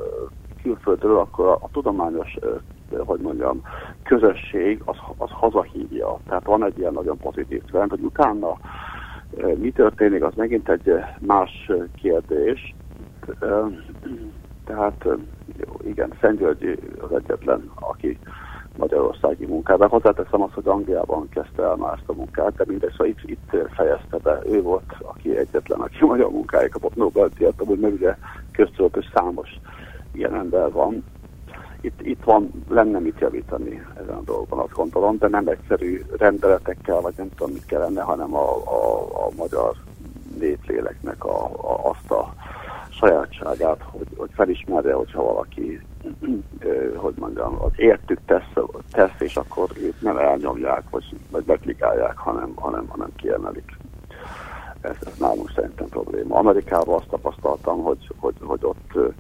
külföldről, 0.62 1.18
akkor 1.18 1.46
a, 1.46 1.52
a 1.52 1.68
tudományos, 1.72 2.38
hogy 2.98 3.20
mondjam, 3.20 3.62
közösség 4.02 4.82
az, 4.84 4.96
az 5.16 5.30
hazahívja. 5.30 6.18
Tehát 6.28 6.44
van 6.44 6.64
egy 6.64 6.78
ilyen 6.78 6.92
nagyon 6.92 7.16
pozitív 7.16 7.62
trend, 7.62 7.90
hogy 7.90 8.02
utána 8.02 8.56
mi 9.56 9.70
történik, 9.70 10.22
az 10.22 10.32
megint 10.36 10.68
egy 10.68 10.92
más 11.20 11.70
kérdés. 12.02 12.74
Tehát 14.64 15.06
igen, 15.84 16.12
Szent 16.20 16.38
György 16.38 16.78
az 17.00 17.12
egyetlen, 17.16 17.70
aki 17.74 18.18
magyarországi 18.76 19.46
munkában. 19.46 19.88
Hozzáteszem 19.88 20.42
azt, 20.42 20.52
hogy 20.52 20.66
Angliában 20.68 21.28
kezdte 21.28 21.62
el 21.62 21.76
már 21.76 21.92
ezt 21.92 22.08
a 22.08 22.12
munkát, 22.12 22.54
de 22.54 22.64
mindegy, 22.66 22.90
szóval 22.90 23.06
itt, 23.06 23.30
itt 23.30 23.56
fejezte 23.74 24.16
be. 24.22 24.40
Ő 24.46 24.62
volt, 24.62 24.94
aki 25.02 25.36
egyetlen, 25.36 25.80
aki 25.80 26.04
magyar 26.04 26.30
munkája 26.30 26.68
kapott 26.68 26.94
Nobel-díjat, 26.94 27.60
amúgy 27.60 27.78
meg 27.78 27.92
ugye 27.92 28.16
köztudott, 28.52 29.04
számos 29.14 29.48
ilyen 30.12 30.34
ember 30.34 30.72
van. 30.72 31.04
Itt, 31.84 32.00
itt 32.02 32.24
van, 32.24 32.50
lenne 32.68 32.98
mit 32.98 33.18
javítani 33.18 33.86
ezen 33.94 34.14
a 34.16 34.22
dolgon, 34.24 34.58
azt 34.58 34.72
gondolom, 34.72 35.18
de 35.18 35.28
nem 35.28 35.48
egyszerű 35.48 36.02
rendeletekkel, 36.18 37.00
vagy 37.00 37.14
nem 37.16 37.28
tudom 37.36 37.52
mit 37.52 37.66
kellene, 37.66 38.02
hanem 38.02 38.34
a, 38.34 38.56
a, 38.56 39.00
a 39.26 39.28
magyar 39.36 39.76
létléleknek 40.38 41.24
a, 41.24 41.44
a, 41.44 41.90
azt 41.90 42.10
a 42.10 42.34
sajátságát, 42.88 43.82
hogy, 43.82 44.06
hogy 44.16 44.30
felismerje, 44.34 44.94
hogyha 44.94 45.22
valaki, 45.22 45.80
hogy 46.96 47.14
mondjam, 47.16 47.56
az 47.62 47.72
értük 47.76 48.20
tesz, 48.26 48.64
tesz 48.90 49.20
és 49.20 49.36
akkor 49.36 49.70
őt 49.76 50.02
nem 50.02 50.18
elnyomják, 50.18 50.82
vagy, 50.90 51.04
vagy 51.30 51.44
beklikálják, 51.44 52.16
hanem, 52.16 52.52
hanem, 52.54 52.86
hanem 52.88 53.10
kiemelik. 53.16 53.76
Ez, 54.80 54.96
ez 55.06 55.18
nálunk 55.18 55.50
szerintem 55.54 55.88
probléma. 55.88 56.36
Amerikában 56.36 56.94
azt 56.94 57.08
tapasztaltam, 57.08 57.82
hogy, 57.82 58.10
hogy, 58.18 58.34
hogy 58.40 58.60
ott 58.62 59.14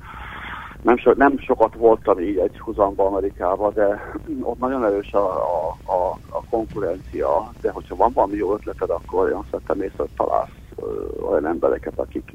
nem, 0.84 0.96
so, 0.96 1.12
nem 1.16 1.38
sokat 1.38 1.74
voltam 1.74 2.18
így 2.20 2.38
egy 2.38 2.58
húzamba 2.58 3.06
Amerikában, 3.06 3.72
de 3.74 4.12
ott 4.40 4.58
nagyon 4.58 4.84
erős 4.84 5.12
a, 5.12 5.26
a, 5.36 5.76
a, 5.92 6.18
a 6.28 6.44
konkurencia, 6.50 7.52
de 7.60 7.70
hogyha 7.70 7.96
van 7.96 8.12
valami 8.12 8.36
jó 8.36 8.52
ötleted, 8.52 8.90
akkor 8.90 9.24
olyan 9.24 9.46
szerintem 9.50 9.82
észre, 9.82 9.96
hogy 9.96 10.10
találsz 10.16 10.50
olyan 11.28 11.46
embereket, 11.46 11.98
akik 11.98 12.32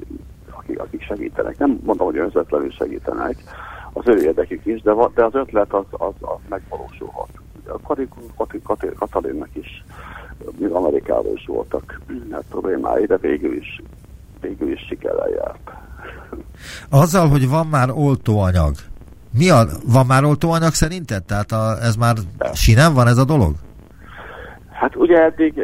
akik, 0.50 0.78
akik 0.80 1.02
segítenek. 1.02 1.58
Nem 1.58 1.80
mondom, 1.84 2.06
hogy 2.06 2.16
önzetlenül 2.16 2.70
segítenek, 2.70 3.36
az 3.92 4.08
ő 4.08 4.22
érdekük 4.22 4.66
is, 4.66 4.82
de, 4.82 4.92
de 5.14 5.24
az 5.24 5.34
ötlet 5.34 5.72
az, 5.72 5.84
az, 5.90 6.14
az 6.20 6.38
megvalósulhat. 6.48 7.28
A 7.66 7.78
Katalinnak 8.98 9.48
is, 9.52 9.84
még 10.58 10.70
Amerikában 10.70 11.32
is 11.32 11.46
voltak 11.46 12.00
hát, 12.30 12.44
problémái, 12.48 13.06
de 13.06 13.16
végül 13.16 13.52
is, 13.52 13.82
végül 14.40 14.70
is 14.70 14.80
sikerrel 14.88 15.28
járt. 15.28 15.70
Azzal, 16.90 17.28
hogy 17.28 17.48
van 17.48 17.66
már 17.66 17.90
oltóanyag, 17.90 18.74
mi 19.38 19.50
a, 19.50 19.64
van 19.86 20.06
már 20.06 20.24
oltóanyag 20.24 20.72
szerinted? 20.72 21.22
Tehát 21.22 21.52
a, 21.52 21.76
ez 21.82 21.96
már 21.96 22.16
sinem 22.52 22.94
van 22.94 23.06
ez 23.06 23.18
a 23.18 23.24
dolog? 23.24 23.54
Hát 24.70 24.96
ugye 24.96 25.22
eddig, 25.22 25.62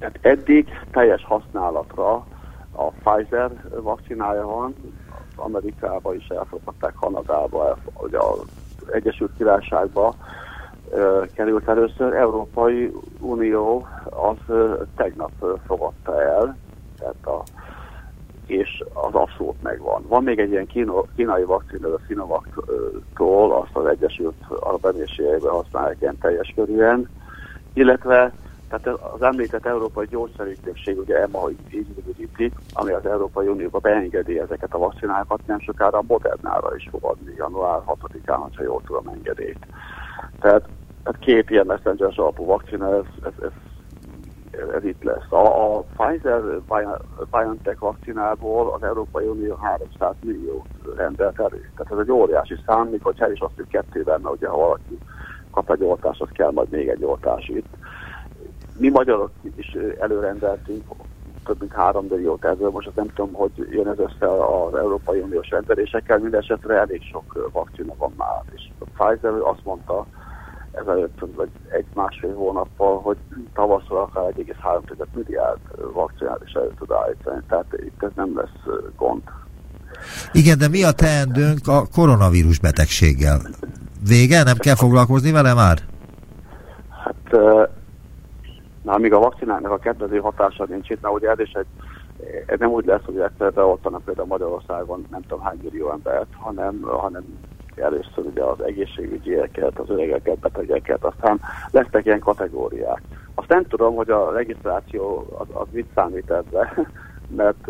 hát 0.00 0.18
eddig 0.20 0.68
teljes 0.90 1.24
használatra 1.24 2.26
a 2.72 2.90
Pfizer 2.90 3.50
vakcinája 3.82 4.46
van, 4.46 4.74
Amerikába 5.36 6.14
is 6.14 6.26
elfogadták, 6.28 6.94
Kanadába, 7.00 7.76
ugye 7.94 8.18
az 8.18 8.40
Egyesült 8.92 9.30
Királyságba 9.36 10.14
került 11.34 11.68
először. 11.68 12.14
Európai 12.14 12.92
Unió 13.20 13.86
az 14.04 14.54
tegnap 14.96 15.30
fogadta 15.66 16.22
el, 16.22 16.56
tehát 16.98 17.26
a 17.26 17.42
és 18.46 18.84
az 18.92 19.14
abszolút 19.14 19.62
megvan. 19.62 20.04
Van 20.08 20.22
még 20.22 20.38
egy 20.38 20.50
ilyen 20.50 20.66
kíno, 20.66 21.04
kínai 21.16 21.44
vakcina, 21.44 21.94
a 21.94 22.00
Sinovac-tól, 22.06 23.52
azt 23.52 23.76
az 23.76 23.86
Egyesült 23.86 24.34
Arab 24.48 24.84
Emírségekben 24.84 25.52
használják 25.52 25.96
ilyen 26.00 26.18
teljes 26.18 26.52
körűen, 26.54 27.08
illetve 27.72 28.32
tehát 28.68 28.98
az 29.14 29.22
említett 29.22 29.66
Európai 29.66 30.06
Gyógyszerügynökség, 30.06 30.98
ugye 30.98 31.20
EMA 31.20 31.50
így 31.70 31.86
rövidítik, 31.96 32.52
ami 32.72 32.92
az 32.92 33.06
Európai 33.06 33.46
Unióba 33.46 33.78
beengedi 33.78 34.38
ezeket 34.38 34.74
a 34.74 34.78
vakcinákat, 34.78 35.40
nem 35.46 35.60
sokára 35.60 35.98
a 35.98 36.04
Modernára 36.06 36.76
is 36.76 36.88
fog 36.90 37.04
adni 37.04 37.34
január 37.36 37.80
6-án, 37.86 38.48
ha 38.56 38.62
jól 38.62 38.82
tudom 38.86 39.08
engedélyt. 39.08 39.66
Tehát, 40.40 40.68
tehát 41.02 41.20
két 41.20 41.50
ilyen 41.50 41.66
messenger 41.66 42.12
alapú 42.16 42.44
vakcina, 42.44 42.94
ez, 42.96 43.04
ez, 43.24 43.32
ez 43.42 43.50
ez 44.74 44.84
itt 44.84 45.02
lesz. 45.02 45.32
A, 45.32 45.76
a 45.76 45.84
Pfizer-BioNTech 45.96 47.78
vakcinából 47.78 48.72
az 48.72 48.82
Európai 48.82 49.26
Unió 49.26 49.54
300 49.54 50.14
millió 50.20 50.66
rendelt 50.96 51.40
elő. 51.40 51.70
Tehát 51.76 51.92
ez 51.92 51.98
egy 51.98 52.10
óriási 52.10 52.56
szám, 52.66 52.88
mikor 52.88 53.14
is 53.32 53.40
azt, 53.40 53.56
hogy 53.56 53.68
kettő 53.68 54.02
benne, 54.02 54.28
ugye 54.28 54.48
ha 54.48 54.56
valaki 54.56 54.98
kap 55.50 55.70
egy 55.70 55.82
oltást, 55.82 56.20
az 56.20 56.28
kell 56.32 56.50
majd 56.50 56.68
még 56.70 56.88
egy 56.88 57.04
oltás 57.04 57.48
itt. 57.48 57.66
Mi 58.78 58.88
magyarok 58.88 59.30
is 59.56 59.76
előrendeltünk 60.00 60.82
több 61.44 61.60
mint 61.60 61.72
3 61.72 62.06
milliót 62.06 62.44
ebből, 62.44 62.70
most 62.70 62.90
nem 62.94 63.08
tudom, 63.14 63.32
hogy 63.32 63.52
jön 63.70 63.88
ez 63.88 63.98
össze 63.98 64.26
az 64.44 64.74
Európai 64.74 65.20
Uniós 65.20 65.48
rendelésekkel, 65.48 66.18
mindesetre 66.18 66.78
elég 66.78 67.02
sok 67.02 67.50
vakcina 67.52 67.94
van 67.98 68.12
már, 68.16 68.42
és 68.54 68.68
a 68.78 68.84
Pfizer 68.84 69.32
azt 69.32 69.64
mondta, 69.64 70.06
ezelőtt 70.80 71.26
vagy 71.36 71.48
egy-másfél 71.68 72.34
hónappal, 72.34 73.00
hogy 73.00 73.16
tavasszal 73.54 74.02
akár 74.02 74.32
1,3 74.36 75.04
milliárd 75.14 75.60
vakcinát 75.92 76.40
is 76.44 76.52
elő 76.52 76.72
tud 76.78 76.90
állítani. 76.90 77.40
Tehát 77.48 77.66
itt 77.76 78.02
ez 78.02 78.10
nem 78.14 78.36
lesz 78.36 78.76
gond. 78.96 79.22
Igen, 80.32 80.58
de 80.58 80.68
mi 80.68 80.84
a 80.84 80.92
teendőnk 80.92 81.66
a 81.66 81.82
koronavírus 81.94 82.58
betegséggel? 82.58 83.40
Vége? 84.08 84.42
Nem 84.42 84.56
kell 84.56 84.74
foglalkozni 84.74 85.32
vele 85.32 85.54
már? 85.54 85.78
Hát, 86.88 87.38
na, 88.82 88.98
még 88.98 89.12
a 89.12 89.18
vakcinának 89.18 89.72
a 89.72 89.78
kedvező 89.78 90.18
hatása 90.18 90.64
nincs 90.68 90.90
itt, 90.90 91.00
mert 91.00 91.14
ugye 91.14 91.30
ez 91.30 91.38
is 91.38 91.52
egy 91.52 91.66
ez 92.46 92.58
nem 92.58 92.70
úgy 92.70 92.84
lesz, 92.84 93.04
hogy 93.04 93.18
egyszer 93.18 93.52
beoltanak 93.52 94.04
például 94.04 94.26
Magyarországon 94.26 95.06
nem 95.10 95.22
tudom 95.22 95.40
hány 95.40 95.58
millió 95.62 95.90
embert, 95.90 96.28
hanem, 96.32 96.80
hanem 96.82 97.24
először 97.76 98.24
ugye 98.24 98.42
az 98.42 98.60
egészségügyieket, 98.62 99.78
az 99.78 99.90
öregeket, 99.90 100.38
betegeket, 100.38 101.04
aztán 101.04 101.40
lesznek 101.70 102.04
ilyen 102.04 102.18
kategóriák. 102.18 103.02
Azt 103.34 103.48
nem 103.48 103.64
tudom, 103.64 103.94
hogy 103.94 104.10
a 104.10 104.32
regisztráció 104.32 105.26
az, 105.38 105.46
az 105.52 105.66
mit 105.70 105.90
számít 105.94 106.30
ebbe, 106.30 106.72
mert 107.40 107.68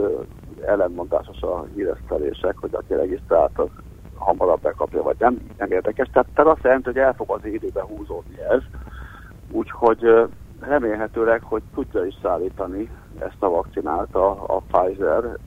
ellenmondásos 0.66 1.40
a 1.42 1.66
híresztelések, 1.74 2.56
hogy 2.58 2.74
aki 2.74 2.94
regisztrált, 2.94 3.58
az 3.58 3.68
hamarabb 4.14 4.60
bekapja, 4.60 5.02
vagy 5.02 5.16
nem, 5.18 5.38
nem 5.58 5.70
érdekes. 5.70 6.08
Tehát, 6.12 6.28
tehát 6.34 6.52
azt 6.52 6.64
jelenti, 6.64 6.84
hogy 6.84 6.98
el 6.98 7.14
fog 7.14 7.30
az 7.30 7.44
időbe 7.44 7.82
húzódni 7.82 8.40
ez, 8.50 8.62
úgyhogy 9.50 10.28
remélhetőleg, 10.60 11.42
hogy 11.42 11.62
tudja 11.74 12.04
is 12.04 12.14
szállítani 12.22 12.90
ezt 13.18 13.42
a 13.42 13.48
vakcinát 13.48 14.14
a, 14.14 14.30
a 14.46 14.62
Pfizer 14.70 15.38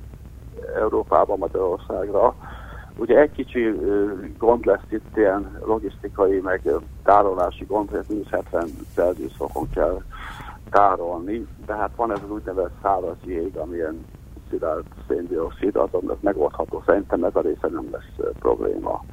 Európába, 0.76 1.36
Magyarországra, 1.36 2.36
Ugye 2.98 3.20
egy 3.20 3.32
kicsi 3.32 3.74
gond 4.38 4.66
lesz 4.66 4.86
itt, 4.90 5.18
ilyen 5.18 5.60
logisztikai, 5.66 6.40
meg 6.40 6.62
tárolási 7.04 7.66
gond, 7.66 7.90
hogy 7.90 8.04
mínusz 8.08 8.30
70 8.30 8.70
Celsius 8.94 9.34
fokon 9.36 9.70
kell 9.70 10.02
tárolni, 10.70 11.48
de 11.66 11.76
hát 11.76 11.92
van 11.96 12.12
ez 12.12 12.20
az 12.24 12.32
úgynevezett 12.32 12.76
száraz 12.82 13.16
jég, 13.26 13.58
amilyen 13.58 14.06
szilárd 14.50 14.86
széndiokszid, 15.08 15.76
azon 15.76 16.12
ez 16.12 16.18
megoldható. 16.20 16.84
Szerintem 16.86 17.24
ez 17.24 17.36
a 17.36 17.42
része 17.42 17.68
nem 17.68 17.88
lesz 17.92 18.34
probléma. 18.40 19.04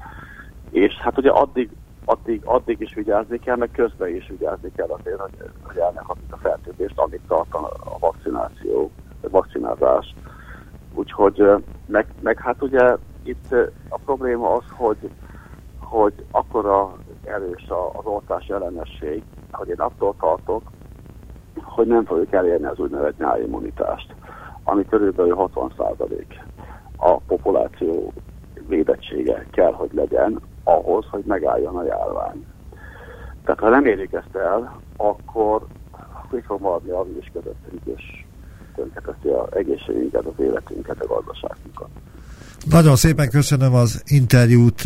És 0.71 0.95
hát 0.95 1.19
ugye 1.19 1.31
addig, 1.31 1.71
addig, 2.05 2.41
addig 2.45 2.81
is 2.81 2.95
vigyázni 2.95 3.39
kell, 3.39 3.57
meg 3.57 3.71
közben 3.71 4.15
is 4.15 4.29
vigyázni 4.29 4.73
kell 4.77 4.89
azért, 4.89 5.21
hogy, 5.21 5.51
hogy 5.63 5.77
elnehatik 5.77 6.33
a 6.33 6.37
fertőzést, 6.37 6.99
amíg 6.99 7.21
tart 7.29 7.55
a 7.55 7.99
vakcináció, 7.99 8.91
a 9.21 9.29
vakcinázás. 9.29 10.15
Úgyhogy 10.95 11.43
meg, 11.87 12.07
meg 12.21 12.39
hát 12.39 12.63
ugye 12.63 12.97
itt 13.25 13.55
a 13.89 13.99
probléma 14.05 14.53
az, 14.53 14.65
hogy, 14.71 15.11
hogy 15.79 16.13
akkora 16.31 16.97
erős 17.25 17.67
az 17.93 18.05
oltás 18.05 18.47
ellenesség, 18.47 19.23
hogy 19.53 19.69
én 19.69 19.81
attól 19.81 20.15
tartok, 20.21 20.63
hogy 21.63 21.87
nem 21.87 22.05
fogjuk 22.05 22.33
elérni 22.33 22.67
az 22.67 22.79
úgynevezett 22.79 23.19
nyárimmunitást, 23.19 24.15
ami 24.65 24.85
körülbelül 24.87 25.37
60% 25.55 26.25
a 26.97 27.17
populáció 27.17 28.13
védettsége 28.69 29.47
kell, 29.51 29.73
hogy 29.73 29.91
legyen 29.93 30.41
ahhoz, 30.65 31.07
hogy 31.11 31.25
megálljon 31.25 31.77
a 31.77 31.85
járvány. 31.85 32.47
Tehát 33.45 33.61
ha 33.61 33.69
nem 33.69 33.87
érik 33.87 34.13
ezt 34.13 34.37
el, 34.37 34.81
akkor 34.97 35.67
így 36.35 36.45
fog 36.45 36.61
maradni 36.61 36.91
a 36.91 37.05
vírus 37.05 37.31
közöttünk, 37.33 37.81
és 37.85 38.25
tönkreteszi 38.75 39.29
az 39.29 39.55
egészségünket, 39.55 40.25
az 40.25 40.45
életünket, 40.45 41.01
a 41.01 41.07
gazdaságunkat. 41.07 41.89
Nagyon 42.71 42.97
szépen 42.97 43.29
köszönöm 43.31 43.75
az 43.75 44.03
interjút. 44.07 44.83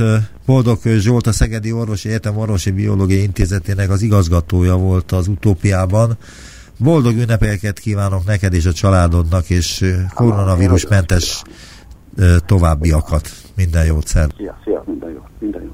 Boldog 0.47 0.79
Zsolt, 0.83 1.27
a 1.27 1.33
Szegedi 1.33 1.73
Orvosi 1.73 2.09
Egyetem 2.09 2.37
Orvosi 2.37 2.71
Biológiai 2.71 3.23
Intézetének 3.23 3.91
az 3.91 4.03
igazgatója 4.03 4.77
volt 4.77 5.13
az 5.13 5.29
utópiában. 5.29 6.17
Boldog 6.79 7.17
ünnepeket 7.17 7.79
kívánok 7.79 8.25
neked 8.25 8.55
és 8.55 8.67
a 8.67 8.73
családodnak, 8.73 9.51
és 9.51 9.85
koronavírusmentes 10.15 11.43
továbbiakat. 12.47 13.31
Minden 13.57 13.85
jót, 13.85 14.07
szer. 14.07 14.29
Szia, 14.37 14.59
szia, 14.65 14.85
minden 14.87 15.11
jó, 15.11 15.21
minden 15.39 15.63
jó. 15.63 15.71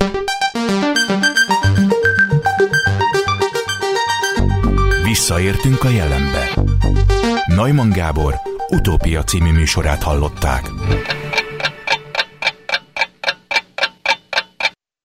Visszaértünk 5.05 5.85
a 5.85 5.89
jelenbe. 5.89 6.49
Neumann 7.47 7.91
Gábor 7.91 8.35
utópia 8.71 9.23
című 9.23 9.53
műsorát 9.53 10.03
hallották. 10.03 10.71